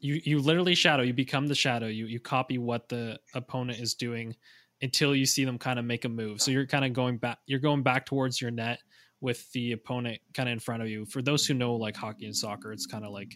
you 0.00 0.20
you 0.24 0.40
literally 0.40 0.74
shadow. 0.74 1.02
You 1.02 1.12
become 1.12 1.46
the 1.46 1.54
shadow. 1.54 1.86
You 1.86 2.06
you 2.06 2.20
copy 2.20 2.58
what 2.58 2.88
the 2.88 3.20
opponent 3.34 3.80
is 3.80 3.94
doing 3.94 4.34
until 4.82 5.14
you 5.14 5.24
see 5.24 5.44
them 5.44 5.58
kind 5.58 5.78
of 5.78 5.84
make 5.84 6.04
a 6.04 6.08
move. 6.08 6.42
So 6.42 6.50
you're 6.50 6.66
kind 6.66 6.84
of 6.84 6.92
going 6.92 7.18
back 7.18 7.38
you're 7.46 7.60
going 7.60 7.82
back 7.82 8.04
towards 8.04 8.40
your 8.40 8.50
net 8.50 8.80
with 9.20 9.50
the 9.52 9.72
opponent 9.72 10.20
kind 10.34 10.48
of 10.48 10.52
in 10.52 10.58
front 10.58 10.82
of 10.82 10.88
you. 10.88 11.06
For 11.06 11.22
those 11.22 11.46
who 11.46 11.54
know 11.54 11.74
like 11.74 11.96
hockey 11.96 12.26
and 12.26 12.36
soccer, 12.36 12.72
it's 12.72 12.86
kind 12.86 13.04
of 13.04 13.12
like 13.12 13.34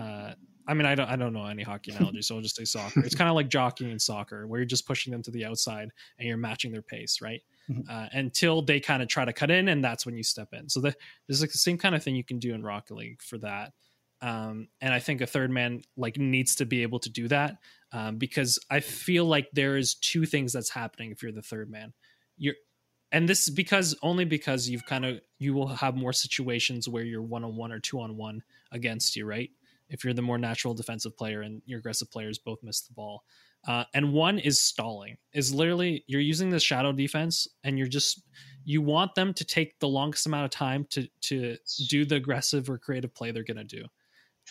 uh, 0.00 0.32
I 0.68 0.74
mean, 0.74 0.84
I 0.84 0.94
don't, 0.94 1.08
I 1.08 1.16
don't 1.16 1.32
know 1.32 1.46
any 1.46 1.62
hockey 1.62 1.92
analogy, 1.92 2.20
so 2.20 2.36
I'll 2.36 2.42
just 2.42 2.56
say 2.56 2.66
soccer. 2.66 3.00
It's 3.00 3.14
kind 3.14 3.30
of 3.30 3.34
like 3.34 3.48
jockeying 3.48 3.90
in 3.90 3.98
soccer, 3.98 4.46
where 4.46 4.60
you're 4.60 4.66
just 4.66 4.86
pushing 4.86 5.10
them 5.10 5.22
to 5.22 5.30
the 5.30 5.46
outside 5.46 5.88
and 6.18 6.28
you're 6.28 6.36
matching 6.36 6.70
their 6.70 6.82
pace, 6.82 7.22
right? 7.22 7.40
Mm-hmm. 7.70 7.90
Uh, 7.90 8.06
until 8.12 8.60
they 8.60 8.78
kind 8.78 9.02
of 9.02 9.08
try 9.08 9.24
to 9.24 9.32
cut 9.32 9.50
in, 9.50 9.68
and 9.68 9.82
that's 9.82 10.04
when 10.04 10.14
you 10.14 10.22
step 10.22 10.48
in. 10.52 10.68
So 10.68 10.80
the, 10.80 10.94
there's 11.26 11.40
like 11.40 11.52
the 11.52 11.58
same 11.58 11.78
kind 11.78 11.94
of 11.94 12.02
thing 12.02 12.14
you 12.16 12.24
can 12.24 12.38
do 12.38 12.52
in 12.52 12.62
Rocket 12.62 12.94
League 12.94 13.22
for 13.22 13.38
that. 13.38 13.72
Um, 14.20 14.68
and 14.80 14.92
I 14.92 14.98
think 14.98 15.20
a 15.20 15.26
third 15.26 15.50
man 15.50 15.82
like 15.96 16.16
needs 16.16 16.56
to 16.56 16.66
be 16.66 16.82
able 16.82 16.98
to 17.00 17.10
do 17.10 17.28
that 17.28 17.58
um, 17.92 18.16
because 18.16 18.58
I 18.70 18.80
feel 18.80 19.24
like 19.24 19.48
there 19.52 19.76
is 19.76 19.94
two 19.94 20.26
things 20.26 20.52
that's 20.52 20.70
happening 20.70 21.12
if 21.12 21.22
you're 21.22 21.32
the 21.32 21.42
third 21.42 21.70
man. 21.70 21.92
You're 22.36 22.54
and 23.10 23.28
this 23.28 23.48
is 23.48 23.54
because 23.54 23.96
only 24.02 24.24
because 24.24 24.68
you've 24.68 24.84
kind 24.84 25.06
of 25.06 25.20
you 25.38 25.54
will 25.54 25.68
have 25.68 25.96
more 25.96 26.12
situations 26.12 26.88
where 26.88 27.04
you're 27.04 27.22
one 27.22 27.44
on 27.44 27.56
one 27.56 27.72
or 27.72 27.80
two 27.80 28.00
on 28.00 28.16
one 28.16 28.42
against 28.72 29.16
you, 29.16 29.24
right? 29.24 29.50
If 29.88 30.04
you're 30.04 30.14
the 30.14 30.22
more 30.22 30.36
natural 30.36 30.74
defensive 30.74 31.16
player 31.16 31.40
and 31.40 31.62
your 31.64 31.78
aggressive 31.78 32.10
players 32.10 32.38
both 32.38 32.58
miss 32.62 32.82
the 32.82 32.92
ball. 32.92 33.22
Uh, 33.66 33.84
and 33.94 34.12
one 34.12 34.38
is 34.38 34.60
stalling 34.60 35.16
is 35.32 35.52
literally 35.52 36.04
you're 36.06 36.20
using 36.20 36.50
the 36.50 36.60
shadow 36.60 36.92
defense 36.92 37.48
and 37.64 37.76
you're 37.76 37.88
just 37.88 38.22
you 38.64 38.80
want 38.80 39.14
them 39.14 39.34
to 39.34 39.44
take 39.44 39.78
the 39.80 39.88
longest 39.88 40.26
amount 40.26 40.44
of 40.44 40.50
time 40.50 40.86
to 40.90 41.08
to 41.20 41.56
do 41.88 42.04
the 42.04 42.14
aggressive 42.14 42.70
or 42.70 42.78
creative 42.78 43.12
play 43.14 43.32
they're 43.32 43.42
going 43.42 43.56
to 43.56 43.64
do 43.64 43.84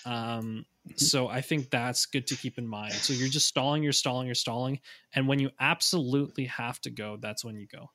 um, 0.05 0.65
so 0.95 1.27
I 1.27 1.41
think 1.41 1.69
that's 1.69 2.05
good 2.05 2.27
to 2.27 2.35
keep 2.35 2.57
in 2.57 2.67
mind. 2.67 2.93
So 2.93 3.13
you're 3.13 3.29
just 3.29 3.47
stalling, 3.47 3.83
you're 3.83 3.91
stalling, 3.91 4.25
you're 4.25 4.35
stalling, 4.35 4.79
and 5.13 5.27
when 5.27 5.39
you 5.39 5.49
absolutely 5.59 6.45
have 6.45 6.79
to 6.81 6.89
go, 6.89 7.17
that's 7.19 7.43
when 7.43 7.57
you 7.57 7.67
go. 7.67 7.89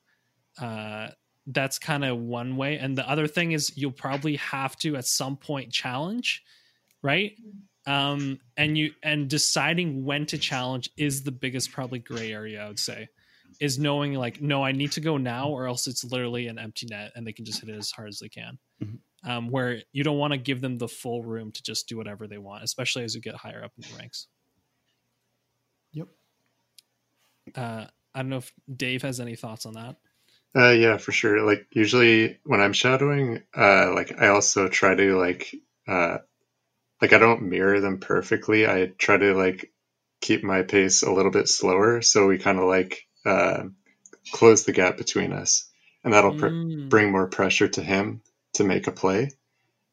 Uh, 0.64 1.10
that's 1.46 1.78
kind 1.78 2.04
of 2.04 2.18
one 2.18 2.56
way, 2.56 2.78
and 2.78 2.96
the 2.96 3.08
other 3.08 3.26
thing 3.26 3.52
is 3.52 3.76
you'll 3.76 3.90
probably 3.90 4.36
have 4.36 4.76
to 4.76 4.96
at 4.96 5.06
some 5.06 5.36
point 5.36 5.72
challenge, 5.72 6.42
right? 7.02 7.32
Um, 7.86 8.38
and 8.56 8.78
you 8.78 8.92
and 9.02 9.28
deciding 9.28 10.04
when 10.04 10.26
to 10.26 10.38
challenge 10.38 10.90
is 10.96 11.24
the 11.24 11.32
biggest 11.32 11.72
probably 11.72 11.98
gray 11.98 12.32
area 12.32 12.62
I 12.62 12.68
would 12.68 12.78
say 12.78 13.08
is 13.60 13.76
knowing 13.76 14.14
like 14.14 14.40
no 14.40 14.62
I 14.62 14.70
need 14.70 14.92
to 14.92 15.00
go 15.00 15.16
now 15.16 15.48
or 15.48 15.66
else 15.66 15.88
it's 15.88 16.04
literally 16.04 16.46
an 16.46 16.60
empty 16.60 16.86
net 16.88 17.10
and 17.16 17.26
they 17.26 17.32
can 17.32 17.44
just 17.44 17.60
hit 17.60 17.70
it 17.70 17.76
as 17.76 17.90
hard 17.90 18.08
as 18.08 18.20
they 18.20 18.28
can. 18.28 18.56
Mm-hmm 18.80 18.96
um, 19.24 19.48
where 19.50 19.82
you 19.92 20.04
don't 20.04 20.18
want 20.18 20.32
to 20.32 20.38
give 20.38 20.60
them 20.60 20.78
the 20.78 20.88
full 20.88 21.22
room 21.22 21.52
to 21.52 21.62
just 21.62 21.88
do 21.88 21.96
whatever 21.96 22.26
they 22.26 22.38
want, 22.38 22.64
especially 22.64 23.04
as 23.04 23.14
you 23.14 23.20
get 23.20 23.34
higher 23.34 23.62
up 23.64 23.72
in 23.76 23.82
the 23.88 23.96
ranks. 23.98 24.26
Yep. 25.92 26.08
Uh, 27.54 27.86
I 28.14 28.18
don't 28.22 28.28
know 28.30 28.38
if 28.38 28.52
Dave 28.74 29.02
has 29.02 29.20
any 29.20 29.36
thoughts 29.36 29.66
on 29.66 29.74
that. 29.74 29.96
Uh, 30.54 30.70
yeah, 30.70 30.98
for 30.98 31.12
sure. 31.12 31.42
Like 31.42 31.66
usually 31.72 32.38
when 32.44 32.60
I'm 32.60 32.72
shadowing, 32.74 33.42
uh, 33.56 33.92
like 33.94 34.20
I 34.20 34.28
also 34.28 34.68
try 34.68 34.94
to 34.94 35.18
like 35.18 35.54
uh, 35.88 36.18
like 37.00 37.12
I 37.12 37.18
don't 37.18 37.42
mirror 37.50 37.80
them 37.80 37.98
perfectly. 38.00 38.66
I 38.66 38.92
try 38.98 39.16
to 39.16 39.34
like 39.34 39.72
keep 40.20 40.44
my 40.44 40.62
pace 40.62 41.02
a 41.02 41.12
little 41.12 41.30
bit 41.32 41.48
slower, 41.48 42.02
so 42.02 42.26
we 42.26 42.38
kind 42.38 42.58
of 42.58 42.64
like 42.64 43.06
uh, 43.24 43.64
close 44.32 44.64
the 44.64 44.72
gap 44.72 44.96
between 44.98 45.32
us, 45.32 45.70
and 46.04 46.12
that'll 46.12 46.34
pr- 46.36 46.48
Mm. 46.48 46.88
bring 46.90 47.10
more 47.12 47.28
pressure 47.28 47.68
to 47.68 47.82
him 47.82 48.22
to 48.54 48.64
make 48.64 48.86
a 48.86 48.92
play. 48.92 49.30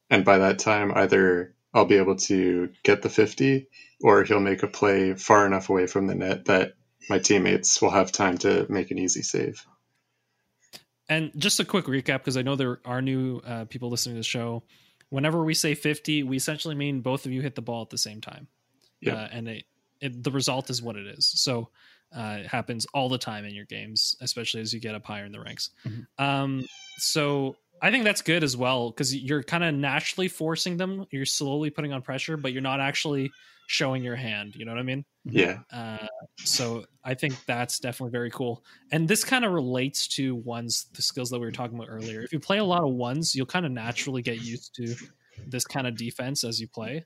And 0.10 0.26
by 0.26 0.40
that 0.40 0.60
time, 0.60 0.92
either 0.96 1.56
I'll 1.74 1.86
be 1.86 1.98
able 1.98 2.16
to 2.16 2.70
get 2.84 3.02
the 3.02 3.10
50 3.10 3.68
or 4.02 4.24
he'll 4.24 4.40
make 4.40 4.64
a 4.64 4.68
play 4.68 5.14
far 5.14 5.46
enough 5.46 5.70
away 5.70 5.88
from 5.88 6.08
the 6.08 6.16
net 6.16 6.46
that 6.46 6.74
my 7.10 7.20
teammates 7.20 7.82
will 7.82 7.92
have 7.92 8.12
time 8.12 8.38
to 8.40 8.66
make 8.70 8.92
an 8.92 8.98
easy 8.98 9.22
save. 9.22 9.66
And 11.08 11.32
just 11.36 11.60
a 11.60 11.66
quick 11.66 11.86
recap, 11.86 12.20
because 12.20 12.38
I 12.38 12.44
know 12.44 12.56
there 12.56 12.80
are 12.86 13.02
new 13.02 13.38
uh, 13.38 13.66
people 13.66 13.90
listening 13.90 14.16
to 14.16 14.20
the 14.20 14.24
show. 14.24 14.64
Whenever 15.10 15.44
we 15.44 15.56
say 15.56 15.74
50, 15.74 16.24
we 16.24 16.38
essentially 16.38 16.76
mean 16.76 17.02
both 17.02 17.26
of 17.26 17.32
you 17.32 17.42
hit 17.42 17.56
the 17.56 17.64
ball 17.64 17.82
at 17.82 17.90
the 17.90 17.98
same 17.98 18.22
time. 18.22 18.48
Yeah. 19.02 19.16
Uh, 19.16 19.28
and 19.32 19.48
it, 19.48 19.64
it, 20.02 20.24
the 20.24 20.32
result 20.32 20.70
is 20.70 20.84
what 20.84 20.96
it 20.96 21.08
is. 21.08 21.26
So 21.26 21.70
uh, 22.16 22.38
it 22.42 22.48
happens 22.48 22.86
all 22.94 23.10
the 23.10 23.18
time 23.18 23.44
in 23.46 23.56
your 23.56 23.66
games, 23.66 24.16
especially 24.22 24.62
as 24.62 24.74
you 24.74 24.80
get 24.80 24.94
up 24.94 25.06
higher 25.06 25.26
in 25.26 25.32
the 25.32 25.40
ranks. 25.40 25.72
Mhm. 25.88 26.06
Um, 26.24 26.66
so 26.98 27.56
I 27.82 27.92
think 27.92 28.04
that's 28.04 28.22
good 28.22 28.44
as 28.44 28.58
well, 28.58 28.92
because 28.92 29.16
you're 29.16 29.44
kind 29.44 29.64
of 29.64 29.74
naturally 29.74 30.28
forcing 30.28 30.78
them. 30.78 31.06
You're 31.12 31.26
slowly 31.26 31.70
putting 31.70 31.94
on 31.94 32.02
pressure, 32.02 32.38
but 32.38 32.54
you're 32.54 32.62
not 32.62 32.80
actually 32.80 33.32
showing 33.68 34.04
your 34.04 34.16
hand. 34.16 34.56
You 34.56 34.66
know 34.66 34.72
what 34.72 34.80
I 34.80 34.84
mean? 34.84 35.06
Yeah. 35.26 35.60
Uh, 35.72 36.08
so 36.40 36.86
I 37.04 37.14
think 37.14 37.36
that's 37.46 37.80
definitely 37.80 38.12
very 38.12 38.32
cool. 38.32 38.64
And 38.92 39.08
this 39.08 39.24
kind 39.24 39.46
of 39.46 39.52
relates 39.52 40.08
to 40.10 40.36
ones, 40.36 40.88
the 40.94 41.02
skills 41.02 41.30
that 41.30 41.40
we 41.40 41.46
were 41.46 41.52
talking 41.52 41.78
about 41.78 41.90
earlier. 41.90 42.22
If 42.22 42.34
you 42.34 42.40
play 42.40 42.58
a 42.58 42.64
lot 42.64 42.84
of 42.84 42.92
ones, 42.94 43.36
you'll 43.36 43.46
kind 43.46 43.66
of 43.66 43.72
naturally 43.72 44.22
get 44.24 44.42
used 44.42 44.74
to 44.76 44.96
this 45.48 45.66
kind 45.66 45.86
of 45.86 45.96
defense 45.96 46.44
as 46.44 46.60
you 46.60 46.68
play. 46.68 47.06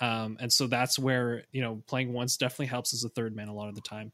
Um, 0.00 0.36
and 0.40 0.52
so 0.52 0.66
that's 0.66 0.98
where, 0.98 1.44
you 1.52 1.62
know, 1.62 1.82
playing 1.86 2.12
ones 2.12 2.36
definitely 2.36 2.66
helps 2.66 2.92
as 2.92 3.04
a 3.04 3.08
third 3.08 3.34
man 3.34 3.48
a 3.48 3.54
lot 3.54 3.68
of 3.68 3.74
the 3.74 3.80
time. 3.80 4.12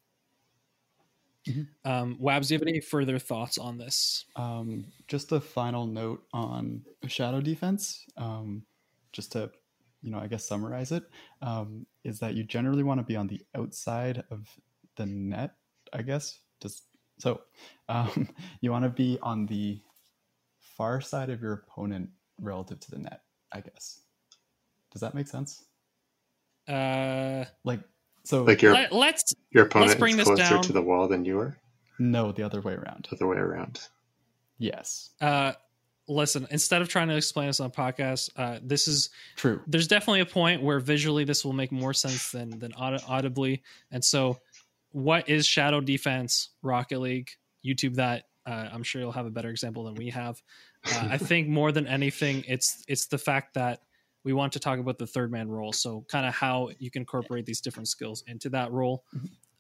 Mhm. 1.51 1.69
Um, 1.85 2.19
Wabs, 2.19 2.49
do 2.49 2.55
you 2.55 2.59
have 2.61 2.67
any 2.69 2.81
further 2.81 3.19
thoughts 3.19 3.59
on 3.59 3.79
this? 3.79 4.25
Um, 4.37 4.93
just 5.09 5.33
a 5.33 5.41
final 5.41 5.87
note 5.87 6.27
on 6.33 6.85
shadow 7.07 7.41
defense, 7.41 8.05
um, 8.17 8.67
just 9.13 9.33
to, 9.33 9.51
you 10.03 10.11
know, 10.11 10.19
I 10.19 10.27
guess 10.29 10.45
summarize 10.45 10.93
it, 10.93 11.05
um, 11.43 11.87
is 12.05 12.21
that 12.21 12.35
you 12.35 12.45
generally 12.45 12.83
want 12.83 12.99
to 13.01 13.05
be 13.05 13.17
on 13.17 13.27
the 13.27 13.41
outside 13.55 14.25
of 14.31 14.49
the 14.97 15.07
net, 15.07 15.57
I 15.93 16.03
guess. 16.03 16.41
Just 16.61 16.85
so 17.19 17.43
um, 17.89 18.29
you 18.61 18.71
want 18.71 18.85
to 18.85 18.91
be 18.91 19.19
on 19.23 19.47
the 19.47 19.81
far 20.59 21.01
side 21.01 21.31
of 21.31 21.41
your 21.43 21.53
opponent 21.53 22.11
relative 22.39 22.81
to 22.81 22.91
the 22.91 22.99
net, 22.99 23.23
I 23.53 23.61
guess. 23.61 24.01
Does 24.93 25.01
that 25.01 25.15
make 25.15 25.29
sense? 25.29 25.65
Uh, 26.69 27.45
Like, 27.65 27.81
so 28.25 28.45
Like 28.45 28.63
your 28.63 28.73
let, 28.75 28.93
let's 28.93 29.33
your 29.51 29.65
opponent 29.65 29.99
bring 29.99 30.13
is 30.13 30.19
this 30.19 30.27
closer 30.27 30.43
down. 30.43 30.63
to 30.63 30.73
the 30.73 30.83
wall 30.83 31.09
than 31.09 31.25
you 31.25 31.39
are, 31.41 31.57
no, 31.99 32.33
the 32.33 32.43
other 32.43 32.61
way 32.61 32.75
around. 32.75 33.07
The 33.11 33.17
other 33.17 33.27
way 33.27 33.37
around. 33.37 33.81
Yes, 34.59 35.11
uh, 35.21 35.53
listen. 36.09 36.47
Instead 36.51 36.83
of 36.83 36.89
trying 36.89 37.09
to 37.09 37.17
explain 37.17 37.47
this 37.47 37.61
on 37.61 37.67
a 37.67 37.71
podcast, 37.71 38.31
uh, 38.37 38.59
this 38.63 38.87
is 38.89 39.11
true. 39.37 39.61
there's 39.67 39.89
definitely 39.89 40.21
a 40.21 40.27
point 40.27 40.63
where 40.63 40.81
visually 40.81 41.25
this 41.25 41.45
will 41.45 41.53
make 41.55 41.73
more 41.73 41.95
sense 41.95 42.31
than 42.31 42.59
than 42.59 42.73
aud- 42.75 43.03
audibly. 43.09 43.63
And 43.91 44.05
so, 44.05 44.39
what 44.93 45.29
is 45.29 45.47
shadow 45.47 45.81
defense? 45.81 46.51
Rocket 46.63 47.01
League, 47.01 47.31
YouTube 47.65 47.95
that. 47.97 48.25
Uh, 48.47 48.69
I'm 48.73 48.83
sure 48.83 49.01
you'll 49.01 49.13
have 49.13 49.27
a 49.27 49.31
better 49.31 49.51
example 49.51 49.85
than 49.85 49.95
we 49.95 50.11
have. 50.11 50.43
Uh, 50.87 51.09
I 51.11 51.19
think 51.19 51.49
more 51.49 51.73
than 51.73 51.87
anything, 51.87 52.45
it's 52.47 52.85
it's 52.87 53.07
the 53.07 53.19
fact 53.19 53.55
that 53.55 53.81
we 54.25 54.33
want 54.33 54.53
to 54.55 54.61
talk 54.61 54.79
about 54.79 54.99
the 54.99 55.07
third 55.07 55.33
man 55.33 55.49
role. 55.49 55.73
So 55.73 56.05
kind 56.09 56.27
of 56.27 56.35
how 56.35 56.71
you 56.79 56.91
can 56.91 57.03
incorporate 57.03 57.47
these 57.47 57.61
different 57.61 57.89
skills 57.89 58.23
into 58.27 58.51
that 58.51 58.71
role. 58.73 59.05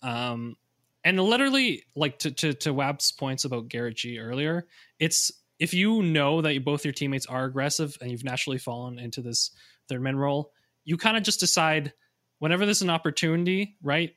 Um, 0.03 0.57
and 1.05 1.19
literally, 1.19 1.85
like 1.97 2.19
to 2.21 2.31
to 2.31 2.53
to 2.55 2.75
Wab's 2.75 3.13
points 3.13 3.45
about 3.45 3.69
Garrett 3.69 3.97
G 3.97 4.19
earlier, 4.19 4.67
it's 4.99 5.33
if 5.59 5.73
you 5.75 6.03
know 6.03 6.41
that 6.43 6.55
you, 6.55 6.61
both 6.61 6.85
your 6.85 6.93
teammates 6.93 7.27
are 7.27 7.45
aggressive 7.45 7.97
and 8.01 8.11
you've 8.11 8.25
naturally 8.25 8.59
fallen 8.59 8.99
into 8.99 9.23
this 9.23 9.51
third 9.89 10.03
man 10.03 10.17
role, 10.17 10.53
you 10.85 10.97
kind 10.97 11.17
of 11.17 11.23
just 11.23 11.41
decide 11.41 11.93
whenever 12.39 12.65
there's 12.65 12.83
an 12.83 12.91
opportunity, 12.91 13.77
right? 13.83 14.15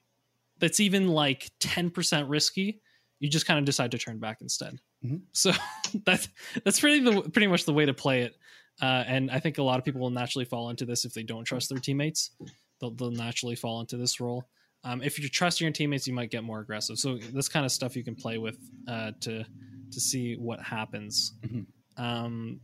That's 0.60 0.80
even 0.80 1.10
like 1.10 1.52
10% 1.60 2.30
risky, 2.30 2.82
you 3.20 3.30
just 3.30 3.46
kind 3.46 3.60
of 3.60 3.66
decide 3.66 3.92
to 3.92 3.98
turn 3.98 4.20
back 4.20 4.40
instead. 4.42 4.80
Mhm. 5.06 5.22
So 5.34 5.52
that's 6.06 6.30
that's 6.64 6.80
pretty 6.80 7.00
the 7.00 7.22
pretty 7.30 7.48
much 7.48 7.66
the 7.66 7.74
way 7.74 7.86
to 7.86 7.94
play 7.94 8.22
it. 8.22 8.36
Uh, 8.82 9.04
and 9.08 9.30
I 9.32 9.40
think 9.40 9.58
a 9.58 9.64
lot 9.64 9.80
of 9.80 9.86
people 9.86 10.02
will 10.02 10.10
naturally 10.10 10.46
fall 10.46 10.70
into 10.70 10.86
this 10.86 11.06
if 11.06 11.14
they 11.14 11.24
don't 11.24 11.44
trust 11.46 11.70
their 11.70 11.78
teammates. 11.78 12.32
They'll, 12.80 12.92
they'll 12.92 13.12
naturally 13.12 13.56
fall 13.56 13.80
into 13.82 13.98
this 13.98 14.20
role. 14.20 14.48
Um, 14.84 15.02
if 15.02 15.18
you 15.20 15.30
trust 15.30 15.62
your 15.62 15.72
teammates, 15.72 16.08
you 16.08 16.14
might 16.14 16.30
get 16.32 16.44
more 16.44 16.60
aggressive. 16.60 16.98
So 16.98 17.18
this 17.18 17.48
kind 17.48 17.66
of 17.66 17.72
stuff 17.72 17.96
you 17.96 18.04
can 18.04 18.16
play 18.16 18.38
with 18.38 18.58
uh, 18.88 19.12
to 19.22 19.46
to 19.92 20.00
see 20.00 20.36
what 20.36 20.60
happens. 20.60 21.34
Mhm. 21.46 21.66
Um, 21.98 22.60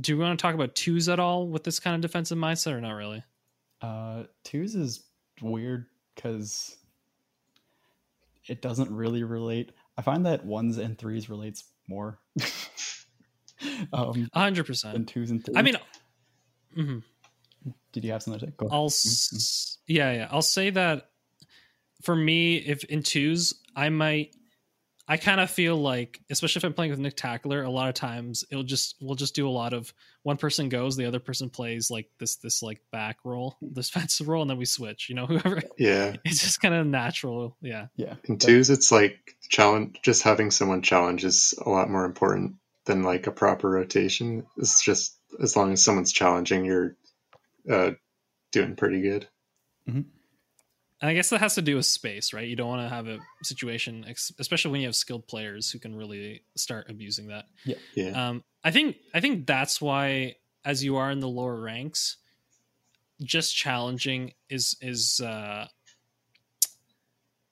do 0.00 0.12
you 0.12 0.18
want 0.18 0.36
to 0.38 0.42
talk 0.42 0.54
about 0.54 0.74
twos 0.74 1.08
at 1.08 1.20
all 1.20 1.46
with 1.48 1.62
this 1.62 1.78
kind 1.78 1.94
of 1.94 2.02
defensive 2.02 2.36
mindset, 2.36 2.72
or 2.72 2.80
not 2.80 2.92
really? 2.92 3.22
Uh, 3.80 4.24
twos 4.42 4.74
is 4.74 5.04
weird 5.40 5.86
because 6.14 6.76
it 8.48 8.60
doesn't 8.60 8.90
really 8.90 9.22
relate. 9.22 9.70
I 9.96 10.02
find 10.02 10.26
that 10.26 10.44
ones 10.44 10.76
and 10.78 10.98
threes 10.98 11.30
relates 11.30 11.64
more 11.88 12.18
um, 13.92 14.28
A 14.32 14.40
hundred 14.40 14.62
than 14.62 14.66
percent. 14.66 15.08
twos 15.08 15.30
and 15.30 15.44
threes. 15.44 15.56
I 15.56 15.62
mean, 15.62 15.76
mhm. 16.76 17.02
did 17.92 18.04
you 18.04 18.12
have 18.12 18.22
something 18.22 18.40
to 18.40 18.46
say? 18.46 18.52
Go. 18.56 18.68
I'll 18.70 18.86
s- 18.86 19.78
yeah 19.86 20.12
yeah 20.12 20.28
I'll 20.30 20.42
say 20.42 20.70
that 20.70 21.10
for 22.02 22.14
me 22.16 22.56
if 22.56 22.84
in 22.84 23.02
twos 23.02 23.54
I 23.76 23.88
might 23.88 24.34
I 25.06 25.18
kind 25.18 25.38
of 25.40 25.50
feel 25.50 25.76
like 25.76 26.18
especially 26.30 26.60
if 26.60 26.64
I'm 26.64 26.72
playing 26.72 26.90
with 26.90 26.98
Nick 27.00 27.16
Tackler 27.16 27.62
a 27.62 27.70
lot 27.70 27.88
of 27.88 27.94
times 27.94 28.44
it'll 28.50 28.64
just 28.64 28.96
we'll 29.00 29.14
just 29.14 29.34
do 29.34 29.46
a 29.46 29.50
lot 29.50 29.72
of 29.74 29.92
one 30.22 30.38
person 30.38 30.70
goes 30.70 30.96
the 30.96 31.04
other 31.04 31.20
person 31.20 31.50
plays 31.50 31.90
like 31.90 32.08
this 32.18 32.36
this 32.36 32.62
like 32.62 32.80
back 32.90 33.18
roll 33.24 33.56
this 33.60 33.88
defensive 33.90 34.28
roll 34.28 34.40
and 34.42 34.50
then 34.50 34.56
we 34.58 34.64
switch 34.64 35.08
you 35.10 35.14
know 35.14 35.26
whoever 35.26 35.60
Yeah. 35.78 36.16
it's 36.24 36.40
just 36.42 36.60
kind 36.62 36.74
of 36.74 36.86
natural 36.86 37.56
yeah 37.60 37.86
Yeah. 37.96 38.14
In 38.24 38.38
twos, 38.38 38.70
it's 38.70 38.90
like 38.90 39.36
challenge. 39.50 39.98
Just 40.02 40.22
having 40.22 40.50
someone 40.50 40.80
challenge 40.82 41.24
is 41.24 41.52
a 41.64 41.68
lot 41.68 41.90
more 41.90 42.06
important 42.06 42.54
than 42.86 43.02
like 43.02 43.26
a 43.26 43.32
proper 43.32 43.68
rotation. 43.68 44.46
It's 44.56 44.84
just 44.84 45.16
as 45.42 45.56
long 45.56 45.72
as 45.72 45.84
someone's 45.84 46.12
challenging, 46.12 46.64
you're 46.64 46.96
uh, 47.70 47.92
doing 48.52 48.76
pretty 48.76 49.00
good. 49.00 49.28
and 49.86 51.10
I 51.10 51.14
guess 51.14 51.30
that 51.30 51.40
has 51.40 51.56
to 51.56 51.62
do 51.62 51.76
with 51.76 51.84
space 51.84 52.32
right 52.32 52.48
you 52.48 52.56
don't 52.56 52.68
want 52.68 52.88
to 52.88 52.94
have 52.94 53.06
a 53.08 53.18
situation 53.42 54.06
especially 54.38 54.70
when 54.70 54.80
you 54.80 54.86
have 54.86 54.96
skilled 54.96 55.26
players 55.26 55.70
who 55.70 55.78
can 55.78 55.94
really 55.94 56.44
start 56.56 56.88
abusing 56.88 57.26
that 57.26 57.44
Yeah. 57.94 58.28
Um, 58.28 58.44
I 58.64 58.70
think 58.70 58.96
I 59.12 59.20
think 59.20 59.46
that's 59.46 59.80
why, 59.80 60.36
as 60.64 60.82
you 60.82 60.96
are 60.96 61.10
in 61.10 61.20
the 61.20 61.28
lower 61.28 61.60
ranks, 61.60 62.16
just 63.22 63.54
challenging 63.54 64.32
is 64.48 64.76
is 64.80 65.20
uh, 65.20 65.68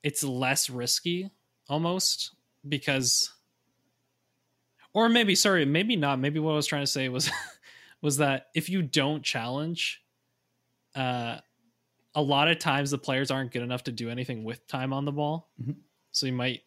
it's 0.03 0.25
less 0.25 0.71
risky 0.71 1.31
almost 1.69 2.35
because, 2.67 3.31
or 4.95 5.09
maybe 5.09 5.35
sorry, 5.35 5.65
maybe 5.65 5.97
not. 5.97 6.19
Maybe 6.19 6.39
what 6.39 6.53
I 6.53 6.57
was 6.57 6.67
trying 6.67 6.83
to 6.83 6.87
say 6.91 7.09
was 7.09 7.31
was 8.03 8.19
that 8.19 8.47
if 8.55 8.69
you 8.69 8.83
don't 8.83 9.23
challenge, 9.23 10.03
uh, 10.95 11.39
a 12.15 12.23
lot 12.23 12.49
of 12.49 12.59
times 12.59 12.91
the 12.91 12.99
players 12.99 13.31
aren't 13.31 13.53
good 13.53 13.63
enough 13.63 13.85
to 13.85 13.93
do 13.93 14.11
anything 14.11 14.45
with 14.45 14.67
time 14.67 14.93
on 14.93 15.05
the 15.05 15.13
ball, 15.13 15.51
Mhm. 15.63 15.77
so 16.11 16.27
you 16.27 16.33
might 16.33 16.61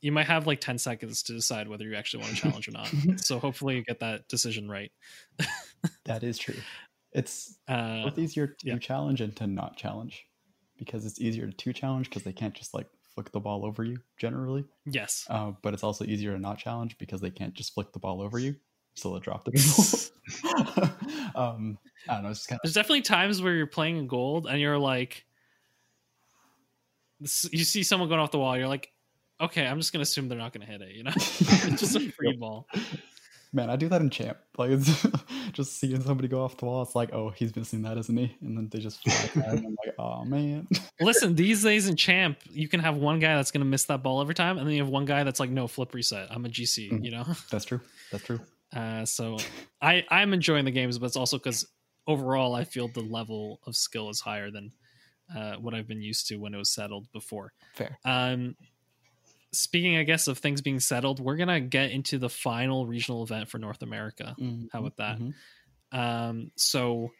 you 0.00 0.10
might 0.10 0.26
have 0.26 0.48
like 0.48 0.60
10 0.60 0.78
seconds 0.78 1.22
to 1.22 1.32
decide 1.32 1.68
whether 1.68 1.84
you 1.84 1.94
actually 1.94 2.24
want 2.24 2.34
to 2.34 2.40
challenge 2.42 2.66
or 2.66 2.72
not. 2.72 2.88
so 3.20 3.38
hopefully 3.38 3.76
you 3.76 3.84
get 3.84 4.00
that 4.00 4.26
decision 4.26 4.68
right. 4.68 4.90
that 6.06 6.24
is 6.24 6.38
true. 6.38 6.56
It's 7.12 7.56
Uh, 7.68 8.02
both 8.04 8.18
easier 8.18 8.48
to 8.48 8.66
yeah. 8.66 8.78
challenge 8.78 9.20
and 9.20 9.34
to 9.36 9.46
not 9.46 9.76
challenge 9.76 10.24
because 10.76 11.06
it's 11.06 11.20
easier 11.20 11.52
to 11.52 11.72
challenge 11.72 12.08
because 12.08 12.24
they 12.24 12.32
can't 12.32 12.52
just 12.54 12.74
like 12.74 12.88
flick 13.14 13.30
the 13.32 13.40
ball 13.40 13.64
over 13.64 13.84
you 13.84 13.98
generally. 14.18 14.64
yes. 14.86 15.26
Uh, 15.28 15.52
but 15.62 15.74
it's 15.74 15.82
also 15.82 16.04
easier 16.04 16.32
to 16.32 16.38
not 16.38 16.58
challenge 16.58 16.96
because 16.98 17.20
they 17.20 17.30
can't 17.30 17.54
just 17.54 17.74
flick 17.74 17.92
the 17.92 17.98
ball 17.98 18.20
over 18.20 18.38
you. 18.38 18.54
So 18.94 19.10
they'll 19.10 19.20
drop 19.20 19.44
the 19.44 20.10
ball. 20.82 20.90
um, 21.34 21.78
I 22.08 22.14
don't 22.14 22.24
know. 22.24 22.30
It's 22.30 22.46
kind 22.46 22.58
of 22.58 22.62
There's 22.62 22.74
definitely 22.74 23.02
times 23.02 23.40
where 23.40 23.54
you're 23.54 23.66
playing 23.66 23.96
in 23.96 24.06
gold 24.06 24.46
and 24.46 24.60
you're 24.60 24.78
like, 24.78 25.24
you 27.20 27.64
see 27.64 27.82
someone 27.82 28.08
going 28.08 28.20
off 28.20 28.32
the 28.32 28.38
wall, 28.38 28.56
you're 28.56 28.68
like, 28.68 28.90
okay, 29.40 29.66
I'm 29.66 29.78
just 29.78 29.92
going 29.92 30.00
to 30.00 30.02
assume 30.02 30.28
they're 30.28 30.38
not 30.38 30.52
going 30.52 30.66
to 30.66 30.72
hit 30.72 30.82
it, 30.82 30.94
you 30.94 31.04
know? 31.04 31.12
it's 31.16 31.80
just 31.80 31.96
a 31.96 32.12
free 32.12 32.36
ball. 32.36 32.66
Man. 33.52 33.70
I 33.70 33.76
do 33.76 33.88
that 33.88 34.00
in 34.00 34.10
champ. 34.10 34.38
Like 34.58 34.70
it's 34.70 35.06
just 35.52 35.78
seeing 35.78 36.00
somebody 36.02 36.28
go 36.28 36.42
off 36.42 36.56
the 36.56 36.64
wall. 36.66 36.82
It's 36.82 36.94
like, 36.94 37.12
oh, 37.12 37.30
he's 37.30 37.54
missing 37.54 37.82
that, 37.82 37.98
isn't 37.98 38.16
he? 38.16 38.36
And 38.40 38.56
then 38.56 38.68
they 38.70 38.78
just 38.80 39.02
fly 39.02 39.42
and 39.44 39.66
I'm 39.66 39.76
like, 39.84 39.94
oh 39.98 40.24
man. 40.24 40.66
Listen, 41.00 41.34
these 41.34 41.62
days 41.62 41.88
in 41.88 41.96
champ, 41.96 42.38
you 42.50 42.68
can 42.68 42.80
have 42.80 42.96
one 42.96 43.18
guy 43.18 43.34
that's 43.36 43.50
to 43.50 43.58
miss 43.60 43.84
that 43.84 44.02
ball 44.02 44.20
every 44.20 44.34
time, 44.34 44.58
and 44.58 44.66
then 44.66 44.74
you 44.74 44.82
have 44.82 44.90
one 44.90 45.04
guy 45.04 45.22
that's 45.24 45.40
like, 45.40 45.50
no, 45.50 45.66
flip 45.66 45.94
reset. 45.94 46.28
I'm 46.30 46.44
a 46.44 46.48
GC, 46.48 46.90
Mhm. 46.90 47.04
you 47.04 47.10
know? 47.10 47.24
That's 47.50 47.64
true. 47.64 47.80
That's 48.10 48.24
true. 48.24 48.40
Uh, 48.74 49.04
so 49.04 49.36
I 49.80 50.04
I'm 50.10 50.32
enjoying 50.32 50.64
the 50.64 50.70
games, 50.70 50.98
but 50.98 51.06
it's 51.06 51.16
also 51.16 51.36
because 51.38 51.66
overall, 52.06 52.54
I 52.54 52.64
feel 52.64 52.88
the 52.88 53.00
level 53.02 53.60
of 53.66 53.76
skill 53.76 54.08
is 54.10 54.20
higher 54.20 54.50
than 54.50 54.72
uh, 55.36 55.54
what 55.56 55.74
I've 55.74 55.86
been 55.86 56.02
used 56.02 56.26
to 56.28 56.36
when 56.36 56.54
it 56.54 56.58
was 56.58 56.70
settled 56.70 57.06
before. 57.12 57.52
Fair. 57.74 57.98
Um, 58.04 58.56
speaking, 59.52 59.96
I 59.96 60.02
guess, 60.04 60.28
of 60.28 60.38
things 60.38 60.60
being 60.60 60.80
settled, 60.80 61.20
we're 61.20 61.36
gonna 61.36 61.60
get 61.60 61.90
into 61.90 62.18
the 62.18 62.28
final 62.30 62.86
regional 62.86 63.22
event 63.22 63.48
for 63.48 63.58
North 63.58 63.82
America. 63.82 64.34
How 64.72 64.80
about 64.80 64.96
that? 64.96 65.18
Mhm. 65.18 65.34
Um, 65.92 66.50
so 66.56 67.10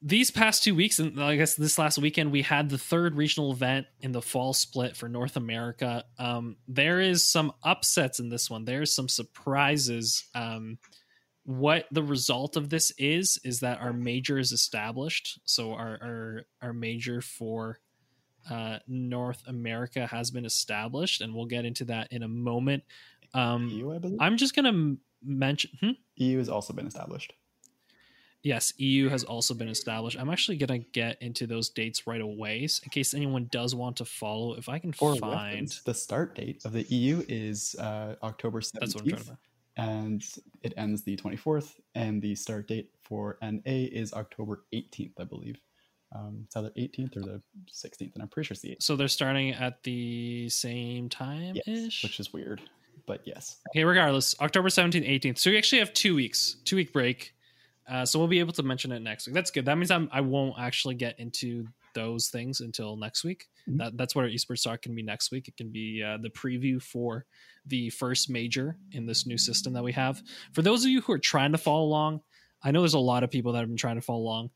these 0.00 0.30
past 0.30 0.62
two 0.62 0.74
weeks, 0.74 1.00
and 1.00 1.20
I 1.20 1.36
guess 1.36 1.56
this 1.56 1.76
last 1.76 1.98
weekend, 1.98 2.30
we 2.30 2.42
had 2.42 2.68
the 2.70 2.78
third 2.78 3.16
regional 3.16 3.50
event 3.50 3.86
in 4.00 4.12
the 4.12 4.22
fall 4.22 4.52
split 4.54 4.96
for 4.96 5.08
North 5.08 5.36
America. 5.36 6.04
Um, 6.18 6.56
there 6.68 7.00
is 7.00 7.24
some 7.24 7.52
upsets 7.64 8.20
in 8.20 8.28
this 8.28 8.48
one. 8.48 8.64
There's 8.64 8.94
some 8.94 9.08
surprises. 9.08 10.24
Um, 10.34 10.78
what 11.44 11.86
the 11.90 12.02
result 12.02 12.56
of 12.56 12.68
this 12.68 12.92
is 12.98 13.40
is 13.42 13.60
that 13.60 13.80
our 13.80 13.92
major 13.92 14.38
is 14.38 14.52
established. 14.52 15.40
So 15.44 15.72
our 15.72 15.98
our, 16.02 16.42
our 16.62 16.72
major 16.72 17.20
for 17.20 17.80
uh, 18.50 18.78
North 18.86 19.42
America 19.46 20.06
has 20.06 20.30
been 20.30 20.44
established, 20.44 21.20
and 21.20 21.34
we'll 21.34 21.46
get 21.46 21.64
into 21.64 21.84
that 21.86 22.12
in 22.12 22.22
a 22.22 22.28
moment. 22.28 22.82
Um, 23.34 23.68
EU, 23.68 23.92
I 23.92 23.98
believe. 23.98 24.18
I'm 24.20 24.36
just 24.36 24.54
gonna 24.54 24.96
mention. 25.22 25.70
Hmm? 25.80 25.90
EU 26.16 26.38
has 26.38 26.48
also 26.48 26.72
been 26.72 26.86
established. 26.86 27.32
Yes, 28.42 28.72
EU 28.78 29.08
has 29.08 29.24
also 29.24 29.52
been 29.52 29.68
established. 29.68 30.16
I'm 30.18 30.30
actually 30.30 30.58
gonna 30.58 30.78
get 30.78 31.20
into 31.20 31.46
those 31.46 31.68
dates 31.70 32.06
right 32.06 32.20
away, 32.20 32.66
so 32.68 32.82
in 32.84 32.90
case 32.90 33.12
anyone 33.12 33.48
does 33.50 33.74
want 33.74 33.96
to 33.96 34.04
follow. 34.04 34.54
If 34.54 34.68
I 34.68 34.78
can 34.78 34.92
For 34.92 35.16
find, 35.16 35.32
reference, 35.34 35.82
the 35.82 35.92
start 35.94 36.34
date 36.36 36.64
of 36.64 36.72
the 36.72 36.82
EU 36.84 37.24
is 37.28 37.74
uh, 37.80 38.14
October 38.22 38.60
17th, 38.60 38.72
that's 38.80 38.94
what 38.94 39.04
I'm 39.04 39.10
trying 39.10 39.24
to. 39.24 39.38
and 39.76 40.24
it 40.62 40.72
ends 40.76 41.02
the 41.02 41.16
24th. 41.16 41.74
And 41.96 42.22
the 42.22 42.34
start 42.36 42.68
date 42.68 42.90
for 43.02 43.38
NA 43.42 43.60
is 43.64 44.12
October 44.12 44.64
18th, 44.72 45.14
I 45.20 45.24
believe. 45.24 45.60
Um, 46.14 46.42
it's 46.46 46.56
either 46.56 46.70
18th 46.70 47.16
or 47.16 47.20
the 47.20 47.42
16th, 47.70 48.14
and 48.14 48.22
I'm 48.22 48.28
pretty 48.28 48.46
sure 48.46 48.54
it's 48.54 48.62
the 48.62 48.70
8th. 48.70 48.82
So 48.82 48.96
they're 48.96 49.08
starting 49.08 49.50
at 49.52 49.82
the 49.82 50.48
same 50.48 51.08
time 51.08 51.54
Yes, 51.66 51.68
ish. 51.86 52.02
which 52.02 52.18
is 52.20 52.32
weird, 52.32 52.62
but 53.06 53.20
yes. 53.26 53.56
Okay, 53.70 53.84
regardless, 53.84 54.34
October 54.40 54.68
17th, 54.70 55.06
18th. 55.06 55.38
So 55.38 55.50
we 55.50 55.58
actually 55.58 55.80
have 55.80 55.92
two 55.92 56.14
weeks, 56.14 56.56
two 56.64 56.76
week 56.76 56.92
break. 56.92 57.34
Uh, 57.86 58.04
so 58.04 58.18
we'll 58.18 58.28
be 58.28 58.38
able 58.40 58.52
to 58.52 58.62
mention 58.62 58.92
it 58.92 59.00
next 59.00 59.26
week. 59.26 59.34
That's 59.34 59.50
good. 59.50 59.64
That 59.66 59.76
means 59.76 59.90
I'm, 59.90 60.08
I 60.12 60.20
won't 60.20 60.58
actually 60.58 60.94
get 60.94 61.18
into 61.18 61.66
those 61.94 62.28
things 62.28 62.60
until 62.60 62.96
next 62.96 63.24
week. 63.24 63.46
Mhm. 63.68 63.78
That, 63.78 63.96
that's 63.96 64.14
what 64.14 64.24
our 64.24 64.30
esports 64.30 64.62
talk 64.64 64.82
can 64.82 64.94
be 64.94 65.02
next 65.02 65.30
week. 65.32 65.48
It 65.48 65.56
can 65.56 65.70
be 65.70 66.02
uh, 66.02 66.18
the 66.18 66.28
preview 66.30 66.80
for 66.82 67.24
the 67.66 67.88
first 67.90 68.28
major 68.30 68.76
in 68.92 69.06
this 69.06 69.26
new 69.26 69.38
system 69.38 69.72
that 69.74 69.82
we 69.82 69.92
have. 69.92 70.22
For 70.52 70.60
those 70.62 70.84
of 70.84 70.90
you 70.90 71.00
who 71.00 71.12
are 71.12 71.18
trying 71.18 71.52
to 71.52 71.58
follow 71.58 71.84
along, 71.84 72.20
I 72.62 72.70
know 72.72 72.80
there's 72.80 72.94
a 72.94 72.98
lot 72.98 73.24
of 73.24 73.30
people 73.30 73.52
that 73.52 73.60
have 73.60 73.68
been 73.68 73.76
trying 73.76 73.96
to 73.96 74.02
follow 74.02 74.20
along. 74.20 74.50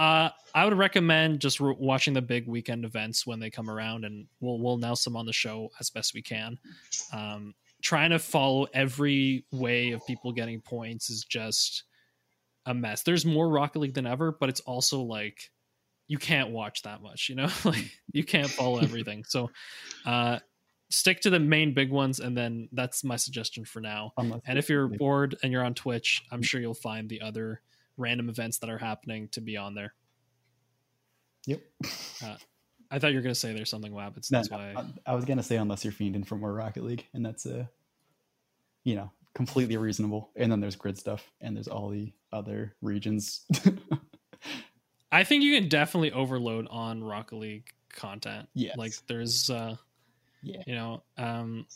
Uh, 0.00 0.30
I 0.54 0.64
would 0.64 0.78
recommend 0.78 1.40
just 1.40 1.60
re- 1.60 1.76
watching 1.78 2.14
the 2.14 2.22
big 2.22 2.46
weekend 2.46 2.86
events 2.86 3.26
when 3.26 3.38
they 3.38 3.50
come 3.50 3.68
around, 3.68 4.06
and 4.06 4.26
we'll 4.40 4.58
we'll 4.58 4.76
announce 4.76 5.04
them 5.04 5.14
on 5.14 5.26
the 5.26 5.32
show 5.32 5.70
as 5.78 5.90
best 5.90 6.14
we 6.14 6.22
can. 6.22 6.58
Um, 7.12 7.54
trying 7.82 8.08
to 8.08 8.18
follow 8.18 8.66
every 8.72 9.44
way 9.52 9.90
of 9.90 10.06
people 10.06 10.32
getting 10.32 10.62
points 10.62 11.10
is 11.10 11.24
just 11.24 11.84
a 12.64 12.72
mess. 12.72 13.02
There's 13.02 13.26
more 13.26 13.50
Rocket 13.50 13.80
League 13.80 13.92
than 13.92 14.06
ever, 14.06 14.32
but 14.32 14.48
it's 14.48 14.60
also 14.60 15.02
like 15.02 15.50
you 16.08 16.16
can't 16.16 16.48
watch 16.48 16.80
that 16.82 17.02
much, 17.02 17.28
you 17.28 17.34
know? 17.34 17.48
like 17.64 17.98
you 18.10 18.24
can't 18.24 18.50
follow 18.50 18.78
everything. 18.82 19.24
So 19.24 19.50
uh 20.06 20.38
stick 20.88 21.20
to 21.20 21.30
the 21.30 21.38
main 21.38 21.72
big 21.72 21.90
ones 21.90 22.20
and 22.20 22.36
then 22.36 22.68
that's 22.72 23.04
my 23.04 23.16
suggestion 23.16 23.64
for 23.64 23.80
now. 23.80 24.12
And 24.46 24.58
if 24.58 24.68
you're 24.68 24.88
bored 24.88 25.36
and 25.42 25.52
you're 25.52 25.64
on 25.64 25.74
Twitch, 25.74 26.22
I'm 26.32 26.42
sure 26.42 26.60
you'll 26.60 26.74
find 26.74 27.08
the 27.08 27.20
other 27.20 27.60
random 28.00 28.28
events 28.28 28.58
that 28.58 28.70
are 28.70 28.78
happening 28.78 29.28
to 29.28 29.40
be 29.40 29.56
on 29.56 29.74
there. 29.74 29.94
Yep. 31.46 31.60
I 32.90 32.98
thought 32.98 33.12
you 33.12 33.18
were 33.18 33.22
going 33.22 33.34
to 33.34 33.38
say 33.40 33.52
there's 33.52 33.70
something 33.70 33.92
Wabbits. 33.92 34.32
No, 34.32 34.38
That's 34.38 34.50
no, 34.50 34.56
why. 34.56 34.74
I, 34.76 35.12
I 35.12 35.14
was 35.14 35.24
gonna 35.24 35.42
say 35.42 35.56
unless 35.56 35.84
you're 35.84 35.92
fiending 35.92 36.26
for 36.26 36.36
more 36.36 36.52
Rocket 36.52 36.82
League, 36.82 37.06
and 37.14 37.24
that's 37.24 37.46
uh, 37.46 37.66
you 38.82 38.96
know, 38.96 39.10
completely 39.34 39.76
reasonable. 39.76 40.30
And 40.34 40.50
then 40.50 40.60
there's 40.60 40.76
grid 40.76 40.98
stuff, 40.98 41.30
and 41.40 41.56
there's 41.56 41.68
all 41.68 41.88
the 41.88 42.12
other 42.32 42.74
regions. 42.82 43.46
I 45.12 45.24
think 45.24 45.42
you 45.42 45.58
can 45.58 45.68
definitely 45.68 46.12
overload 46.12 46.66
on 46.68 47.02
Rocket 47.02 47.36
League 47.36 47.70
content. 47.92 48.48
Yes. 48.54 48.76
Like 48.76 48.92
there's 49.06 49.50
uh 49.50 49.76
yeah, 50.42 50.62
you 50.66 50.74
know 50.74 51.02
um 51.18 51.66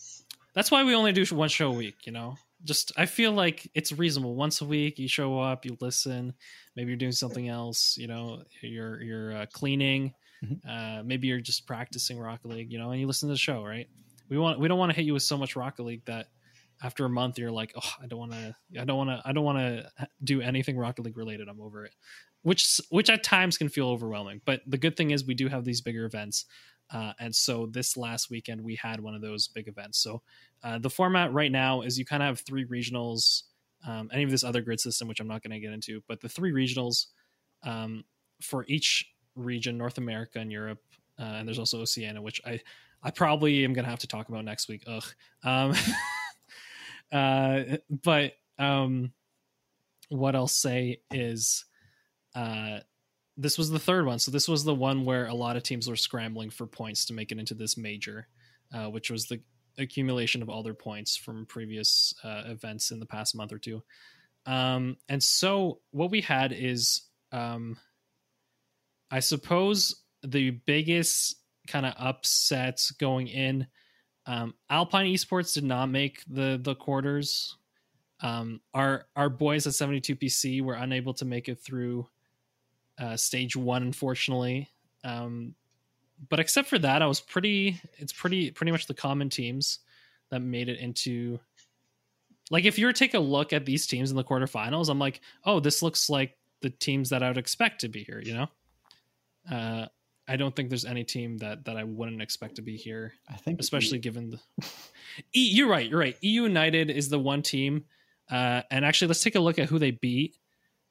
that's 0.54 0.70
why 0.70 0.84
we 0.84 0.94
only 0.94 1.12
do 1.12 1.24
one 1.34 1.48
show 1.48 1.70
a 1.70 1.74
week 1.74 2.06
you 2.06 2.12
know 2.12 2.36
just 2.64 2.92
i 2.96 3.06
feel 3.06 3.32
like 3.32 3.70
it's 3.74 3.92
reasonable. 3.92 4.34
Once 4.34 4.60
a 4.60 4.64
week 4.64 4.98
you 4.98 5.08
show 5.08 5.38
up 5.38 5.64
you 5.64 5.76
listen 5.80 6.34
maybe 6.76 6.88
you're 6.90 6.96
doing 6.96 7.12
something 7.12 7.48
else 7.48 7.96
you 7.98 8.06
know 8.06 8.42
you're 8.62 9.02
you're 9.02 9.32
uh, 9.36 9.46
cleaning 9.52 10.14
Mhm. 10.44 10.58
uh 10.68 11.02
maybe 11.04 11.28
you're 11.28 11.40
just 11.40 11.66
practicing 11.66 12.18
rocket 12.18 12.48
league 12.48 12.70
you 12.72 12.78
know 12.78 12.90
and 12.90 13.00
you 13.00 13.06
listen 13.06 13.28
to 13.28 13.32
the 13.34 13.38
show 13.38 13.64
right? 13.64 13.88
We 14.28 14.36
want 14.38 14.58
we 14.58 14.68
don't 14.68 14.78
want 14.78 14.90
to 14.90 14.96
hit 14.96 15.04
you 15.06 15.14
with 15.14 15.22
so 15.22 15.36
much 15.38 15.54
rocket 15.56 15.82
league 15.84 16.04
that 16.06 16.26
after 16.82 17.04
a 17.04 17.08
month 17.08 17.38
you're 17.38 17.52
like 17.52 17.72
oh 17.76 17.92
i 18.02 18.06
don't 18.06 18.18
want 18.18 18.32
to 18.32 18.54
i 18.78 18.84
don't 18.84 18.96
want 18.96 19.10
to 19.10 19.22
i 19.24 19.32
don't 19.32 19.44
want 19.44 19.58
to 19.58 19.90
do 20.22 20.40
anything 20.42 20.76
rocket 20.76 21.02
league 21.04 21.16
related. 21.16 21.48
I'm 21.48 21.60
over 21.60 21.84
it. 21.84 21.94
Which 22.42 22.80
which 22.90 23.08
at 23.08 23.22
times 23.22 23.56
can 23.56 23.68
feel 23.70 23.88
overwhelming 23.88 24.40
but 24.44 24.60
the 24.66 24.76
good 24.76 24.96
thing 24.96 25.12
is 25.12 25.24
we 25.24 25.34
do 25.34 25.48
have 25.48 25.64
these 25.64 25.80
bigger 25.80 26.04
events 26.04 26.44
uh, 26.94 27.12
and 27.18 27.34
so 27.34 27.66
this 27.66 27.96
last 27.96 28.30
weekend 28.30 28.62
we 28.62 28.76
had 28.76 29.00
one 29.00 29.14
of 29.14 29.20
those 29.20 29.48
big 29.48 29.66
events. 29.66 29.98
So 29.98 30.22
uh, 30.62 30.78
the 30.78 30.88
format 30.88 31.32
right 31.32 31.50
now 31.50 31.80
is 31.82 31.98
you 31.98 32.04
kind 32.04 32.22
of 32.22 32.28
have 32.28 32.40
three 32.40 32.64
regionals, 32.64 33.42
um, 33.86 34.08
any 34.12 34.22
of 34.22 34.30
this 34.30 34.44
other 34.44 34.60
grid 34.60 34.78
system, 34.78 35.08
which 35.08 35.18
I'm 35.18 35.26
not 35.26 35.42
going 35.42 35.50
to 35.50 35.58
get 35.58 35.72
into, 35.72 36.02
but 36.06 36.20
the 36.20 36.28
three 36.28 36.52
regionals 36.52 37.06
um, 37.64 38.04
for 38.40 38.64
each 38.68 39.12
region, 39.34 39.76
North 39.76 39.98
America 39.98 40.38
and 40.38 40.52
Europe, 40.52 40.80
uh, 41.18 41.24
and 41.24 41.48
there's 41.48 41.58
also 41.58 41.80
Oceania, 41.80 42.22
which 42.22 42.40
I 42.46 42.60
I 43.02 43.10
probably 43.10 43.64
am 43.64 43.74
going 43.74 43.84
to 43.84 43.90
have 43.90 43.98
to 43.98 44.06
talk 44.06 44.28
about 44.30 44.44
next 44.46 44.68
week. 44.68 44.84
Ugh. 44.86 45.04
Um, 45.42 45.74
uh, 47.12 47.76
but 48.02 48.32
um, 48.58 49.12
what 50.08 50.36
I'll 50.36 50.46
say 50.46 51.00
is. 51.10 51.64
This 53.36 53.58
was 53.58 53.70
the 53.70 53.78
third 53.78 54.06
one. 54.06 54.18
So 54.18 54.30
this 54.30 54.48
was 54.48 54.64
the 54.64 54.74
one 54.74 55.04
where 55.04 55.26
a 55.26 55.34
lot 55.34 55.56
of 55.56 55.62
teams 55.62 55.88
were 55.88 55.96
scrambling 55.96 56.50
for 56.50 56.66
points 56.66 57.06
to 57.06 57.12
make 57.14 57.32
it 57.32 57.38
into 57.38 57.54
this 57.54 57.76
major, 57.76 58.28
uh, 58.72 58.86
which 58.86 59.10
was 59.10 59.26
the 59.26 59.40
accumulation 59.78 60.42
of 60.42 60.48
all 60.48 60.62
their 60.62 60.74
points 60.74 61.16
from 61.16 61.46
previous 61.46 62.14
uh, 62.22 62.44
events 62.46 62.90
in 62.90 63.00
the 63.00 63.06
past 63.06 63.34
month 63.34 63.52
or 63.52 63.58
two. 63.58 63.82
Um, 64.46 64.96
and 65.08 65.22
so 65.22 65.80
what 65.90 66.10
we 66.10 66.20
had 66.20 66.52
is, 66.52 67.02
um, 67.32 67.76
I 69.10 69.20
suppose, 69.20 70.02
the 70.22 70.50
biggest 70.50 71.36
kind 71.66 71.86
of 71.86 71.94
upsets 71.98 72.90
going 72.92 73.28
in. 73.28 73.66
Um, 74.26 74.54
Alpine 74.70 75.12
Esports 75.12 75.54
did 75.54 75.64
not 75.64 75.86
make 75.86 76.22
the 76.28 76.58
the 76.62 76.74
quarters. 76.74 77.56
Um, 78.20 78.60
our 78.72 79.06
our 79.16 79.28
boys 79.28 79.66
at 79.66 79.74
72 79.74 80.16
PC 80.16 80.62
were 80.62 80.74
unable 80.74 81.14
to 81.14 81.24
make 81.24 81.48
it 81.48 81.58
through 81.60 82.08
uh, 82.98 83.16
stage 83.16 83.56
one, 83.56 83.82
unfortunately. 83.82 84.68
Um, 85.02 85.54
but 86.28 86.40
except 86.40 86.68
for 86.68 86.78
that, 86.78 87.02
I 87.02 87.06
was 87.06 87.20
pretty. 87.20 87.80
It's 87.98 88.12
pretty 88.12 88.50
pretty 88.50 88.72
much 88.72 88.86
the 88.86 88.94
common 88.94 89.30
teams 89.30 89.80
that 90.30 90.40
made 90.40 90.68
it 90.68 90.78
into. 90.78 91.38
Like 92.50 92.64
if 92.64 92.78
you 92.78 92.86
were 92.86 92.92
to 92.92 92.98
take 92.98 93.14
a 93.14 93.18
look 93.18 93.52
at 93.52 93.64
these 93.64 93.86
teams 93.86 94.10
in 94.10 94.16
the 94.16 94.24
quarterfinals, 94.24 94.88
I'm 94.88 94.98
like, 94.98 95.20
oh, 95.44 95.60
this 95.60 95.82
looks 95.82 96.10
like 96.10 96.36
the 96.60 96.70
teams 96.70 97.10
that 97.10 97.22
I 97.22 97.28
would 97.28 97.38
expect 97.38 97.80
to 97.80 97.88
be 97.88 98.04
here. 98.04 98.22
You 98.24 98.34
know, 98.34 98.48
uh, 99.50 99.86
I 100.26 100.36
don't 100.36 100.54
think 100.54 100.68
there's 100.68 100.84
any 100.84 101.04
team 101.04 101.38
that 101.38 101.64
that 101.64 101.76
I 101.76 101.84
wouldn't 101.84 102.22
expect 102.22 102.56
to 102.56 102.62
be 102.62 102.76
here 102.76 103.14
I 103.28 103.36
think 103.36 103.60
especially 103.60 103.98
given 103.98 104.30
the. 104.30 104.40
E, 105.34 105.50
you're 105.52 105.68
right. 105.68 105.88
You're 105.88 105.98
right. 105.98 106.16
EU 106.22 106.42
United 106.42 106.90
is 106.90 107.08
the 107.08 107.18
one 107.18 107.42
team, 107.42 107.84
uh, 108.30 108.62
and 108.70 108.84
actually, 108.84 109.08
let's 109.08 109.22
take 109.22 109.34
a 109.34 109.40
look 109.40 109.58
at 109.58 109.68
who 109.68 109.78
they 109.78 109.90
beat. 109.90 110.36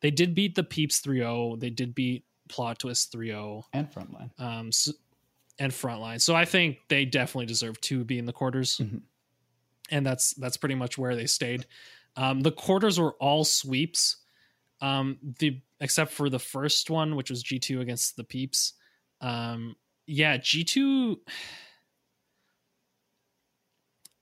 They 0.04 0.12
did 0.12 0.36
beat 0.36 0.54
the 0.54 0.64
Peeps 0.64 1.02
3-0. 1.02 1.60
They 1.60 1.72
did 1.72 1.96
beat 1.96 2.26
Plot 2.50 2.78
Twist 2.78 3.12
3-0, 3.14 3.64
and 3.74 3.90
frontline. 3.92 4.30
um, 4.38 4.72
so, 4.72 4.92
and 5.60 5.72
Frontline. 5.72 6.20
So 6.22 6.36
I 6.36 6.46
think 6.46 6.80
they 6.90 7.06
definitely 7.06 7.46
deserve 7.48 7.80
to 7.82 8.04
be 8.04 8.20
in 8.20 8.26
the 8.26 8.34
quarters, 8.34 8.78
Mhm. 8.80 9.02
and 9.90 10.06
that's 10.06 10.34
that's 10.34 10.58
pretty 10.58 10.76
much 10.76 10.98
where 10.98 11.16
they 11.16 11.26
stayed. 11.26 11.66
Um, 12.16 12.42
the 12.42 12.52
quarters 12.52 13.00
were 13.00 13.14
all 13.14 13.44
sweeps, 13.46 14.18
um, 14.82 15.18
the 15.40 15.62
except 15.80 16.12
for 16.12 16.30
the 16.30 16.40
first 16.40 16.90
one, 16.90 17.16
which 17.16 17.30
was 17.30 17.42
G 17.42 17.58
two 17.60 17.82
against 17.82 18.16
the 18.18 18.24
Peeps. 18.24 18.74
Um, 19.22 19.76
yeah, 20.06 20.36
G 20.38 20.64
two. 20.66 21.22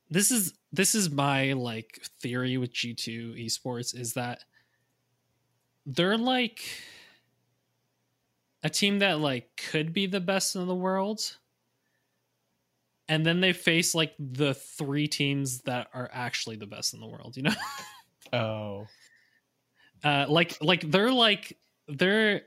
This 0.10 0.30
is 0.32 0.54
this 0.74 0.94
is 0.94 1.10
my 1.10 1.54
like 1.54 2.02
theory 2.20 2.58
with 2.58 2.74
G 2.74 2.94
two 2.94 3.34
esports 3.38 3.98
is 3.98 4.14
that 4.14 4.44
they're 5.86 6.18
like 6.18 6.62
a 8.64 8.70
team 8.70 9.00
that 9.00 9.20
like 9.20 9.56
could 9.56 9.94
be 9.94 10.06
the 10.08 10.20
best 10.20 10.56
in 10.56 10.68
the 10.68 10.76
world 10.76 11.38
and 13.08 13.26
then 13.26 13.42
they 13.42 13.54
face 13.54 13.94
like 13.94 14.14
the 14.20 14.54
three 14.54 15.08
teams 15.08 15.62
that 15.62 15.88
are 15.94 16.10
actually 16.14 16.56
the 16.56 16.68
best 16.68 16.94
in 16.94 17.00
the 17.00 17.08
world 17.08 17.36
you 17.38 17.44
know 17.44 17.54
Oh, 18.34 18.88
Uh, 20.04 20.26
like 20.30 20.58
like 20.62 20.90
they're 20.90 21.12
like 21.12 21.58
they're 21.88 22.44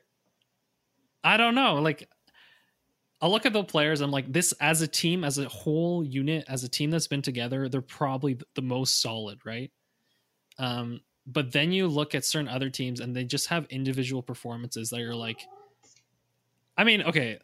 I 1.22 1.36
don't 1.36 1.54
know. 1.54 1.76
Like 1.76 2.08
I'll 3.20 3.30
look 3.30 3.46
at 3.46 3.52
the 3.52 3.64
players. 3.64 4.00
I'm 4.00 4.10
like 4.10 4.32
this 4.32 4.52
as 4.60 4.82
a 4.82 4.88
team, 4.88 5.24
as 5.24 5.38
a 5.38 5.48
whole 5.48 6.04
unit, 6.04 6.44
as 6.48 6.64
a 6.64 6.68
team 6.68 6.90
that's 6.90 7.06
been 7.06 7.22
together. 7.22 7.68
They're 7.68 7.80
probably 7.80 8.38
the 8.54 8.62
most 8.62 9.00
solid, 9.00 9.38
right? 9.46 9.70
Um, 10.58 11.00
but 11.26 11.52
then 11.52 11.72
you 11.72 11.88
look 11.88 12.14
at 12.14 12.24
certain 12.24 12.48
other 12.48 12.70
teams 12.70 13.00
and 13.00 13.14
they 13.14 13.24
just 13.24 13.48
have 13.48 13.66
individual 13.66 14.22
performances 14.22 14.90
that 14.90 15.00
are 15.00 15.14
like 15.14 15.40
I 16.76 16.84
mean, 16.84 17.02
okay, 17.02 17.38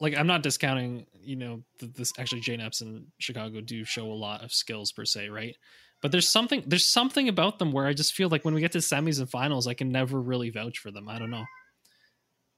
like 0.00 0.16
I'm 0.16 0.26
not 0.26 0.42
discounting, 0.42 1.06
you 1.22 1.36
know, 1.36 1.62
th- 1.78 1.92
this 1.92 2.12
actually 2.18 2.40
JKnaps 2.40 2.80
and 2.80 3.06
Chicago 3.18 3.60
do 3.60 3.84
show 3.84 4.06
a 4.06 4.12
lot 4.12 4.42
of 4.42 4.52
skills 4.52 4.92
per 4.92 5.04
se, 5.04 5.28
right? 5.28 5.56
But 6.00 6.12
there's 6.12 6.28
something 6.28 6.62
there's 6.66 6.84
something 6.84 7.28
about 7.28 7.58
them 7.58 7.72
where 7.72 7.86
I 7.86 7.92
just 7.92 8.14
feel 8.14 8.28
like 8.28 8.44
when 8.44 8.54
we 8.54 8.60
get 8.60 8.72
to 8.72 8.78
semis 8.78 9.20
and 9.20 9.30
finals, 9.30 9.66
I 9.66 9.74
can 9.74 9.90
never 9.90 10.20
really 10.20 10.50
vouch 10.50 10.78
for 10.78 10.90
them. 10.90 11.08
I 11.08 11.18
don't 11.18 11.30
know. 11.30 11.44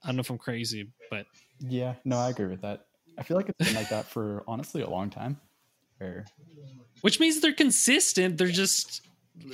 I 0.03 0.07
don't 0.07 0.17
know 0.17 0.21
if 0.21 0.29
I'm 0.29 0.37
crazy, 0.37 0.89
but 1.09 1.25
Yeah, 1.59 1.95
no, 2.05 2.17
I 2.17 2.29
agree 2.29 2.47
with 2.47 2.61
that. 2.61 2.85
I 3.17 3.23
feel 3.23 3.37
like 3.37 3.49
it's 3.49 3.67
been 3.67 3.75
like 3.75 3.89
that 3.89 4.05
for 4.05 4.43
honestly 4.47 4.81
a 4.81 4.89
long 4.89 5.09
time. 5.09 5.39
Where 5.97 6.25
which 7.01 7.19
means 7.19 7.39
they're 7.39 7.53
consistent. 7.53 8.37
They're 8.37 8.47
just 8.47 9.06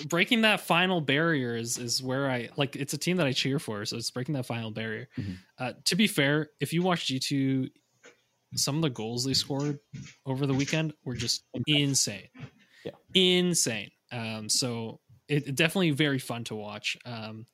breaking 0.08 0.42
that 0.42 0.62
final 0.62 1.02
barrier 1.02 1.56
is 1.56 1.78
is 1.78 2.02
where 2.02 2.30
I 2.30 2.50
like. 2.56 2.76
It's 2.76 2.94
a 2.94 2.98
team 2.98 3.18
that 3.18 3.28
I 3.28 3.32
cheer 3.32 3.60
for, 3.60 3.86
so 3.86 3.98
it's 3.98 4.12
breaking 4.12 4.34
that 4.36 4.46
final 4.46 4.72
barrier. 4.72 5.08
Mhm. 5.18 5.38
Uh, 5.58 5.74
to 5.86 5.96
be 5.96 6.08
fair, 6.08 6.50
if 6.60 6.74
you 6.74 6.82
watch 6.84 7.08
G 7.08 7.20
two, 7.20 7.70
some 8.56 8.76
of 8.78 8.82
the 8.82 8.90
goals 8.90 9.24
they 9.26 9.34
scored 9.34 9.80
over 10.26 10.46
the 10.46 10.54
weekend 10.54 10.94
were 11.06 11.16
just 11.16 11.44
insane, 11.68 12.28
Yeah. 12.86 12.92
insane. 13.14 13.90
Um, 14.12 14.48
so 14.50 15.00
it, 15.28 15.48
it 15.48 15.56
definitely 15.56 15.92
very 15.92 16.20
fun 16.20 16.44
to 16.46 16.56
watch. 16.56 16.98
Um, 17.06 17.46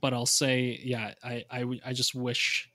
but 0.00 0.14
I'll 0.14 0.26
say, 0.26 0.80
yeah, 0.82 1.14
I 1.24 1.44
I 1.50 1.92
just 1.92 2.14
wish. 2.14 2.70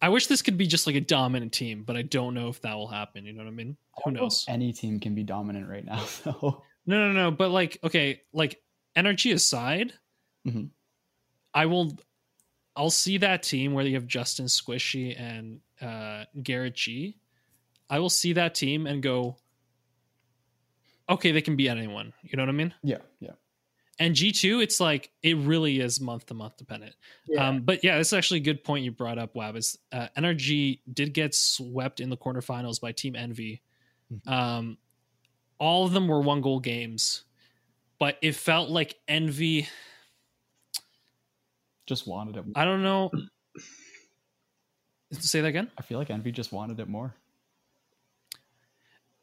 I 0.00 0.10
wish 0.10 0.28
this 0.28 0.42
could 0.42 0.56
be 0.56 0.66
just 0.68 0.86
like 0.86 0.94
a 0.94 1.00
dominant 1.00 1.52
team, 1.52 1.82
but 1.82 1.96
I 1.96 2.02
don't 2.02 2.32
know 2.32 2.48
if 2.48 2.60
that 2.62 2.74
will 2.76 2.86
happen. 2.86 3.24
You 3.24 3.32
know 3.32 3.42
what 3.42 3.48
I 3.48 3.52
mean? 3.52 3.76
Who 4.04 4.12
know 4.12 4.20
knows? 4.22 4.44
Any 4.46 4.72
team 4.72 5.00
can 5.00 5.14
be 5.16 5.24
dominant 5.24 5.68
right 5.68 5.84
now. 5.84 6.04
So 6.06 6.62
No, 6.88 7.06
no, 7.06 7.12
no. 7.12 7.30
But 7.30 7.50
like, 7.50 7.78
okay, 7.84 8.22
like 8.32 8.60
energy 8.96 9.30
aside, 9.32 9.92
Mhm. 10.46 10.70
I 11.54 11.66
will. 11.66 11.96
I'll 12.74 12.90
see 12.90 13.18
that 13.18 13.42
team 13.42 13.74
where 13.74 13.84
you 13.84 13.94
have 13.94 14.06
Justin 14.06 14.46
Squishy 14.46 15.18
and 15.20 15.60
uh, 15.80 16.24
Garrett 16.42 16.74
G. 16.76 17.18
I 17.90 17.98
will 17.98 18.08
see 18.10 18.32
that 18.34 18.54
team 18.54 18.86
and 18.86 19.02
go, 19.02 19.36
okay, 21.08 21.32
they 21.32 21.40
can 21.42 21.56
beat 21.56 21.68
anyone. 21.68 22.12
You 22.22 22.36
know 22.36 22.42
what 22.42 22.50
I 22.50 22.52
mean? 22.52 22.74
yeah, 22.82 22.98
yeah. 23.20 23.32
And 24.00 24.14
G 24.14 24.30
two, 24.30 24.60
it's 24.60 24.78
like 24.78 25.10
it 25.24 25.36
really 25.38 25.80
is 25.80 26.00
month 26.00 26.26
to 26.26 26.34
month 26.34 26.56
dependent. 26.56 26.94
Um, 27.36 27.62
but 27.62 27.82
yeah, 27.82 27.98
this 27.98 28.08
is 28.08 28.12
actually 28.12 28.38
a 28.40 28.44
good 28.44 28.62
point 28.62 28.84
you 28.84 28.92
brought 28.92 29.18
up, 29.18 29.34
Wab. 29.34 29.56
Is 29.56 29.76
uh, 29.90 30.06
NRG 30.16 30.80
did 30.92 31.12
get 31.12 31.34
swept 31.34 31.98
in 31.98 32.08
the 32.08 32.16
quarterfinals 32.16 32.80
by 32.80 32.92
Team 32.92 33.16
Envy. 33.16 33.60
Mhm. 34.12 34.30
Um, 34.32 34.78
all 35.58 35.84
of 35.84 35.92
them 35.92 36.08
were 36.08 36.20
one 36.20 36.40
goal 36.40 36.60
games, 36.60 37.24
but 37.98 38.16
it 38.22 38.34
felt 38.34 38.70
like 38.70 38.96
Envy. 39.08 39.68
Just 41.86 42.06
wanted 42.06 42.36
it. 42.36 42.44
I 42.54 42.64
don't 42.64 42.82
know. 42.82 43.10
Say 45.12 45.40
that 45.40 45.48
again. 45.48 45.70
I 45.78 45.82
feel 45.82 45.98
like 45.98 46.10
Envy 46.10 46.32
just 46.32 46.52
wanted 46.52 46.80
it 46.80 46.88
more. 46.88 47.14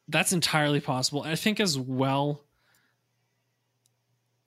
That's 0.08 0.34
entirely 0.34 0.80
possible. 0.82 1.24
I 1.24 1.36
think 1.36 1.60
as 1.60 1.78
well. 1.78 2.42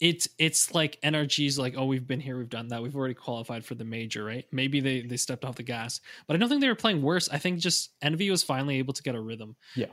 It's 0.01 0.29
it's 0.39 0.73
like 0.75 1.01
NRG's 1.03 1.59
like 1.59 1.75
oh 1.77 1.85
we've 1.87 2.07
been 2.07 2.21
here 2.21 2.39
we've 2.39 2.49
done 2.49 2.69
that 2.69 2.81
we've 2.81 2.95
already 2.95 3.15
qualified 3.15 3.65
for 3.65 3.75
the 3.75 3.85
major 3.85 4.23
right 4.23 4.47
maybe 4.53 4.79
they 4.79 5.01
they 5.01 5.17
stepped 5.17 5.45
off 5.45 5.57
the 5.57 5.65
gas 5.65 6.01
but 6.29 6.37
I 6.37 6.39
don't 6.39 6.49
think 6.49 6.61
they 6.61 6.69
were 6.69 6.77
playing 6.77 7.03
worse 7.03 7.29
I 7.29 7.39
think 7.39 7.59
just 7.59 7.91
Envy 8.01 8.31
was 8.31 8.45
finally 8.45 8.79
able 8.79 8.95
to 8.95 9.03
get 9.03 9.17
a 9.17 9.21
rhythm 9.21 9.57
Yeah. 9.75 9.87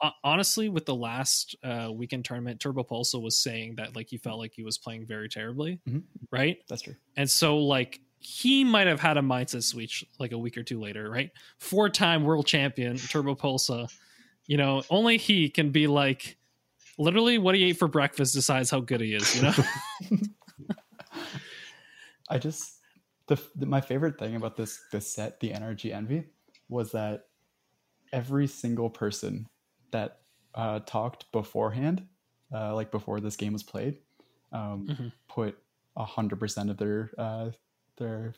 Hon- 0.00 0.12
honestly 0.24 0.68
with 0.68 0.84
the 0.86 0.94
last 0.94 1.56
uh, 1.64 1.90
weekend 1.92 2.24
tournament 2.24 2.60
Turbopolsa 2.60 3.20
was 3.20 3.38
saying 3.38 3.76
that 3.76 3.96
like 3.96 4.08
he 4.08 4.16
felt 4.18 4.38
like 4.38 4.52
he 4.54 4.62
was 4.62 4.78
playing 4.78 5.06
very 5.06 5.28
terribly 5.28 5.80
Mhm. 5.88 6.02
right 6.30 6.58
That's 6.68 6.82
true. 6.82 6.96
and 7.16 7.30
so 7.30 7.58
like 7.58 8.00
he 8.18 8.64
might 8.64 8.86
have 8.86 9.00
had 9.00 9.16
a 9.18 9.20
mindset 9.20 9.62
switch 9.62 10.04
like 10.18 10.32
a 10.32 10.38
week 10.38 10.56
or 10.56 10.62
two 10.64 10.80
later, 10.80 11.08
right? 11.10 11.30
Four 11.58 11.88
time 11.90 12.24
world 12.24 12.46
champion, 12.46 12.96
Turbopolsa. 12.96 13.88
You 14.46 14.56
know, 14.56 14.82
only 14.90 15.16
he 15.18 15.48
can 15.48 15.70
be 15.70 15.86
like 15.86 16.36
literally 16.98 17.36
what 17.38 17.54
he 17.54 17.64
ate 17.64 17.78
for 17.78 17.86
breakfast 17.88 18.34
decides 18.34 18.70
how 18.70 18.80
good 18.80 19.00
he 19.02 19.14
is, 19.14 19.36
you 19.36 19.42
know? 19.42 19.52
I 22.28 22.38
just 22.38 22.80
the, 23.28 23.40
the 23.54 23.66
my 23.66 23.80
favorite 23.80 24.18
thing 24.18 24.36
about 24.36 24.56
this 24.56 24.80
this 24.92 25.06
set, 25.12 25.40
the 25.40 25.52
energy 25.52 25.92
envy, 25.92 26.24
was 26.68 26.92
that 26.92 27.26
every 28.12 28.46
single 28.46 28.90
person 28.90 29.46
that 29.92 30.20
uh, 30.54 30.80
talked 30.80 31.30
beforehand, 31.32 32.06
uh, 32.52 32.74
like 32.74 32.90
before 32.90 33.20
this 33.20 33.36
game 33.36 33.52
was 33.52 33.62
played, 33.62 33.98
um, 34.52 34.86
Mhm. 34.88 35.12
put 35.28 35.58
a 35.96 36.04
hundred 36.04 36.38
percent 36.40 36.70
of 36.70 36.76
their 36.76 37.10
uh, 37.18 37.50
their 37.98 38.34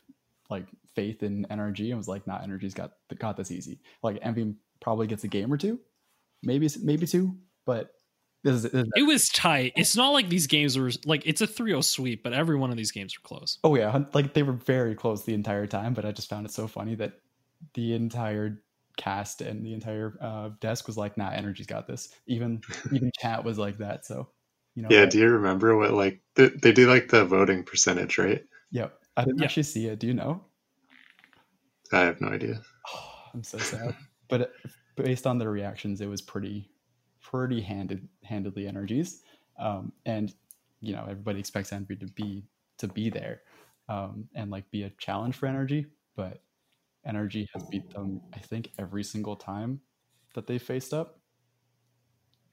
like 0.49 0.65
faith 0.95 1.21
in 1.23 1.45
NRG 1.49 1.89
and 1.89 1.97
was 1.97 2.07
like, 2.07 2.25
"Nah, 2.27 2.39
NRG's 2.41 2.73
got 2.73 2.93
got 3.19 3.37
this 3.37 3.51
easy." 3.51 3.79
Like 4.03 4.17
Envy 4.21 4.55
probably 4.81 5.07
gets 5.07 5.23
a 5.23 5.27
game 5.27 5.51
or 5.53 5.57
two, 5.57 5.79
maybe 6.43 6.67
maybe 6.81 7.05
two, 7.05 7.37
but 7.65 7.93
this 8.43 8.55
is, 8.55 8.63
this 8.63 8.73
is 8.73 8.89
it 8.95 9.03
was 9.03 9.27
tight. 9.29 9.73
It's 9.75 9.95
not 9.97 10.09
like 10.11 10.29
these 10.29 10.47
games 10.47 10.77
were 10.77 10.91
like 11.05 11.23
it's 11.25 11.41
a 11.41 11.47
3-0 11.47 11.83
sweep, 11.83 12.23
but 12.23 12.33
every 12.33 12.55
one 12.57 12.71
of 12.71 12.77
these 12.77 12.91
games 12.91 13.13
were 13.17 13.27
close. 13.27 13.59
Oh 13.63 13.75
yeah, 13.75 14.05
like 14.13 14.33
they 14.33 14.43
were 14.43 14.53
very 14.53 14.95
close 14.95 15.23
the 15.25 15.33
entire 15.33 15.67
time, 15.67 15.93
but 15.93 16.05
I 16.05 16.11
just 16.13 16.29
found 16.29 16.45
it 16.45 16.51
so 16.51 16.65
funny 16.67 16.95
that 16.95 17.19
the 17.73 17.93
entire 17.93 18.63
cast 18.99 19.41
and 19.41 19.65
the 19.65 19.73
entire 19.73 20.17
uh, 20.21 20.51
desk 20.61 20.87
was 20.87 20.97
like, 20.97 21.17
"Nah, 21.17 21.31
Energy's 21.31 21.67
got 21.67 21.87
this." 21.87 22.09
Even 22.27 22.63
even 22.91 23.11
chat 23.21 23.43
was 23.45 23.57
like 23.59 23.79
that. 23.79 24.05
So, 24.05 24.29
you 24.75 24.83
know, 24.83 24.91
Yeah, 24.91 25.05
I- 25.05 25.11
do 25.11 25.19
you 25.19 25.29
remember 25.29 25.77
what 25.77 25.93
like 25.93 26.21
they, 26.35 26.49
they 26.49 26.71
do 26.73 26.85
like 26.87 27.07
the 27.09 27.23
voting 27.25 27.63
percentage, 27.63 28.17
right? 28.17 28.45
yep. 28.71 28.99
I 29.17 29.25
didn't 29.25 29.41
Yeah. 29.41 29.43
actually 29.43 29.63
see 29.63 29.87
it. 29.87 29.99
Do 29.99 30.07
you 30.07 30.13
know? 30.13 30.41
I 31.91 31.99
have 31.99 32.19
no 32.19 32.29
idea. 32.29 32.61
Oh, 32.93 33.13
I'm 33.33 33.43
so 33.43 33.61
sad. 33.61 33.95
but 34.27 34.41
it, 34.41 34.51
based 34.95 35.27
on 35.27 35.37
the 35.37 35.47
reactions, 35.49 36.01
it 36.01 36.07
was 36.07 36.21
pretty 36.21 36.69
pretty 37.21 37.61
handed 37.61 38.07
handedly 38.23 38.67
energies, 38.67 39.23
um, 39.59 39.91
and 40.05 40.33
you 40.81 40.93
know 40.93 41.03
everybody 41.09 41.39
expects 41.39 41.71
Envy 41.73 41.95
to 41.97 42.07
be 42.07 42.45
to 42.77 42.87
be 42.87 43.09
there 43.09 43.41
um, 43.89 44.27
and 44.35 44.51
like 44.51 44.69
be 44.71 44.83
a 44.83 44.89
challenge 44.91 45.35
for 45.35 45.47
Energy, 45.47 45.85
but 46.15 46.41
Energy 47.05 47.47
has 47.53 47.63
beat 47.69 47.89
them 47.91 48.21
I 48.33 48.39
think 48.39 48.71
every 48.77 49.03
single 49.03 49.35
time 49.35 49.81
that 50.35 50.47
they 50.47 50.57
faced 50.59 50.93
up. 50.93 51.19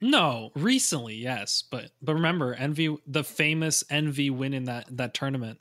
No, 0.01 0.51
recently, 0.55 1.15
yes, 1.15 1.63
but 1.69 1.91
but 2.01 2.13
remember, 2.15 2.53
Envy, 2.53 2.95
the 3.07 3.23
famous 3.23 3.83
Envy 3.89 4.29
win 4.29 4.53
in 4.53 4.65
that 4.65 4.85
that 4.97 5.13
tournament, 5.15 5.59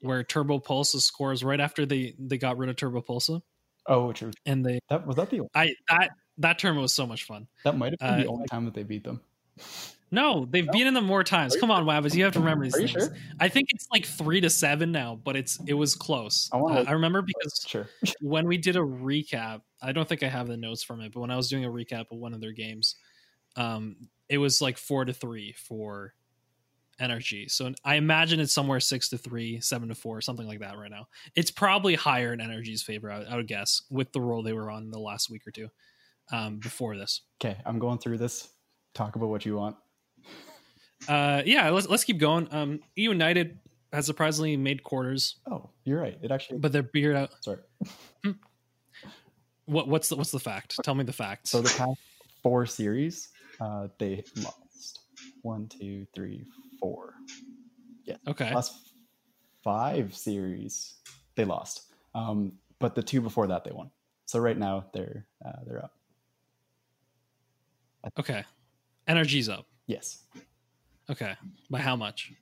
where 0.00 0.24
Turbopolsa 0.24 1.00
scores 1.00 1.44
right 1.44 1.60
after 1.60 1.84
they 1.84 2.14
they 2.18 2.38
got 2.38 2.56
rid 2.58 2.70
of 2.70 2.76
Turbopolsa, 2.76 3.42
Oh, 3.86 4.12
true. 4.12 4.30
and 4.46 4.64
they 4.64 4.78
That 4.88 5.06
was 5.06 5.16
that 5.16 5.30
the 5.30 5.42
I 5.54 5.74
that 5.88 6.10
that 6.38 6.58
tournament 6.58 6.82
was 6.82 6.94
so 6.94 7.06
much 7.06 7.24
fun. 7.24 7.46
that 7.64 7.76
might 7.76 7.92
have 7.92 7.98
been 8.00 8.16
the 8.16 8.26
Uh, 8.26 8.32
only 8.32 8.46
time 8.48 8.64
that 8.64 8.74
they 8.74 8.84
beat 8.84 9.04
them. 9.04 9.20
No, 10.12 10.46
they've 10.50 10.68
been 10.70 10.86
in 10.86 10.92
them 10.94 11.06
more 11.06 11.24
times. 11.24 11.54
Are 11.54 11.56
you 11.56 11.60
Come 11.60 11.70
on, 11.70 11.86
Wabbits, 11.86 12.14
you 12.14 12.22
have 12.24 12.34
to 12.34 12.38
remember 12.38 12.64
these 12.64 12.76
Are 12.76 12.80
you 12.82 12.86
things. 12.88 13.06
sure? 13.06 13.16
I 13.40 13.48
think 13.48 13.68
it's 13.72 13.88
like 13.90 14.04
three 14.04 14.42
to 14.42 14.50
seven 14.50 14.92
now, 14.92 15.16
but 15.16 15.36
it's 15.36 15.58
it 15.66 15.72
was 15.72 15.94
close. 15.94 16.50
I 16.52 16.58
wanna- 16.58 16.80
Uh, 16.82 16.84
I 16.86 16.92
remember 16.92 17.22
because 17.22 17.64
Sure. 17.66 17.88
when 18.20 18.46
we 18.46 18.58
did 18.58 18.76
a 18.76 18.80
recap, 18.80 19.62
I 19.80 19.92
don't 19.92 20.06
think 20.06 20.22
I 20.22 20.28
have 20.28 20.46
the 20.48 20.56
notes 20.58 20.82
from 20.82 21.00
it, 21.00 21.12
but 21.12 21.20
when 21.20 21.30
I 21.30 21.36
was 21.36 21.48
doing 21.48 21.64
a 21.64 21.70
recap 21.70 22.12
of 22.12 22.18
one 22.18 22.34
of 22.34 22.40
their 22.42 22.52
games, 22.52 22.96
um, 23.56 23.96
it 24.28 24.36
was 24.38 24.60
like 24.60 24.76
four 24.76 25.04
to 25.06 25.14
three 25.14 25.52
for 25.52 26.14
NRG. 27.00 27.50
So 27.50 27.72
I 27.84 27.94
imagine 27.96 28.38
it's 28.38 28.52
somewhere 28.52 28.80
six 28.80 29.08
to 29.08 29.18
three, 29.18 29.60
seven 29.60 29.88
to 29.88 29.94
four, 29.94 30.20
something 30.20 30.46
like 30.46 30.60
that 30.60 30.76
right 30.76 30.90
now. 30.90 31.08
It's 31.34 31.50
probably 31.50 31.94
higher 31.94 32.34
in 32.34 32.38
NRG's 32.40 32.82
favor, 32.82 33.10
I, 33.10 33.22
I 33.22 33.36
would 33.36 33.48
guess, 33.48 33.82
with 33.90 34.12
the 34.12 34.20
role 34.20 34.42
they 34.42 34.52
were 34.52 34.70
on 34.70 34.90
the 34.90 35.00
last 35.00 35.30
week 35.30 35.46
or 35.46 35.50
two 35.50 35.68
um, 36.30 36.58
before 36.58 36.96
this. 36.98 37.22
Okay, 37.42 37.56
I'm 37.64 37.78
going 37.78 37.98
through 37.98 38.18
this. 38.18 38.50
Talk 38.94 39.16
about 39.16 39.30
what 39.30 39.46
you 39.46 39.56
want. 39.56 39.76
Uh, 41.08 41.42
yeah, 41.44 41.68
let's 41.70 41.88
let's 41.88 42.04
keep 42.04 42.18
going. 42.18 42.48
Um, 42.52 42.80
United 42.94 43.58
has 43.92 44.06
surprisingly 44.06 44.56
made 44.56 44.82
quarters, 44.82 45.36
Oh, 45.50 45.68
you're 45.84 46.00
right. 46.00 46.18
It 46.22 46.30
actually. 46.30 46.58
but 46.60 46.72
they're 46.72 46.82
beard 46.82 47.16
out. 47.16 47.30
sorry. 47.42 47.58
What 49.66 49.88
what's 49.88 50.08
the 50.08 50.16
what's 50.16 50.30
the 50.30 50.40
fact? 50.40 50.78
Tell 50.82 50.94
me 50.94 51.04
the 51.04 51.12
facts. 51.12 51.50
So 51.50 51.60
the 51.60 51.72
past 51.76 52.00
four 52.42 52.66
series, 52.66 53.28
uh, 53.60 53.88
they 53.98 54.24
lost. 54.36 55.00
One, 55.42 55.66
two, 55.68 56.06
three, 56.14 56.46
four. 56.80 57.14
Yeah. 58.04 58.16
okay, 58.28 58.52
Last 58.54 58.72
five 59.64 60.14
series, 60.16 60.94
they 61.36 61.44
lost. 61.44 61.82
Um, 62.14 62.52
but 62.78 62.94
the 62.94 63.02
two 63.02 63.20
before 63.20 63.46
that, 63.48 63.64
they 63.64 63.70
won. 63.72 63.90
So 64.26 64.38
right 64.40 64.58
now, 64.58 64.86
they're 64.92 65.26
uh, 65.44 65.52
they're 65.66 65.84
up. 65.84 65.92
okay, 68.18 68.44
NRG's 69.08 69.48
up. 69.48 69.66
Yes. 69.86 70.24
Okay, 71.10 71.34
by 71.70 71.80
how 71.80 71.96
much? 71.96 72.32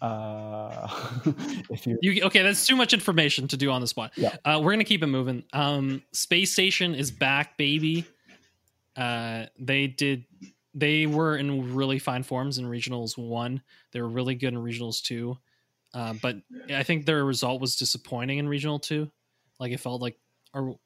Uh, 0.00 0.88
if 1.70 1.86
you 1.86 1.98
You 2.02 2.22
okay? 2.24 2.42
That's 2.42 2.66
too 2.66 2.76
much 2.76 2.92
information 2.92 3.48
to 3.48 3.56
do 3.56 3.70
on 3.70 3.80
the 3.80 3.86
spot. 3.86 4.12
Yeah. 4.16 4.36
Uh, 4.44 4.60
we're 4.62 4.72
gonna 4.72 4.84
keep 4.84 5.02
it 5.02 5.06
moving. 5.06 5.44
Um, 5.52 6.02
Space 6.12 6.52
Station 6.52 6.94
is 6.94 7.10
back, 7.10 7.56
baby. 7.56 8.04
Uh, 8.96 9.46
they 9.58 9.86
did. 9.86 10.24
They 10.74 11.06
were 11.06 11.36
in 11.36 11.74
really 11.74 11.98
fine 11.98 12.22
forms 12.22 12.58
in 12.58 12.66
regionals 12.66 13.16
one. 13.16 13.62
They 13.92 14.00
were 14.00 14.08
really 14.08 14.34
good 14.34 14.52
in 14.52 14.58
regionals 14.58 15.00
two. 15.00 15.38
Uh, 15.94 16.14
but 16.20 16.36
I 16.68 16.82
think 16.82 17.06
their 17.06 17.24
result 17.24 17.60
was 17.60 17.76
disappointing 17.76 18.38
in 18.38 18.48
regional 18.48 18.80
two. 18.80 19.10
Like 19.60 19.72
it 19.72 19.78
felt 19.78 20.02
like, 20.02 20.18
or 20.52 20.76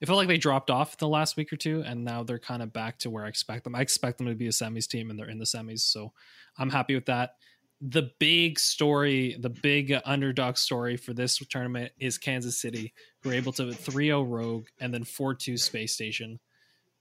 it 0.00 0.06
felt 0.06 0.18
like 0.18 0.28
they 0.28 0.38
dropped 0.38 0.70
off 0.70 0.98
the 0.98 1.08
last 1.08 1.36
week 1.36 1.52
or 1.52 1.56
two, 1.56 1.82
and 1.86 2.04
now 2.04 2.22
they're 2.22 2.38
kind 2.38 2.62
of 2.62 2.72
back 2.72 2.98
to 2.98 3.10
where 3.10 3.24
I 3.24 3.28
expect 3.28 3.64
them. 3.64 3.74
I 3.74 3.80
expect 3.80 4.18
them 4.18 4.26
to 4.26 4.34
be 4.34 4.46
a 4.46 4.50
semis 4.50 4.86
team, 4.86 5.10
and 5.10 5.18
they're 5.18 5.28
in 5.28 5.38
the 5.38 5.44
semis, 5.44 5.80
so 5.80 6.12
I'm 6.58 6.70
happy 6.70 6.94
with 6.94 7.06
that. 7.06 7.36
The 7.80 8.10
big 8.18 8.58
story, 8.58 9.36
the 9.38 9.50
big 9.50 9.94
underdog 10.04 10.56
story 10.56 10.96
for 10.96 11.12
this 11.12 11.38
tournament 11.50 11.92
is 11.98 12.16
Kansas 12.16 12.60
City, 12.60 12.94
who 13.20 13.28
were 13.28 13.34
able 13.34 13.52
to 13.52 13.64
3-0 13.64 14.26
Rogue 14.28 14.66
and 14.80 14.94
then 14.94 15.04
4-2 15.04 15.58
Space 15.58 15.92
Station, 15.92 16.40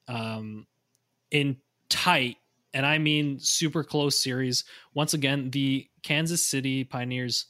um, 0.08 0.68
in 1.32 1.58
tight, 1.90 2.38
and 2.74 2.86
I 2.86 2.98
mean 2.98 3.40
super 3.40 3.84
close 3.84 4.22
series. 4.22 4.66
Once 4.94 5.14
again, 5.14 5.50
the 5.52 5.88
Kansas 6.04 6.46
City 6.46 6.84
Pioneers 6.84 7.46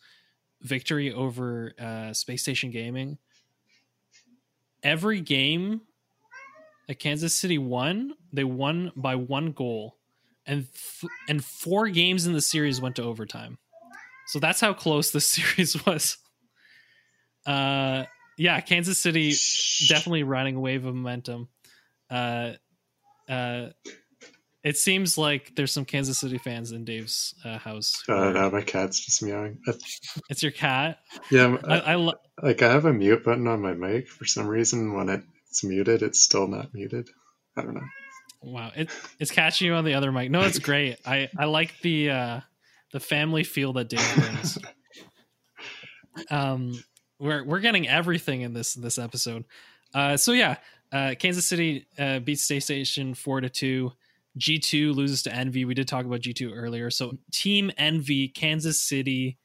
victory 0.61 1.11
over 1.11 1.73
uh, 1.79 2.13
Space 2.13 2.41
Station 2.41 2.71
Gaming. 2.71 3.17
Every 4.85 5.19
game 5.19 5.81
that 6.87 6.99
Kansas 6.99 7.33
City 7.33 7.57
won, 7.57 8.13
they 8.31 8.43
won 8.43 8.91
by 8.95 9.15
one 9.15 9.51
goal, 9.51 9.97
and 10.45 10.67
th- 10.73 11.11
and 11.27 11.43
four 11.43 11.89
games 11.89 12.27
in 12.27 12.33
the 12.33 12.41
series 12.41 12.79
went 12.79 12.95
to 12.97 13.03
overtime. 13.03 13.57
So 14.27 14.39
that's 14.39 14.61
how 14.61 14.73
close 14.73 15.09
this 15.09 15.27
series 15.27 15.83
was. 15.85 16.17
Uh, 17.45 18.05
yeah, 18.37 18.59
Kansas 18.61 18.99
City 18.99 19.33
definitely 19.87 20.23
riding 20.23 20.55
a 20.55 20.59
wave 20.59 20.85
of 20.85 20.93
momentum. 20.93 21.49
Uh, 22.09 22.51
uh, 23.27 23.69
it 24.65 24.75
seems 24.77 25.17
like 25.17 25.55
there's 25.55 25.71
some 25.71 25.85
Kansas 25.85 26.17
City 26.19 26.37
fans 26.37 26.73
in 26.73 26.83
Dave's 26.83 27.33
uh, 27.45 27.57
house. 27.57 28.03
Uh, 28.09 28.31
no, 28.31 28.49
my 28.49 28.61
cat's 28.61 28.99
just 28.99 29.23
meowing. 29.23 29.59
It's 30.29 30.43
your 30.43 30.51
cat. 30.51 30.99
yeah, 31.31 31.43
I'm- 31.43 31.59
I, 31.63 31.79
I 31.79 31.95
lo- 31.95 32.19
like 32.43 32.61
I 32.61 32.71
have 32.73 32.83
a 32.85 32.91
mute 32.91 33.23
button 33.23 33.47
on 33.47 33.61
my 33.61 33.73
mic 33.73 34.09
for 34.09 34.25
some 34.25 34.47
reason. 34.47 34.93
When 34.93 35.07
it's 35.47 35.63
muted, 35.63 36.01
it's 36.03 36.19
still 36.19 36.47
not 36.47 36.73
muted. 36.73 37.07
I 37.55 37.61
don't 37.61 37.75
know. 37.75 37.87
wow, 38.41 38.71
it, 38.75 38.89
it's 39.19 39.31
catching 39.31 39.67
you 39.67 39.73
on 39.75 39.85
the 39.85 39.93
other 39.93 40.11
mic. 40.11 40.29
No, 40.29 40.41
it's 40.41 40.59
great. 40.69 40.97
I 41.05 41.29
I 41.37 41.45
like 41.45 41.79
the 41.81 42.09
uh, 42.09 42.39
the 42.91 42.99
family 42.99 43.43
feel 43.45 43.71
that 43.73 43.87
Dave 43.89 44.15
brings. 44.15 44.57
um, 46.31 46.73
we're 47.19 47.43
we're 47.43 47.59
getting 47.59 47.87
everything 47.87 48.41
in 48.41 48.53
this 48.53 48.73
this 48.73 48.97
episode. 48.97 49.45
Uh, 49.93 50.17
so 50.17 50.31
yeah, 50.33 50.55
uh, 50.91 51.13
Kansas 51.17 51.45
City 51.47 51.85
uh, 51.97 52.19
beats 52.19 52.43
Space 52.43 52.65
Station 52.65 53.13
four 53.13 53.41
to 53.41 53.49
two. 53.49 53.91
G 54.37 54.59
two 54.59 54.93
loses 54.93 55.23
to 55.23 55.33
Envy. 55.33 55.65
We 55.65 55.73
did 55.73 55.87
talk 55.87 56.05
about 56.05 56.21
G 56.21 56.33
two 56.33 56.51
earlier. 56.53 56.89
So 56.89 57.17
Team 57.31 57.71
Envy, 57.77 58.27
Kansas 58.27 58.81
City, 58.81 59.37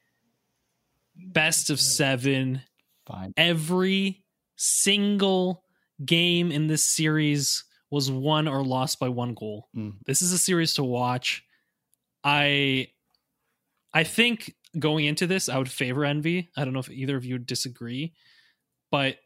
best 1.17 1.71
of 1.71 1.81
seven. 1.81 2.63
fine, 3.07 3.33
Every 3.37 4.25
single 4.57 5.65
game 6.05 6.51
in 6.51 6.67
this 6.67 6.87
series 6.87 7.65
was 7.91 8.11
won 8.11 8.49
or 8.49 8.65
lost 8.65 8.99
by 8.99 9.09
one 9.09 9.35
goal. 9.35 9.69
Mm. 9.77 9.95
This 10.07 10.23
is 10.23 10.33
a 10.33 10.39
series 10.39 10.75
to 10.75 10.85
watch. 10.85 11.45
I 12.25 12.89
I 13.93 14.05
think 14.05 14.55
going 14.79 15.05
into 15.07 15.27
this, 15.27 15.49
I 15.49 15.59
would 15.59 15.71
favor 15.71 16.05
Envy. 16.05 16.49
I 16.57 16.65
don't 16.65 16.73
know 16.73 16.81
if 16.81 16.91
either 16.91 17.17
of 17.17 17.25
you 17.25 17.35
would 17.35 17.47
disagree, 17.47 18.13
but 18.91 19.17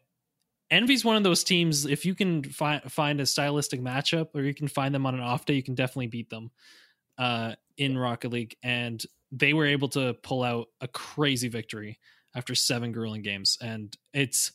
Envy's 0.71 1.05
one 1.05 1.15
of 1.15 1.23
those 1.23 1.43
teams. 1.43 1.85
If 1.85 2.05
you 2.05 2.15
can 2.15 2.43
find 2.43 2.81
find 2.91 3.19
a 3.21 3.25
stylistic 3.25 3.81
matchup, 3.81 4.29
or 4.33 4.41
you 4.41 4.53
can 4.53 4.67
find 4.67 4.93
them 4.93 5.05
on 5.05 5.13
an 5.13 5.21
off 5.21 5.45
day, 5.45 5.53
you 5.53 5.63
can 5.63 5.75
definitely 5.75 6.07
beat 6.07 6.29
them 6.29 6.51
uh, 7.17 7.53
in 7.77 7.97
Rocket 7.97 8.31
League. 8.31 8.55
And 8.63 9.03
they 9.31 9.53
were 9.53 9.65
able 9.65 9.89
to 9.89 10.15
pull 10.23 10.43
out 10.43 10.67
a 10.81 10.87
crazy 10.87 11.47
victory 11.47 11.99
after 12.35 12.55
seven 12.55 12.91
grueling 12.91 13.21
games. 13.21 13.57
And 13.61 13.95
it's, 14.13 14.51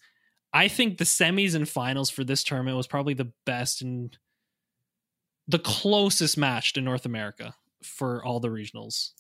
I 0.53 0.69
think 0.69 0.99
the 0.99 1.05
semis 1.05 1.55
and 1.55 1.69
finals 1.69 2.11
for 2.11 2.25
this 2.25 2.45
tournament 2.45 2.77
was 2.77 2.87
probably 2.87 3.15
the 3.15 3.33
best 3.47 3.83
and 3.83 4.17
the 5.49 5.59
closest 5.59 6.39
match 6.39 6.75
to 6.75 6.81
North 6.81 7.07
America 7.07 7.55
for 7.83 8.25
all 8.25 8.41
the 8.41 8.49
regionals. 8.49 9.11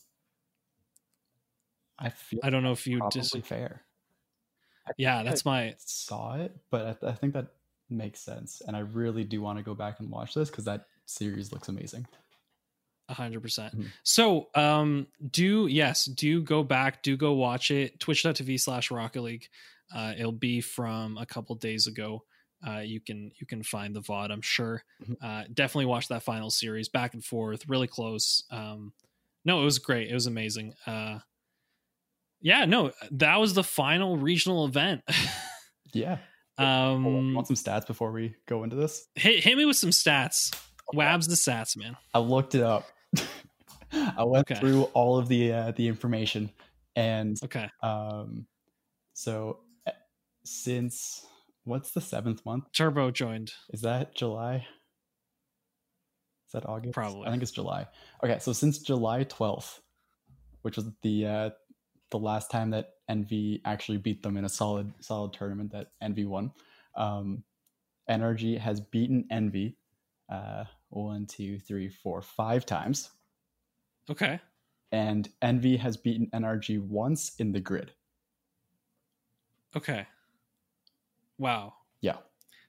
I 1.98 2.10
feel 2.10 2.40
I 2.42 2.50
don't 2.50 2.62
know 2.62 2.72
if 2.72 2.86
you 2.86 2.98
probably 2.98 3.20
dis- 3.20 3.48
fair. 3.48 3.82
Yeah, 4.96 5.22
that's 5.22 5.46
I 5.46 5.50
my 5.50 5.74
saw 5.78 6.34
it, 6.36 6.56
but 6.70 6.98
I, 7.02 7.08
I 7.08 7.12
think 7.12 7.34
that 7.34 7.48
makes 7.88 8.20
sense, 8.20 8.62
and 8.66 8.76
I 8.76 8.80
really 8.80 9.24
do 9.24 9.40
want 9.42 9.58
to 9.58 9.62
go 9.64 9.74
back 9.74 10.00
and 10.00 10.10
watch 10.10 10.34
this 10.34 10.50
because 10.50 10.64
that 10.66 10.86
series 11.06 11.52
looks 11.52 11.68
amazing. 11.68 12.06
A 13.08 13.14
hundred 13.14 13.42
percent. 13.42 13.76
Mhm. 13.76 13.88
So, 14.04 14.50
um, 14.54 15.08
do 15.30 15.66
yes, 15.66 16.04
do 16.04 16.42
go 16.42 16.62
back, 16.62 17.02
do 17.02 17.16
go 17.16 17.32
watch 17.32 17.70
it. 17.72 17.98
Twitch.tv 17.98 18.60
slash 18.60 18.90
Rocket 18.92 19.22
League. 19.22 19.48
Uh, 19.92 20.12
it'll 20.16 20.30
be 20.30 20.60
from 20.60 21.18
a 21.18 21.26
couple 21.26 21.56
days 21.56 21.88
ago. 21.88 22.24
Uh, 22.64 22.78
you 22.78 23.00
can 23.00 23.32
you 23.40 23.46
can 23.48 23.64
find 23.64 23.96
the 23.96 24.00
VOD, 24.02 24.30
I'm 24.30 24.42
sure. 24.42 24.84
Mhm. 25.02 25.16
Uh, 25.20 25.44
definitely 25.52 25.86
watch 25.86 26.06
that 26.08 26.22
final 26.22 26.50
series, 26.50 26.88
back 26.88 27.14
and 27.14 27.24
forth, 27.24 27.68
really 27.68 27.88
close. 27.88 28.44
Um, 28.52 28.92
no, 29.44 29.60
it 29.60 29.64
was 29.64 29.78
great. 29.80 30.08
It 30.08 30.14
was 30.14 30.26
amazing. 30.26 30.74
Uh, 30.86 31.18
yeah, 32.40 32.64
no, 32.64 32.92
that 33.12 33.36
was 33.36 33.54
the 33.54 33.64
final 33.64 34.16
regional 34.16 34.64
event. 34.64 35.02
Yeah. 35.92 36.18
Hold 36.56 36.68
on, 36.68 36.96
um, 37.06 37.34
want 37.34 37.48
some 37.48 37.56
stats 37.56 37.84
before 37.84 38.12
we 38.12 38.36
go 38.46 38.62
into 38.62 38.76
this? 38.76 39.08
hit, 39.16 39.42
hit 39.42 39.56
me 39.56 39.64
with 39.64 39.76
some 39.76 39.90
stats. 39.90 40.54
Wabs 40.94 41.26
the 41.28 41.34
stats, 41.34 41.76
man. 41.76 41.96
I 42.14 42.20
looked 42.20 42.54
it 42.54 42.62
up. 42.62 42.86
I 43.92 44.22
went 44.22 44.48
Okay. 44.48 44.60
through 44.60 44.84
all 44.94 45.18
of 45.18 45.26
the 45.26 45.52
uh, 45.52 45.72
the 45.72 45.88
information, 45.88 46.48
and 46.94 47.36
Okay, 47.42 47.68
um, 47.82 48.46
so 49.14 49.58
eh, 49.86 49.90
since 50.44 51.26
what's 51.64 51.90
the 51.90 52.00
seventh 52.00 52.46
month? 52.46 52.66
Turbo 52.72 53.10
joined. 53.10 53.50
Is 53.70 53.80
that 53.80 54.14
July? 54.14 54.64
Is 56.46 56.52
that 56.52 56.68
August? 56.68 56.94
Probably. 56.94 57.26
I 57.26 57.30
think 57.32 57.42
it's 57.42 57.50
July. 57.52 57.86
Okay, 58.22 58.38
so 58.38 58.52
since 58.52 58.78
July 58.78 59.24
twelfth, 59.24 59.80
which 60.62 60.76
was 60.76 60.86
the 61.02 61.26
uh, 61.26 61.50
the 62.10 62.18
last 62.18 62.50
time 62.50 62.70
that 62.70 62.90
Envy 63.08 63.60
actually 63.64 63.98
beat 63.98 64.22
them 64.22 64.36
in 64.36 64.44
a 64.44 64.48
solid 64.48 64.92
solid 65.00 65.32
tournament 65.32 65.72
that 65.72 65.92
Envy 66.00 66.24
won, 66.24 66.52
um, 66.96 67.42
NRG 68.08 68.58
has 68.58 68.80
beaten 68.80 69.26
Envy 69.30 69.76
uh, 70.28 70.64
one, 70.90 71.26
two, 71.26 71.58
three, 71.58 71.88
four, 71.88 72.22
five 72.22 72.64
times, 72.66 73.10
Okay. 74.10 74.40
and 74.92 75.28
Envy 75.42 75.76
has 75.76 75.96
beaten 75.96 76.28
NRG 76.32 76.80
once 76.80 77.34
in 77.38 77.52
the 77.52 77.60
grid. 77.60 77.92
Okay. 79.76 80.06
Wow. 81.38 81.74
Yeah. 82.00 82.16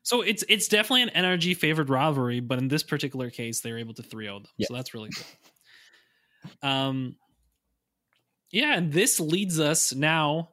So 0.04 0.22
it's 0.22 0.44
it's 0.50 0.68
definitely 0.68 1.04
an 1.04 1.10
NRG 1.10 1.58
favored 1.58 1.90
rivalry, 1.90 2.40
but 2.40 2.58
in 2.58 2.68
this 2.68 2.84
particular 2.84 3.30
case, 3.30 3.62
they 3.62 3.72
were 3.72 3.78
able 3.78 3.94
to 3.96 4.02
3-0 4.04 4.44
them. 4.44 4.52
Yeah. 4.58 4.68
So 4.68 4.74
that's 4.76 4.94
really 4.94 5.10
good. 5.10 5.26
um 6.68 7.16
yeah, 8.52 8.76
and 8.76 8.92
this 8.92 9.20
leads 9.20 9.60
us 9.60 9.94
now 9.94 10.50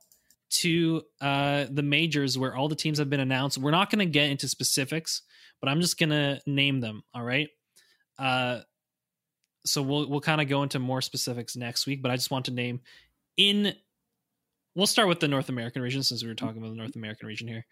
to 0.50 1.02
uh 1.20 1.66
the 1.70 1.82
majors 1.82 2.38
where 2.38 2.56
all 2.56 2.68
the 2.68 2.74
teams 2.74 2.98
have 2.98 3.10
been 3.10 3.20
announced. 3.20 3.58
We're 3.58 3.70
not 3.70 3.90
going 3.90 3.98
to 3.98 4.10
get 4.10 4.30
into 4.30 4.48
specifics, 4.48 5.22
but 5.60 5.68
I'm 5.68 5.80
just 5.80 5.98
going 5.98 6.10
to 6.10 6.40
name 6.46 6.80
them, 6.80 7.02
all 7.14 7.22
right? 7.22 7.48
Uh 8.18 8.60
so 9.66 9.82
we'll 9.82 10.08
we'll 10.08 10.20
kind 10.20 10.40
of 10.40 10.48
go 10.48 10.62
into 10.62 10.78
more 10.78 11.02
specifics 11.02 11.56
next 11.56 11.86
week, 11.86 12.02
but 12.02 12.10
I 12.10 12.16
just 12.16 12.30
want 12.30 12.46
to 12.46 12.50
name 12.52 12.80
in 13.36 13.74
we'll 14.74 14.86
start 14.86 15.08
with 15.08 15.20
the 15.20 15.28
North 15.28 15.48
American 15.48 15.82
region 15.82 16.02
since 16.02 16.22
we 16.22 16.28
were 16.28 16.34
talking 16.34 16.58
about 16.58 16.70
the 16.70 16.76
North 16.76 16.96
American 16.96 17.26
region 17.26 17.48
here. 17.48 17.66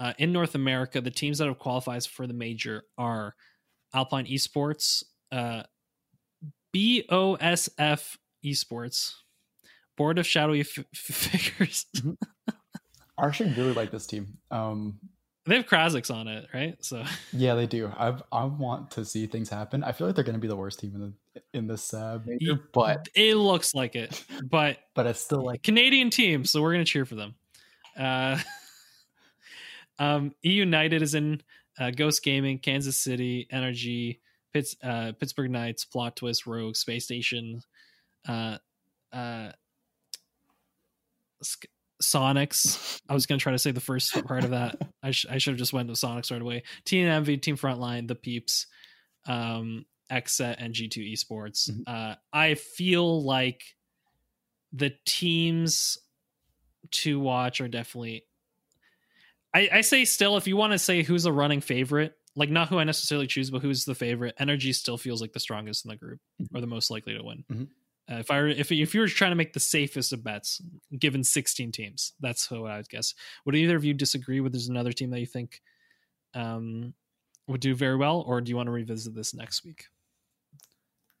Uh, 0.00 0.12
in 0.18 0.32
North 0.32 0.54
America, 0.54 1.00
the 1.00 1.10
teams 1.10 1.38
that 1.38 1.46
have 1.46 1.58
qualified 1.58 2.04
for 2.04 2.26
the 2.26 2.34
major 2.34 2.84
are 2.96 3.34
Alpine 3.94 4.26
Esports, 4.26 5.02
uh, 5.32 5.62
BOSF 6.74 8.16
Esports, 8.44 9.12
Board 9.98 10.18
of 10.18 10.26
Shadowy 10.26 10.60
F- 10.60 10.84
Figures. 10.94 11.84
I 13.18 13.26
actually 13.26 13.52
really 13.52 13.74
like 13.74 13.90
this 13.90 14.06
team. 14.06 14.38
Um, 14.50 14.98
they 15.44 15.56
have 15.56 15.66
Krasix 15.66 16.14
on 16.14 16.28
it, 16.28 16.46
right? 16.54 16.76
So 16.84 17.04
yeah, 17.32 17.54
they 17.54 17.66
do. 17.66 17.92
I 17.98 18.14
I 18.30 18.44
want 18.44 18.92
to 18.92 19.04
see 19.04 19.26
things 19.26 19.48
happen. 19.50 19.82
I 19.82 19.92
feel 19.92 20.06
like 20.06 20.14
they're 20.14 20.24
going 20.24 20.34
to 20.34 20.40
be 20.40 20.48
the 20.48 20.56
worst 20.56 20.80
team 20.80 20.92
in 20.94 21.00
the 21.00 21.12
in 21.52 21.66
this 21.66 21.92
uh, 21.94 22.20
major, 22.24 22.60
but 22.72 23.08
it 23.14 23.34
looks 23.34 23.74
like 23.74 23.96
it, 23.96 24.24
but 24.44 24.78
but 24.94 25.06
it's 25.06 25.20
still 25.20 25.44
like 25.44 25.62
Canadian 25.62 26.10
team, 26.10 26.44
so 26.44 26.62
we're 26.62 26.72
gonna 26.72 26.84
cheer 26.84 27.04
for 27.04 27.14
them. 27.14 27.34
Uh, 27.98 28.38
um, 29.98 30.34
E 30.44 30.52
United 30.52 31.02
is 31.02 31.14
in 31.14 31.42
uh, 31.78 31.90
Ghost 31.90 32.22
Gaming, 32.22 32.58
Kansas 32.58 32.96
City, 32.96 33.46
Energy, 33.50 34.20
Pitts, 34.52 34.76
uh, 34.82 35.12
Pittsburgh 35.18 35.50
Knights, 35.50 35.84
Plot 35.84 36.16
Twist, 36.16 36.46
Rogue, 36.46 36.76
Space 36.76 37.04
Station, 37.04 37.62
uh, 38.28 38.58
uh, 39.12 39.50
Sk- 39.50 39.66
Soniqs. 42.02 43.00
I 43.08 43.14
was 43.14 43.26
gonna 43.26 43.38
try 43.38 43.52
to 43.52 43.58
say 43.58 43.70
the 43.72 43.80
first 43.80 44.12
part 44.26 44.44
of 44.44 44.50
that. 44.50 44.76
I, 45.02 45.10
sh- 45.10 45.26
I 45.30 45.38
should 45.38 45.52
have 45.52 45.58
just 45.58 45.72
went 45.72 45.88
with 45.88 45.98
Soniqs 45.98 46.30
right 46.30 46.40
away. 46.40 46.62
Envy, 46.92 47.36
Team 47.38 47.56
Frontline, 47.56 48.06
the 48.08 48.14
Peeps, 48.14 48.66
um, 49.26 49.84
Xset, 50.10 50.56
and 50.58 50.74
G2 50.74 51.12
Esports. 51.12 51.70
Mhm. 51.70 51.82
Uh, 51.86 52.14
I 52.32 52.54
feel 52.54 53.22
like 53.24 53.62
the 54.72 54.92
teams 55.06 55.98
to 56.90 57.18
watch 57.20 57.60
are 57.60 57.68
definitely. 57.68 58.24
I, 59.54 59.68
I 59.72 59.80
say 59.80 60.04
still, 60.04 60.36
if 60.36 60.46
you 60.46 60.56
want 60.56 60.72
to 60.72 60.78
say 60.78 61.02
who's 61.02 61.24
a 61.24 61.32
running 61.32 61.60
favorite, 61.62 62.12
like 62.36 62.50
not 62.50 62.68
who 62.68 62.78
I 62.78 62.84
necessarily 62.84 63.26
choose, 63.26 63.50
but 63.50 63.62
who's 63.62 63.84
the 63.84 63.94
favorite, 63.94 64.34
Energy 64.38 64.72
still 64.72 64.98
feels 64.98 65.20
like 65.20 65.32
the 65.32 65.40
strongest 65.40 65.84
in 65.84 65.88
the 65.88 65.96
group 65.96 66.20
or 66.54 66.60
the 66.60 66.66
most 66.66 66.90
likely 66.90 67.14
to 67.16 67.22
win. 67.24 67.44
Mhm. 67.50 67.68
Uh, 68.10 68.16
if 68.16 68.30
I 68.30 68.40
were, 68.40 68.48
if 68.48 68.72
if 68.72 68.94
you 68.94 69.00
were 69.00 69.08
trying 69.08 69.32
to 69.32 69.36
make 69.36 69.52
the 69.52 69.60
safest 69.60 70.12
of 70.12 70.24
bets, 70.24 70.62
given 70.98 71.22
16 71.22 71.72
teams, 71.72 72.14
that's 72.20 72.46
who 72.46 72.66
I 72.66 72.76
would 72.78 72.88
guess. 72.88 73.14
Would 73.44 73.54
either 73.54 73.76
of 73.76 73.84
you 73.84 73.92
disagree 73.94 74.40
with? 74.40 74.52
There's 74.52 74.68
another 74.68 74.92
team 74.92 75.10
that 75.10 75.20
you 75.20 75.26
think 75.26 75.60
um, 76.34 76.94
would 77.48 77.60
do 77.60 77.74
very 77.74 77.96
well, 77.96 78.22
or 78.26 78.40
do 78.40 78.48
you 78.50 78.56
want 78.56 78.68
to 78.68 78.72
revisit 78.72 79.14
this 79.14 79.34
next 79.34 79.64
week? 79.64 79.84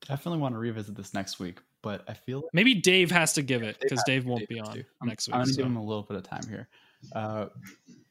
Definitely 0.06 0.40
want 0.40 0.54
to 0.54 0.58
revisit 0.58 0.94
this 0.94 1.12
next 1.12 1.38
week, 1.38 1.58
but 1.82 2.02
I 2.08 2.14
feel 2.14 2.38
like 2.38 2.50
Maybe 2.54 2.74
Dave 2.74 3.10
has 3.10 3.34
to 3.34 3.42
give 3.42 3.62
it 3.62 3.78
because 3.80 3.98
has 3.98 4.04
Dave 4.06 4.24
won't 4.24 4.40
Dave 4.40 4.48
be 4.48 4.60
on 4.60 4.84
next 5.04 5.28
I'm, 5.28 5.34
I'm 5.34 5.40
week. 5.40 5.44
gonna 5.44 5.52
so- 5.52 5.56
give 5.58 5.66
him 5.66 5.76
a 5.76 5.84
little 5.84 6.04
bit 6.04 6.16
of 6.16 6.22
time 6.22 6.48
here, 6.48 6.68
uh, 7.14 7.46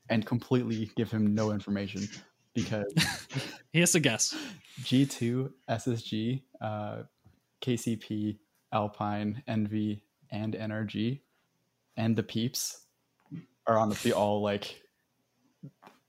and 0.09 0.23
completely 0.25 0.91
give 0.95 1.09
him 1.09 1.34
no 1.34 1.51
information 1.51 2.07
because 2.53 2.93
He 3.73 3.80
has 3.80 3.91
to 3.93 3.99
guess. 3.99 4.36
G2, 4.82 5.51
SSG, 5.69 6.41
uh, 6.61 7.03
KCP, 7.61 8.38
Alpine, 8.74 9.43
Envy, 9.47 10.03
and 10.32 10.53
NRG, 10.53 11.20
and 11.95 12.15
the 12.15 12.24
Peeps 12.24 12.86
are 13.65 13.78
honestly 13.78 14.11
all 14.13 14.41
like. 14.41 14.82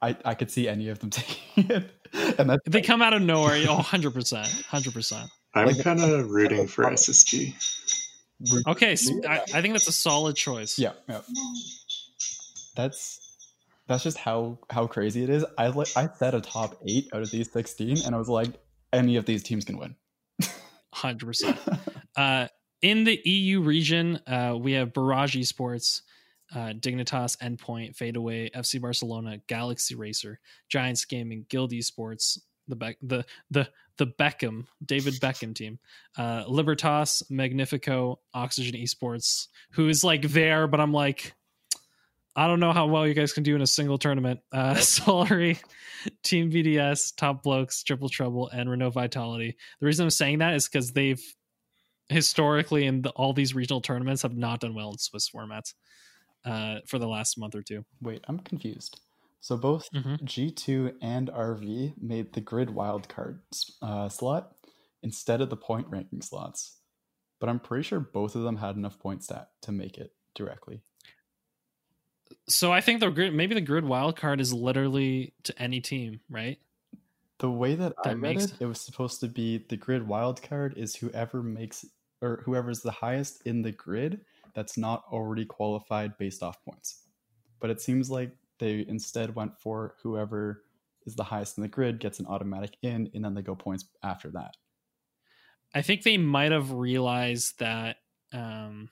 I, 0.00 0.16
I 0.24 0.34
could 0.34 0.48
see 0.48 0.68
any 0.68 0.90
of 0.90 1.00
them 1.00 1.10
taking 1.10 1.70
it, 1.70 1.90
and 2.38 2.48
that's 2.50 2.62
They 2.66 2.82
come 2.82 3.02
out 3.02 3.14
of 3.14 3.22
nowhere. 3.22 3.56
Oh, 3.68 3.74
100 3.74 4.14
percent, 4.14 4.46
hundred 4.68 4.92
percent. 4.94 5.28
I'm 5.54 5.66
Like- 5.66 5.82
kind 5.82 6.00
of 6.00 6.30
rooting 6.30 6.68
for 6.68 6.84
SSG. 6.84 7.52
Okay, 8.68 8.94
so 8.94 9.12
I, 9.28 9.40
I 9.54 9.60
think 9.60 9.74
that's 9.74 9.88
a 9.88 9.92
solid 9.92 10.36
choice. 10.36 10.78
Yeah, 10.78 10.92
yeah. 11.08 11.22
That's 12.76 13.36
that's 13.88 14.04
just 14.04 14.16
how 14.18 14.58
how 14.70 14.86
crazy 14.86 15.24
it 15.24 15.30
is. 15.30 15.44
I 15.58 15.66
like 15.68 15.88
I 15.96 16.08
said 16.16 16.34
a 16.34 16.40
top 16.40 16.76
eight 16.86 17.08
out 17.12 17.22
of 17.22 17.30
these 17.32 17.50
sixteen, 17.50 17.98
and 18.06 18.14
I 18.14 18.18
was 18.18 18.28
like, 18.28 18.50
any 18.92 19.16
of 19.16 19.24
these 19.26 19.42
teams 19.42 19.64
can 19.64 19.76
win. 19.78 19.96
hundred 20.92 21.26
percent. 21.26 21.58
Uh, 22.18 22.48
in 22.82 23.04
the 23.04 23.20
EU 23.24 23.60
region, 23.60 24.20
uh, 24.26 24.56
we 24.60 24.72
have 24.72 24.92
Barrage 24.92 25.36
Esports, 25.36 26.02
uh, 26.52 26.72
Dignitas, 26.72 27.38
Endpoint, 27.38 27.94
Fadeaway, 27.94 28.50
FC 28.50 28.80
Barcelona, 28.80 29.38
Galaxy 29.46 29.94
Racer, 29.94 30.40
Giants 30.68 31.04
Gaming, 31.04 31.46
Guild 31.48 31.70
Esports, 31.70 32.40
the 32.66 32.74
Beck, 32.74 32.96
the 33.02 33.24
the 33.52 33.68
the 33.98 34.06
Beckham, 34.06 34.66
David 34.84 35.14
Beckham 35.14 35.54
team, 35.54 35.78
uh, 36.16 36.44
Libertas, 36.48 37.22
Magnifico, 37.30 38.18
Oxygen 38.34 38.80
Esports, 38.80 39.46
who 39.70 39.88
is 39.88 40.02
like 40.02 40.22
there, 40.22 40.66
but 40.66 40.80
I'm 40.80 40.92
like, 40.92 41.34
I 42.34 42.48
don't 42.48 42.60
know 42.60 42.72
how 42.72 42.86
well 42.86 43.06
you 43.06 43.14
guys 43.14 43.32
can 43.32 43.44
do 43.44 43.54
in 43.54 43.62
a 43.62 43.66
single 43.66 43.98
tournament. 43.98 44.40
Uh, 44.50 44.74
Solary, 44.76 45.62
Team 46.24 46.50
BDS, 46.50 47.14
Top 47.16 47.44
Blokes, 47.44 47.84
Triple 47.84 48.08
Trouble, 48.08 48.48
and 48.48 48.68
Renault 48.68 48.90
Vitality. 48.90 49.56
The 49.78 49.86
reason 49.86 50.04
I'm 50.04 50.10
saying 50.10 50.38
that 50.38 50.54
is 50.54 50.68
because 50.68 50.92
they've 50.92 51.22
historically 52.08 52.86
in 52.86 53.02
the, 53.02 53.10
all 53.10 53.32
these 53.32 53.54
regional 53.54 53.80
tournaments 53.80 54.22
have 54.22 54.36
not 54.36 54.60
done 54.60 54.74
well 54.74 54.90
in 54.92 54.98
Swiss 54.98 55.30
formats 55.30 55.74
uh, 56.44 56.78
for 56.86 56.98
the 56.98 57.08
last 57.08 57.38
month 57.38 57.54
or 57.54 57.62
two. 57.62 57.84
Wait, 58.00 58.24
I'm 58.28 58.38
confused. 58.40 59.00
So 59.40 59.56
both 59.56 59.88
Mhm. 59.92 60.20
G2 60.24 60.96
and 61.00 61.28
RV 61.28 61.94
made 62.00 62.32
the 62.32 62.40
grid 62.40 62.68
wildcard 62.70 63.40
uh, 63.82 64.08
slot 64.08 64.56
instead 65.02 65.40
of 65.40 65.48
the 65.50 65.56
point 65.56 65.86
ranking 65.88 66.22
slots, 66.22 66.80
but 67.38 67.48
I'm 67.48 67.60
pretty 67.60 67.84
sure 67.84 68.00
both 68.00 68.34
of 68.34 68.42
them 68.42 68.56
had 68.56 68.76
enough 68.76 68.98
point 68.98 69.22
stat 69.22 69.50
to 69.62 69.72
make 69.72 69.96
it 69.96 70.12
directly. 70.34 70.82
So 72.48 72.72
I 72.72 72.80
think 72.80 73.00
the 73.00 73.10
grid, 73.10 73.32
maybe 73.34 73.54
the 73.54 73.60
grid 73.60 73.84
wildcard 73.84 74.40
is 74.40 74.52
literally 74.52 75.34
to 75.44 75.62
any 75.62 75.80
team, 75.80 76.20
right? 76.28 76.58
The 77.38 77.50
way 77.50 77.74
that, 77.76 77.94
I 78.04 78.10
read 78.10 78.20
makes- 78.20 78.44
it, 78.46 78.54
it 78.60 78.66
was 78.66 78.80
supposed 78.80 79.20
to 79.20 79.28
be 79.28 79.58
the 79.58 79.76
grid 79.76 80.02
wildcard 80.06 80.76
is 80.76 80.96
whoever 80.96 81.42
makes 81.42 81.84
or 82.20 82.42
whoever's 82.44 82.80
the 82.80 82.90
highest 82.90 83.42
in 83.46 83.62
the 83.62 83.72
grid 83.72 84.20
that's 84.54 84.76
not 84.76 85.04
already 85.12 85.44
qualified 85.44 86.16
based 86.18 86.42
off 86.42 86.62
points. 86.64 87.02
But 87.60 87.70
it 87.70 87.80
seems 87.80 88.10
like 88.10 88.32
they 88.58 88.84
instead 88.88 89.34
went 89.34 89.58
for 89.58 89.94
whoever 90.02 90.64
is 91.06 91.14
the 91.14 91.24
highest 91.24 91.58
in 91.58 91.62
the 91.62 91.68
grid 91.68 92.00
gets 92.00 92.20
an 92.20 92.26
automatic 92.26 92.76
in, 92.82 93.10
and 93.14 93.24
then 93.24 93.34
they 93.34 93.42
go 93.42 93.54
points 93.54 93.84
after 94.02 94.30
that. 94.30 94.56
I 95.74 95.82
think 95.82 96.02
they 96.02 96.16
might 96.16 96.52
have 96.52 96.72
realized 96.72 97.58
that 97.58 97.96
um, 98.32 98.90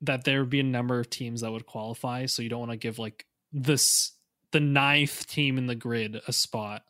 that 0.00 0.24
there 0.24 0.40
would 0.40 0.50
be 0.50 0.60
a 0.60 0.64
number 0.64 1.00
of 1.00 1.10
teams 1.10 1.40
that 1.40 1.52
would 1.52 1.66
qualify, 1.66 2.26
so 2.26 2.42
you 2.42 2.48
don't 2.48 2.60
want 2.60 2.72
to 2.72 2.76
give 2.76 2.98
like 2.98 3.26
this 3.52 4.12
the 4.52 4.60
ninth 4.60 5.26
team 5.26 5.58
in 5.58 5.66
the 5.66 5.74
grid 5.74 6.20
a 6.26 6.32
spot. 6.32 6.82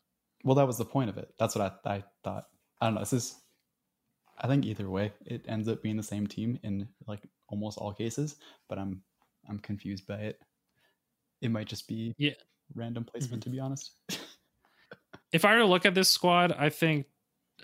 Well, 0.45 0.55
that 0.57 0.67
was 0.67 0.79
the 0.79 0.85
point 0.85 1.11
of 1.11 1.19
it. 1.19 1.33
That's 1.39 1.57
what 1.57 1.81
I, 1.85 1.95
I 1.95 2.05
thought. 2.23 2.45
I 2.81 2.87
don't 2.87 2.95
know. 2.95 3.01
This 3.01 3.13
is, 3.13 3.35
I 4.41 4.47
think 4.47 4.65
either 4.65 4.89
way, 4.89 5.13
it 5.27 5.45
ends 5.49 5.69
up 5.69 5.83
being 5.83 5.97
the 5.97 6.03
same 6.03 6.27
team 6.27 6.59
in 6.63 6.89
like 7.07 7.21
almost 7.49 7.79
all 7.79 7.93
cases. 7.93 8.37
But 8.69 8.79
I'm, 8.79 9.03
I'm 9.49 9.59
confused 9.59 10.07
by 10.07 10.17
it. 10.17 10.41
It 11.41 11.51
might 11.51 11.67
just 11.69 11.89
be 11.89 12.15
Yeah. 12.19 12.35
random 12.75 13.05
placement, 13.05 13.43
to 13.45 13.51
be 13.51 13.61
honest. 13.61 13.93
if 15.33 15.45
I 15.45 15.53
were 15.55 15.61
to 15.61 15.67
look 15.67 15.87
at 15.87 15.95
this 15.95 16.09
squad, 16.09 16.53
I 16.53 16.69
think 16.69 17.07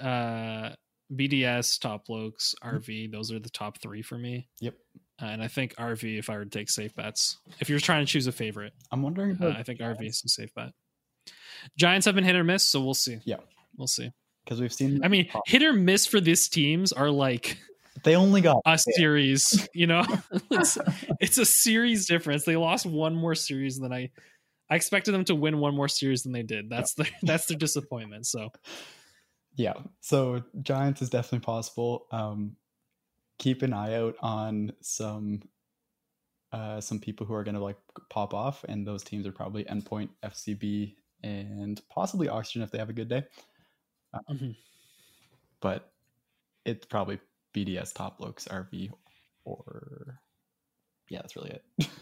uh, 0.01 0.70
BDS, 1.12 1.81
Top 1.81 2.07
Blokes, 2.07 2.55
RV, 2.62 3.12
those 3.12 3.31
are 3.33 3.39
the 3.39 3.51
top 3.51 3.81
three 3.81 4.03
for 4.03 4.18
me. 4.18 4.49
Yep. 4.61 4.75
Uh, 5.22 5.27
and 5.27 5.43
I 5.43 5.49
think 5.49 5.75
RV, 5.77 6.18
if 6.18 6.29
I 6.31 6.37
were 6.37 6.45
to 6.45 6.51
take 6.51 6.68
safe 6.70 6.95
bets, 6.95 7.39
if 7.61 7.68
you're 7.70 7.79
trying 7.79 8.05
to 8.05 8.11
choose 8.11 8.27
a 8.27 8.33
favorite, 8.33 8.72
I'm 8.91 9.03
wondering. 9.03 9.37
uh, 9.41 9.55
I 9.57 9.62
think 9.62 9.81
RV 9.81 10.05
is 10.07 10.22
a 10.25 10.29
safe 10.29 10.53
bet. 10.55 10.72
Giants 11.79 12.07
have 12.07 12.14
been 12.14 12.25
hit 12.25 12.35
or 12.37 12.45
miss, 12.45 12.64
so 12.64 12.81
we'll 12.83 12.95
see. 12.95 13.18
Yeah. 13.25 13.37
We'll 13.77 13.87
see. 13.87 14.11
Because 14.45 14.61
we've 14.61 14.72
seen. 14.72 15.03
I 15.05 15.09
mean, 15.09 15.28
hit 15.47 15.62
or 15.62 15.72
miss 15.72 16.07
for 16.07 16.20
these 16.20 16.49
teams 16.49 16.92
are 16.92 17.11
like 17.11 17.59
they 18.03 18.16
only 18.16 18.40
got 18.40 18.61
a 18.66 18.78
series, 18.78 19.68
you 19.74 19.86
know? 19.86 20.05
it's, 20.51 20.78
it's 21.20 21.38
a 21.38 21.45
series 21.45 22.07
difference. 22.07 22.45
They 22.45 22.57
lost 22.57 22.86
one 22.86 23.14
more 23.14 23.34
series 23.34 23.78
than 23.78 23.92
I 23.92 24.11
I 24.70 24.76
expected 24.76 25.12
them 25.12 25.24
to 25.26 25.34
win 25.34 25.59
one 25.59 25.74
more 25.74 25.88
series 25.88 26.22
than 26.22 26.32
they 26.32 26.42
did. 26.42 26.70
That's 26.70 26.95
the 26.95 27.09
that's 27.22 27.47
their 27.47 27.59
disappointment. 27.59 28.26
So 28.26 28.51
yeah. 29.57 29.74
So 30.01 30.42
Giants 30.62 31.03
is 31.03 31.11
definitely 31.11 31.45
possible. 31.45 32.07
Um, 32.11 32.57
keep 33.38 33.62
an 33.62 33.72
eye 33.72 33.95
out 33.95 34.16
on 34.20 34.72
some 34.80 35.42
uh, 36.53 36.80
some 36.80 37.01
people 37.01 37.26
who 37.26 37.34
are 37.34 37.45
going 37.45 37.57
to 37.57 37.62
like 37.62 37.76
pop 38.11 38.32
off, 38.32 38.64
and 38.68 38.86
those 38.86 39.03
teams 39.03 39.26
are 39.26 39.32
probably 39.32 39.64
Endpoint, 39.64 40.09
FCB, 40.24 40.95
and 41.22 41.80
possibly 41.88 42.28
Oxygen 42.28 42.62
if 42.62 42.70
they 42.70 42.78
have 42.78 42.90
a 42.90 42.95
good 42.95 43.09
day. 43.09 43.24
Mhm. 44.31 44.57
But 45.61 45.93
it's 46.65 46.87
probably 46.87 47.19
BDS, 47.55 47.93
Top 47.95 48.19
Blokes 48.19 48.47
RV, 48.49 48.91
or 49.45 50.21
yeah, 51.09 51.21
that's 51.23 51.37
really 51.37 51.51
it. 51.51 51.89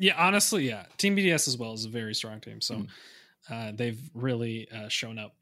Yeah, 0.00 0.14
honestly, 0.18 0.66
yeah. 0.66 0.86
Team 0.98 1.14
BDS 1.16 1.46
as 1.46 1.56
well 1.56 1.72
is 1.72 1.84
a 1.84 1.88
very 1.88 2.12
strong 2.12 2.40
team, 2.40 2.60
so 2.60 2.74
Mhm. 2.74 2.88
uh, 3.48 3.72
they've 3.72 4.00
really 4.14 4.68
uh, 4.70 4.88
shown 4.88 5.16
up. 5.16 5.36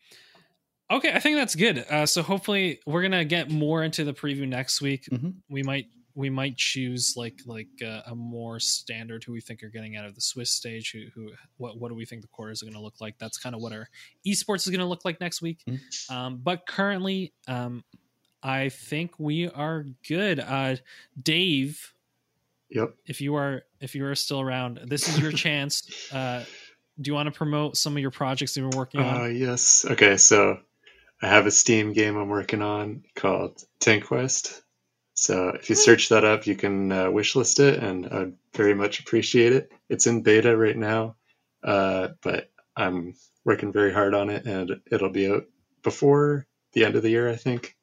Okay, 0.90 1.12
I 1.14 1.18
think 1.18 1.38
that's 1.38 1.54
good. 1.54 1.78
Uh, 1.78 2.04
so 2.04 2.22
hopefully, 2.22 2.78
we're 2.86 3.00
gonna 3.00 3.24
get 3.24 3.50
more 3.50 3.82
into 3.82 4.04
the 4.04 4.12
preview 4.12 4.46
next 4.46 4.82
week. 4.82 5.06
Mhm. 5.10 5.36
We 5.48 5.62
might 5.62 5.86
we 6.16 6.30
might 6.30 6.56
choose 6.56 7.14
like 7.16 7.40
like 7.46 7.66
uh, 7.84 8.02
a 8.06 8.14
more 8.14 8.60
standard 8.60 9.24
who 9.24 9.32
we 9.32 9.40
think 9.40 9.62
are 9.62 9.68
getting 9.68 9.96
out 9.96 10.04
of 10.06 10.14
the 10.14 10.20
Swiss 10.20 10.50
stage. 10.50 10.92
Who 10.92 11.06
who 11.14 11.32
what 11.56 11.78
what 11.78 11.88
do 11.88 11.94
we 11.94 12.04
think 12.04 12.22
the 12.22 12.28
quarters 12.28 12.62
are 12.62 12.66
going 12.66 12.74
to 12.74 12.80
look 12.80 13.00
like? 13.00 13.18
That's 13.18 13.38
kind 13.38 13.54
of 13.54 13.60
what 13.60 13.72
our 13.72 13.88
esports 14.26 14.66
is 14.66 14.68
going 14.68 14.80
to 14.80 14.86
look 14.86 15.04
like 15.04 15.20
next 15.20 15.42
week. 15.42 15.60
Mhm. 15.68 16.10
Um, 16.10 16.40
but 16.42 16.66
currently, 16.66 17.32
um, 17.48 17.82
I 18.42 18.68
think 18.68 19.18
we 19.18 19.48
are 19.48 19.86
good. 20.08 20.38
Uh, 20.40 20.76
Dave 21.20 21.90
Yep. 22.70 22.94
if 23.06 23.20
you 23.20 23.36
are 23.36 23.62
if 23.80 23.94
you 23.94 24.04
are 24.06 24.14
still 24.16 24.40
around 24.40 24.80
this 24.86 25.06
is 25.06 25.20
your 25.20 25.30
chance 25.44 26.10
uh 26.12 26.42
do 27.00 27.08
you 27.08 27.14
want 27.14 27.26
to 27.26 27.30
promote 27.30 27.76
some 27.76 27.94
of 27.94 28.00
your 28.00 28.10
projects 28.10 28.56
you've 28.56 28.68
been 28.70 28.76
working 28.76 29.00
Uh, 29.00 29.04
on 29.04 29.36
yes. 29.36 29.84
Okay, 29.88 30.16
so 30.16 30.58
I 31.22 31.28
have 31.28 31.46
a 31.46 31.50
Steam 31.52 31.92
game 31.92 32.16
I'm 32.16 32.28
working 32.30 32.62
on 32.62 33.04
called 33.14 33.62
Tank 33.80 34.06
Quest. 34.06 34.62
So 35.14 35.48
if 35.50 35.70
you 35.70 35.76
search 35.76 36.08
that 36.08 36.24
up, 36.24 36.46
you 36.46 36.56
can 36.56 36.90
uh, 36.90 37.06
wishlist 37.06 37.60
it, 37.60 37.82
and 37.82 38.06
I'd 38.06 38.32
very 38.54 38.74
much 38.74 39.00
appreciate 39.00 39.52
it. 39.52 39.72
It's 39.88 40.06
in 40.08 40.22
beta 40.22 40.56
right 40.56 40.76
now, 40.76 41.16
uh, 41.62 42.08
but 42.20 42.50
I'm 42.76 43.14
working 43.44 43.72
very 43.72 43.92
hard 43.92 44.14
on 44.14 44.28
it, 44.28 44.44
and 44.44 44.80
it'll 44.90 45.10
be 45.10 45.30
out 45.30 45.46
before 45.82 46.46
the 46.72 46.84
end 46.84 46.96
of 46.96 47.02
the 47.02 47.10
year, 47.10 47.28
I 47.30 47.36
think. 47.36 47.76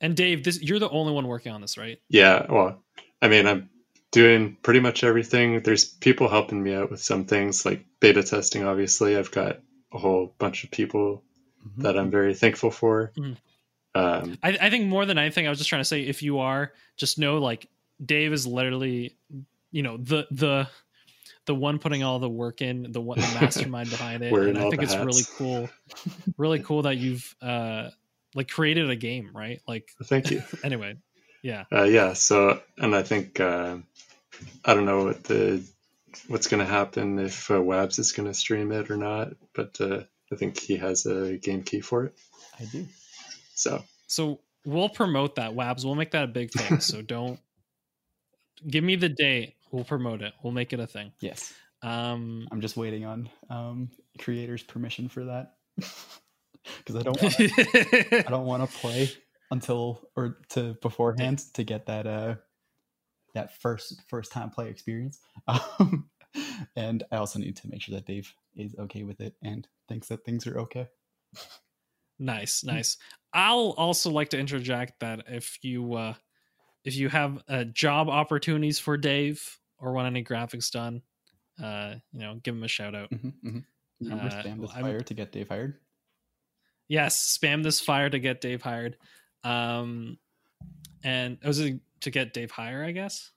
and 0.00 0.14
dave 0.16 0.42
this 0.44 0.60
you're 0.60 0.80
the 0.80 0.90
only 0.90 1.12
one 1.12 1.26
working 1.28 1.52
on 1.52 1.60
this 1.60 1.78
right 1.78 1.98
Yeah, 2.08 2.46
well, 2.50 2.82
I 3.22 3.28
mean, 3.28 3.46
I'm 3.46 3.70
doing 4.10 4.56
pretty 4.62 4.80
much 4.80 5.04
everything. 5.04 5.60
There's 5.62 5.84
people 5.86 6.28
helping 6.28 6.62
me 6.62 6.74
out 6.74 6.90
with 6.90 7.00
some 7.00 7.24
things 7.24 7.64
like 7.64 7.86
beta 8.00 8.22
testing. 8.22 8.64
Obviously, 8.64 9.16
I've 9.16 9.30
got 9.30 9.60
a 9.92 9.98
whole 9.98 10.34
bunch 10.38 10.64
of 10.64 10.70
people 10.70 11.22
Mhm. 11.66 11.82
that 11.84 11.96
I'm 11.98 12.10
very 12.10 12.34
thankful 12.34 12.70
for. 12.70 13.12
Mhm. 13.16 13.36
Um, 13.94 14.38
I, 14.42 14.56
I 14.60 14.70
think 14.70 14.86
more 14.86 15.04
than 15.04 15.18
anything, 15.18 15.46
I 15.46 15.50
was 15.50 15.58
just 15.58 15.68
trying 15.68 15.80
to 15.80 15.86
say, 15.86 16.02
if 16.02 16.22
you 16.22 16.38
are, 16.38 16.72
just 16.96 17.18
know 17.18 17.38
like 17.38 17.68
Dave 18.04 18.32
is 18.32 18.46
literally, 18.46 19.16
you 19.70 19.82
know, 19.82 19.96
the 19.96 20.26
the 20.30 20.68
the 21.46 21.54
one 21.54 21.78
putting 21.78 22.02
all 22.02 22.18
the 22.18 22.28
work 22.28 22.62
in, 22.62 22.92
the 22.92 23.00
one 23.00 23.18
the 23.18 23.38
mastermind 23.40 23.90
behind 23.90 24.22
it, 24.22 24.32
and 24.32 24.58
I 24.58 24.62
think 24.70 24.76
the 24.76 24.82
it's 24.82 24.96
really 24.96 25.24
cool, 25.36 25.68
really 26.38 26.60
cool 26.60 26.82
that 26.82 26.96
you've 26.96 27.34
uh 27.42 27.90
like 28.34 28.48
created 28.48 28.90
a 28.90 28.96
game, 28.96 29.30
right? 29.34 29.60
Like 29.66 29.92
thank 30.04 30.30
you. 30.30 30.42
anyway, 30.64 30.96
yeah, 31.42 31.64
Uh, 31.70 31.84
yeah. 31.84 32.14
So, 32.14 32.60
and 32.78 32.94
I 32.94 33.02
think 33.02 33.40
uh, 33.40 33.76
I 34.64 34.74
don't 34.74 34.86
know 34.86 35.04
what 35.04 35.24
the 35.24 35.62
what's 36.28 36.46
going 36.46 36.64
to 36.64 36.70
happen 36.70 37.18
if 37.18 37.50
uh, 37.50 37.54
Wabs 37.54 37.98
is 37.98 38.12
going 38.12 38.28
to 38.28 38.34
stream 38.34 38.72
it 38.72 38.90
or 38.90 38.96
not, 38.96 39.32
but 39.54 39.80
uh, 39.80 40.02
I 40.32 40.36
think 40.36 40.58
he 40.58 40.76
has 40.76 41.06
a 41.06 41.36
game 41.36 41.62
key 41.62 41.80
for 41.80 42.04
it. 42.06 42.14
I 42.58 42.64
do. 42.64 42.86
So 43.62 43.84
so 44.08 44.40
we'll 44.66 44.88
promote 44.88 45.36
that 45.36 45.52
Wabs. 45.52 45.84
We'll 45.84 45.94
make 45.94 46.10
that 46.10 46.24
a 46.24 46.28
big 46.28 46.50
thing. 46.50 46.80
So 46.80 47.00
don't 47.16 47.38
give 48.68 48.82
me 48.82 48.96
the 48.96 49.08
date. 49.08 49.54
We'll 49.70 49.84
promote 49.84 50.20
it. 50.20 50.34
We'll 50.42 50.52
make 50.52 50.72
it 50.72 50.80
a 50.80 50.86
thing. 50.86 51.12
Yes. 51.20 51.54
Um, 51.82 52.46
I'm 52.52 52.60
just 52.60 52.76
waiting 52.76 53.04
on 53.04 53.28
um, 53.50 53.90
creators' 54.18 54.62
permission 54.62 55.08
for 55.08 55.24
that 55.24 55.54
because 55.76 56.96
I 56.96 57.02
don't 57.02 57.20
want 57.20 57.34
I 57.40 58.30
don't 58.30 58.46
want 58.46 58.68
to 58.68 58.78
play 58.78 59.10
until 59.50 60.00
or 60.16 60.38
to 60.50 60.74
beforehand 60.80 61.42
to 61.54 61.64
get 61.64 61.86
that 61.86 62.06
uh 62.06 62.34
that 63.34 63.60
first 63.60 64.02
first 64.08 64.32
time 64.32 64.50
play 64.50 64.68
experience. 64.68 65.20
Um, 65.46 66.10
and 66.76 67.02
I 67.12 67.16
also 67.16 67.38
need 67.38 67.56
to 67.56 67.68
make 67.68 67.82
sure 67.82 67.94
that 67.94 68.06
Dave 68.06 68.32
is 68.56 68.74
okay 68.78 69.02
with 69.04 69.20
it 69.20 69.34
and 69.42 69.66
thinks 69.88 70.08
that 70.08 70.24
things 70.24 70.46
are 70.46 70.58
okay. 70.60 70.88
Nice, 72.22 72.62
nice. 72.62 72.98
I'll 73.34 73.74
also 73.76 74.10
like 74.10 74.28
to 74.30 74.38
interject 74.38 75.00
that 75.00 75.24
if 75.28 75.58
you 75.62 75.94
uh 75.94 76.14
if 76.84 76.96
you 76.96 77.08
have 77.08 77.42
uh, 77.48 77.64
job 77.64 78.08
opportunities 78.08 78.78
for 78.78 78.96
Dave 78.96 79.58
or 79.78 79.92
want 79.92 80.06
any 80.08 80.24
graphics 80.24 80.70
done, 80.70 81.00
uh, 81.62 81.94
you 82.12 82.20
know, 82.20 82.40
give 82.42 82.54
him 82.56 82.64
a 82.64 82.68
shout 82.68 82.94
out. 82.94 83.08
Mm-hmm, 83.10 83.48
mm-hmm. 83.48 83.58
Remember, 84.00 84.24
Uh, 84.24 84.42
spam 84.42 84.60
this 84.60 84.70
I'm- 84.72 84.82
fire 84.82 85.00
to 85.00 85.14
get 85.14 85.30
Dave 85.32 85.48
hired. 85.48 85.78
Yes, 86.88 87.38
spam 87.38 87.62
this 87.62 87.80
fire 87.80 88.10
to 88.10 88.18
get 88.18 88.40
Dave 88.40 88.62
hired. 88.62 88.96
Um, 89.44 90.18
and 91.04 91.38
it 91.42 91.46
was 91.46 91.60
it 91.60 91.80
to 92.00 92.10
get 92.10 92.34
Dave 92.34 92.50
hire? 92.50 92.84
I 92.84 92.90
guess. 92.92 93.30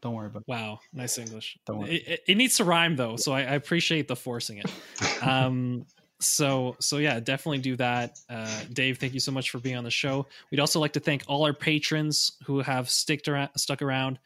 Don't 0.00 0.14
worry 0.14 0.26
about 0.26 0.42
it. 0.42 0.48
Wow, 0.48 0.80
nice 0.92 1.18
English. 1.18 1.58
Don't 1.66 1.78
worry. 1.80 1.96
It, 1.96 2.08
it, 2.08 2.20
it 2.28 2.34
needs 2.36 2.56
to 2.56 2.64
rhyme 2.64 2.96
though, 2.96 3.16
so 3.16 3.32
I, 3.32 3.40
I 3.40 3.54
appreciate 3.54 4.06
the 4.08 4.16
forcing 4.16 4.58
it. 4.58 4.70
um 5.22 5.86
so 6.20 6.76
so 6.80 6.98
yeah 6.98 7.18
definitely 7.20 7.58
do 7.58 7.76
that 7.76 8.18
uh 8.30 8.60
dave 8.72 8.98
thank 8.98 9.12
you 9.14 9.20
so 9.20 9.32
much 9.32 9.50
for 9.50 9.58
being 9.58 9.76
on 9.76 9.84
the 9.84 9.90
show 9.90 10.26
we'd 10.50 10.60
also 10.60 10.78
like 10.80 10.92
to 10.92 11.00
thank 11.00 11.22
all 11.26 11.44
our 11.44 11.52
patrons 11.52 12.32
who 12.46 12.60
have 12.60 12.88
sticked 12.88 13.28
around 13.28 13.50
stuck 13.56 13.82
around 13.82 14.18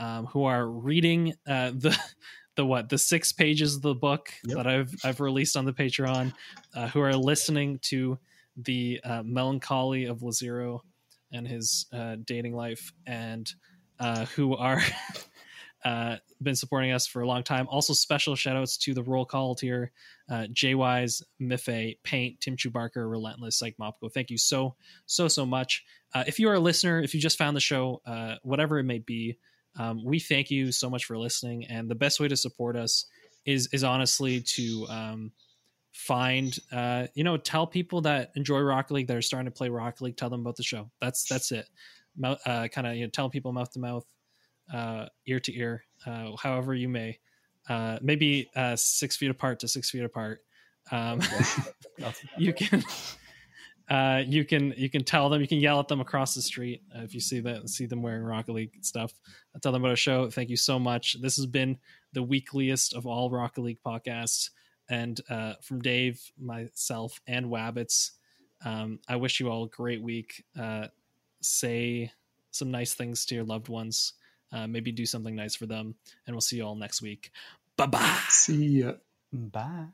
um 0.00 0.26
who 0.26 0.44
are 0.44 0.68
reading 0.68 1.32
uh 1.48 1.70
the 1.70 1.96
the 2.56 2.64
what 2.64 2.88
the 2.88 2.98
six 2.98 3.32
pages 3.32 3.76
of 3.76 3.82
the 3.82 3.94
book 3.94 4.30
Yep. 4.44 4.56
that 4.56 4.66
i've 4.66 4.94
i've 5.04 5.20
released 5.20 5.56
on 5.56 5.64
the 5.64 5.72
patreon 5.72 6.32
uh, 6.74 6.88
who 6.88 7.00
are 7.00 7.14
listening 7.14 7.78
to 7.82 8.18
the 8.56 9.00
uh, 9.04 9.22
melancholy 9.24 10.06
of 10.06 10.20
lazero 10.20 10.80
and 11.32 11.46
his 11.46 11.86
uh 11.92 12.16
dating 12.24 12.54
life 12.56 12.92
and 13.06 13.52
uh 14.00 14.24
who 14.26 14.56
are 14.56 14.80
uh 15.86 16.16
been 16.42 16.56
supporting 16.56 16.92
us 16.92 17.06
for 17.06 17.22
a 17.22 17.26
long 17.26 17.42
time 17.42 17.66
also 17.68 17.94
special 17.94 18.34
shout 18.34 18.56
outs 18.56 18.76
to 18.76 18.92
the 18.92 19.02
roll 19.02 19.24
call 19.24 19.54
tier 19.54 19.90
uh, 20.28 20.46
JWise, 20.52 21.22
Paint, 22.02 22.40
Tim 22.40 22.56
Chubarker, 22.56 23.08
Relentless, 23.08 23.58
Psych 23.58 23.76
Mopco. 23.80 24.12
Thank 24.12 24.30
you 24.30 24.38
so, 24.38 24.74
so, 25.06 25.28
so 25.28 25.46
much. 25.46 25.84
Uh, 26.14 26.24
if 26.26 26.38
you 26.38 26.48
are 26.48 26.54
a 26.54 26.60
listener, 26.60 27.00
if 27.00 27.14
you 27.14 27.20
just 27.20 27.38
found 27.38 27.56
the 27.56 27.60
show, 27.60 28.00
uh, 28.06 28.36
whatever 28.42 28.78
it 28.78 28.84
may 28.84 28.98
be, 28.98 29.38
um, 29.78 30.04
we 30.04 30.18
thank 30.18 30.50
you 30.50 30.72
so 30.72 30.88
much 30.90 31.04
for 31.04 31.16
listening. 31.18 31.66
And 31.66 31.88
the 31.88 31.94
best 31.94 32.18
way 32.18 32.28
to 32.28 32.36
support 32.36 32.76
us 32.76 33.06
is 33.44 33.68
is 33.72 33.84
honestly 33.84 34.40
to 34.40 34.86
um, 34.88 35.32
find, 35.92 36.58
uh, 36.72 37.06
you 37.14 37.22
know, 37.22 37.36
tell 37.36 37.66
people 37.66 38.00
that 38.02 38.32
enjoy 38.34 38.60
Rocket 38.60 38.94
League 38.94 39.06
that 39.08 39.16
are 39.16 39.22
starting 39.22 39.50
to 39.50 39.56
play 39.56 39.68
Rocket 39.68 40.02
League, 40.02 40.16
tell 40.16 40.30
them 40.30 40.40
about 40.40 40.56
the 40.56 40.62
show. 40.62 40.90
That's 41.00 41.24
that's 41.24 41.52
it. 41.52 41.68
Uh, 42.22 42.66
kind 42.68 42.86
of 42.86 42.96
you 42.96 43.04
know, 43.04 43.10
tell 43.10 43.28
people 43.28 43.52
mouth 43.52 43.70
to 43.72 43.78
mouth, 43.78 44.06
uh, 44.72 45.06
ear 45.26 45.40
to 45.40 45.56
ear, 45.56 45.84
uh, 46.06 46.32
however 46.36 46.74
you 46.74 46.88
may 46.88 47.18
uh, 47.68 47.98
maybe 48.00 48.48
uh, 48.54 48.76
six 48.76 49.16
feet 49.16 49.30
apart 49.30 49.60
to 49.60 49.68
six 49.68 49.90
feet 49.90 50.04
apart. 50.04 50.42
Um, 50.90 51.20
you 52.38 52.52
can 52.52 52.84
uh, 53.88 54.22
you 54.26 54.44
can 54.44 54.72
you 54.76 54.88
can 54.88 55.04
tell 55.04 55.28
them 55.28 55.40
you 55.40 55.48
can 55.48 55.58
yell 55.58 55.80
at 55.80 55.88
them 55.88 56.00
across 56.00 56.34
the 56.34 56.42
street 56.42 56.82
uh, 56.96 57.02
if 57.02 57.14
you 57.14 57.20
see 57.20 57.40
that 57.40 57.68
see 57.68 57.86
them 57.86 58.02
wearing 58.02 58.22
Rocket 58.22 58.52
League 58.52 58.84
stuff. 58.84 59.12
Uh, 59.54 59.58
tell 59.60 59.72
them 59.72 59.82
about 59.82 59.94
a 59.94 59.96
show. 59.96 60.30
Thank 60.30 60.50
you 60.50 60.56
so 60.56 60.78
much. 60.78 61.20
This 61.20 61.36
has 61.36 61.46
been 61.46 61.78
the 62.12 62.22
weekliest 62.22 62.94
of 62.94 63.06
all 63.06 63.30
Rocket 63.30 63.62
League 63.62 63.80
podcasts, 63.84 64.50
and 64.88 65.20
uh, 65.28 65.54
from 65.62 65.80
Dave, 65.80 66.20
myself, 66.38 67.20
and 67.26 67.46
Wabbits. 67.46 68.12
Um, 68.64 69.00
I 69.08 69.16
wish 69.16 69.40
you 69.40 69.50
all 69.50 69.64
a 69.64 69.68
great 69.68 70.02
week. 70.02 70.44
Uh, 70.58 70.86
say 71.42 72.10
some 72.52 72.70
nice 72.70 72.94
things 72.94 73.26
to 73.26 73.34
your 73.34 73.44
loved 73.44 73.68
ones. 73.68 74.14
Uh, 74.56 74.66
maybe 74.66 74.90
do 74.90 75.04
something 75.04 75.36
nice 75.36 75.54
for 75.54 75.66
them, 75.66 75.94
and 76.26 76.34
we'll 76.34 76.40
see 76.40 76.56
you 76.56 76.64
all 76.64 76.76
next 76.76 77.02
week. 77.02 77.30
Bye 77.76 77.86
bye. 77.86 78.20
see 78.30 78.80
ya. 78.80 78.92
Bye. 79.30 79.92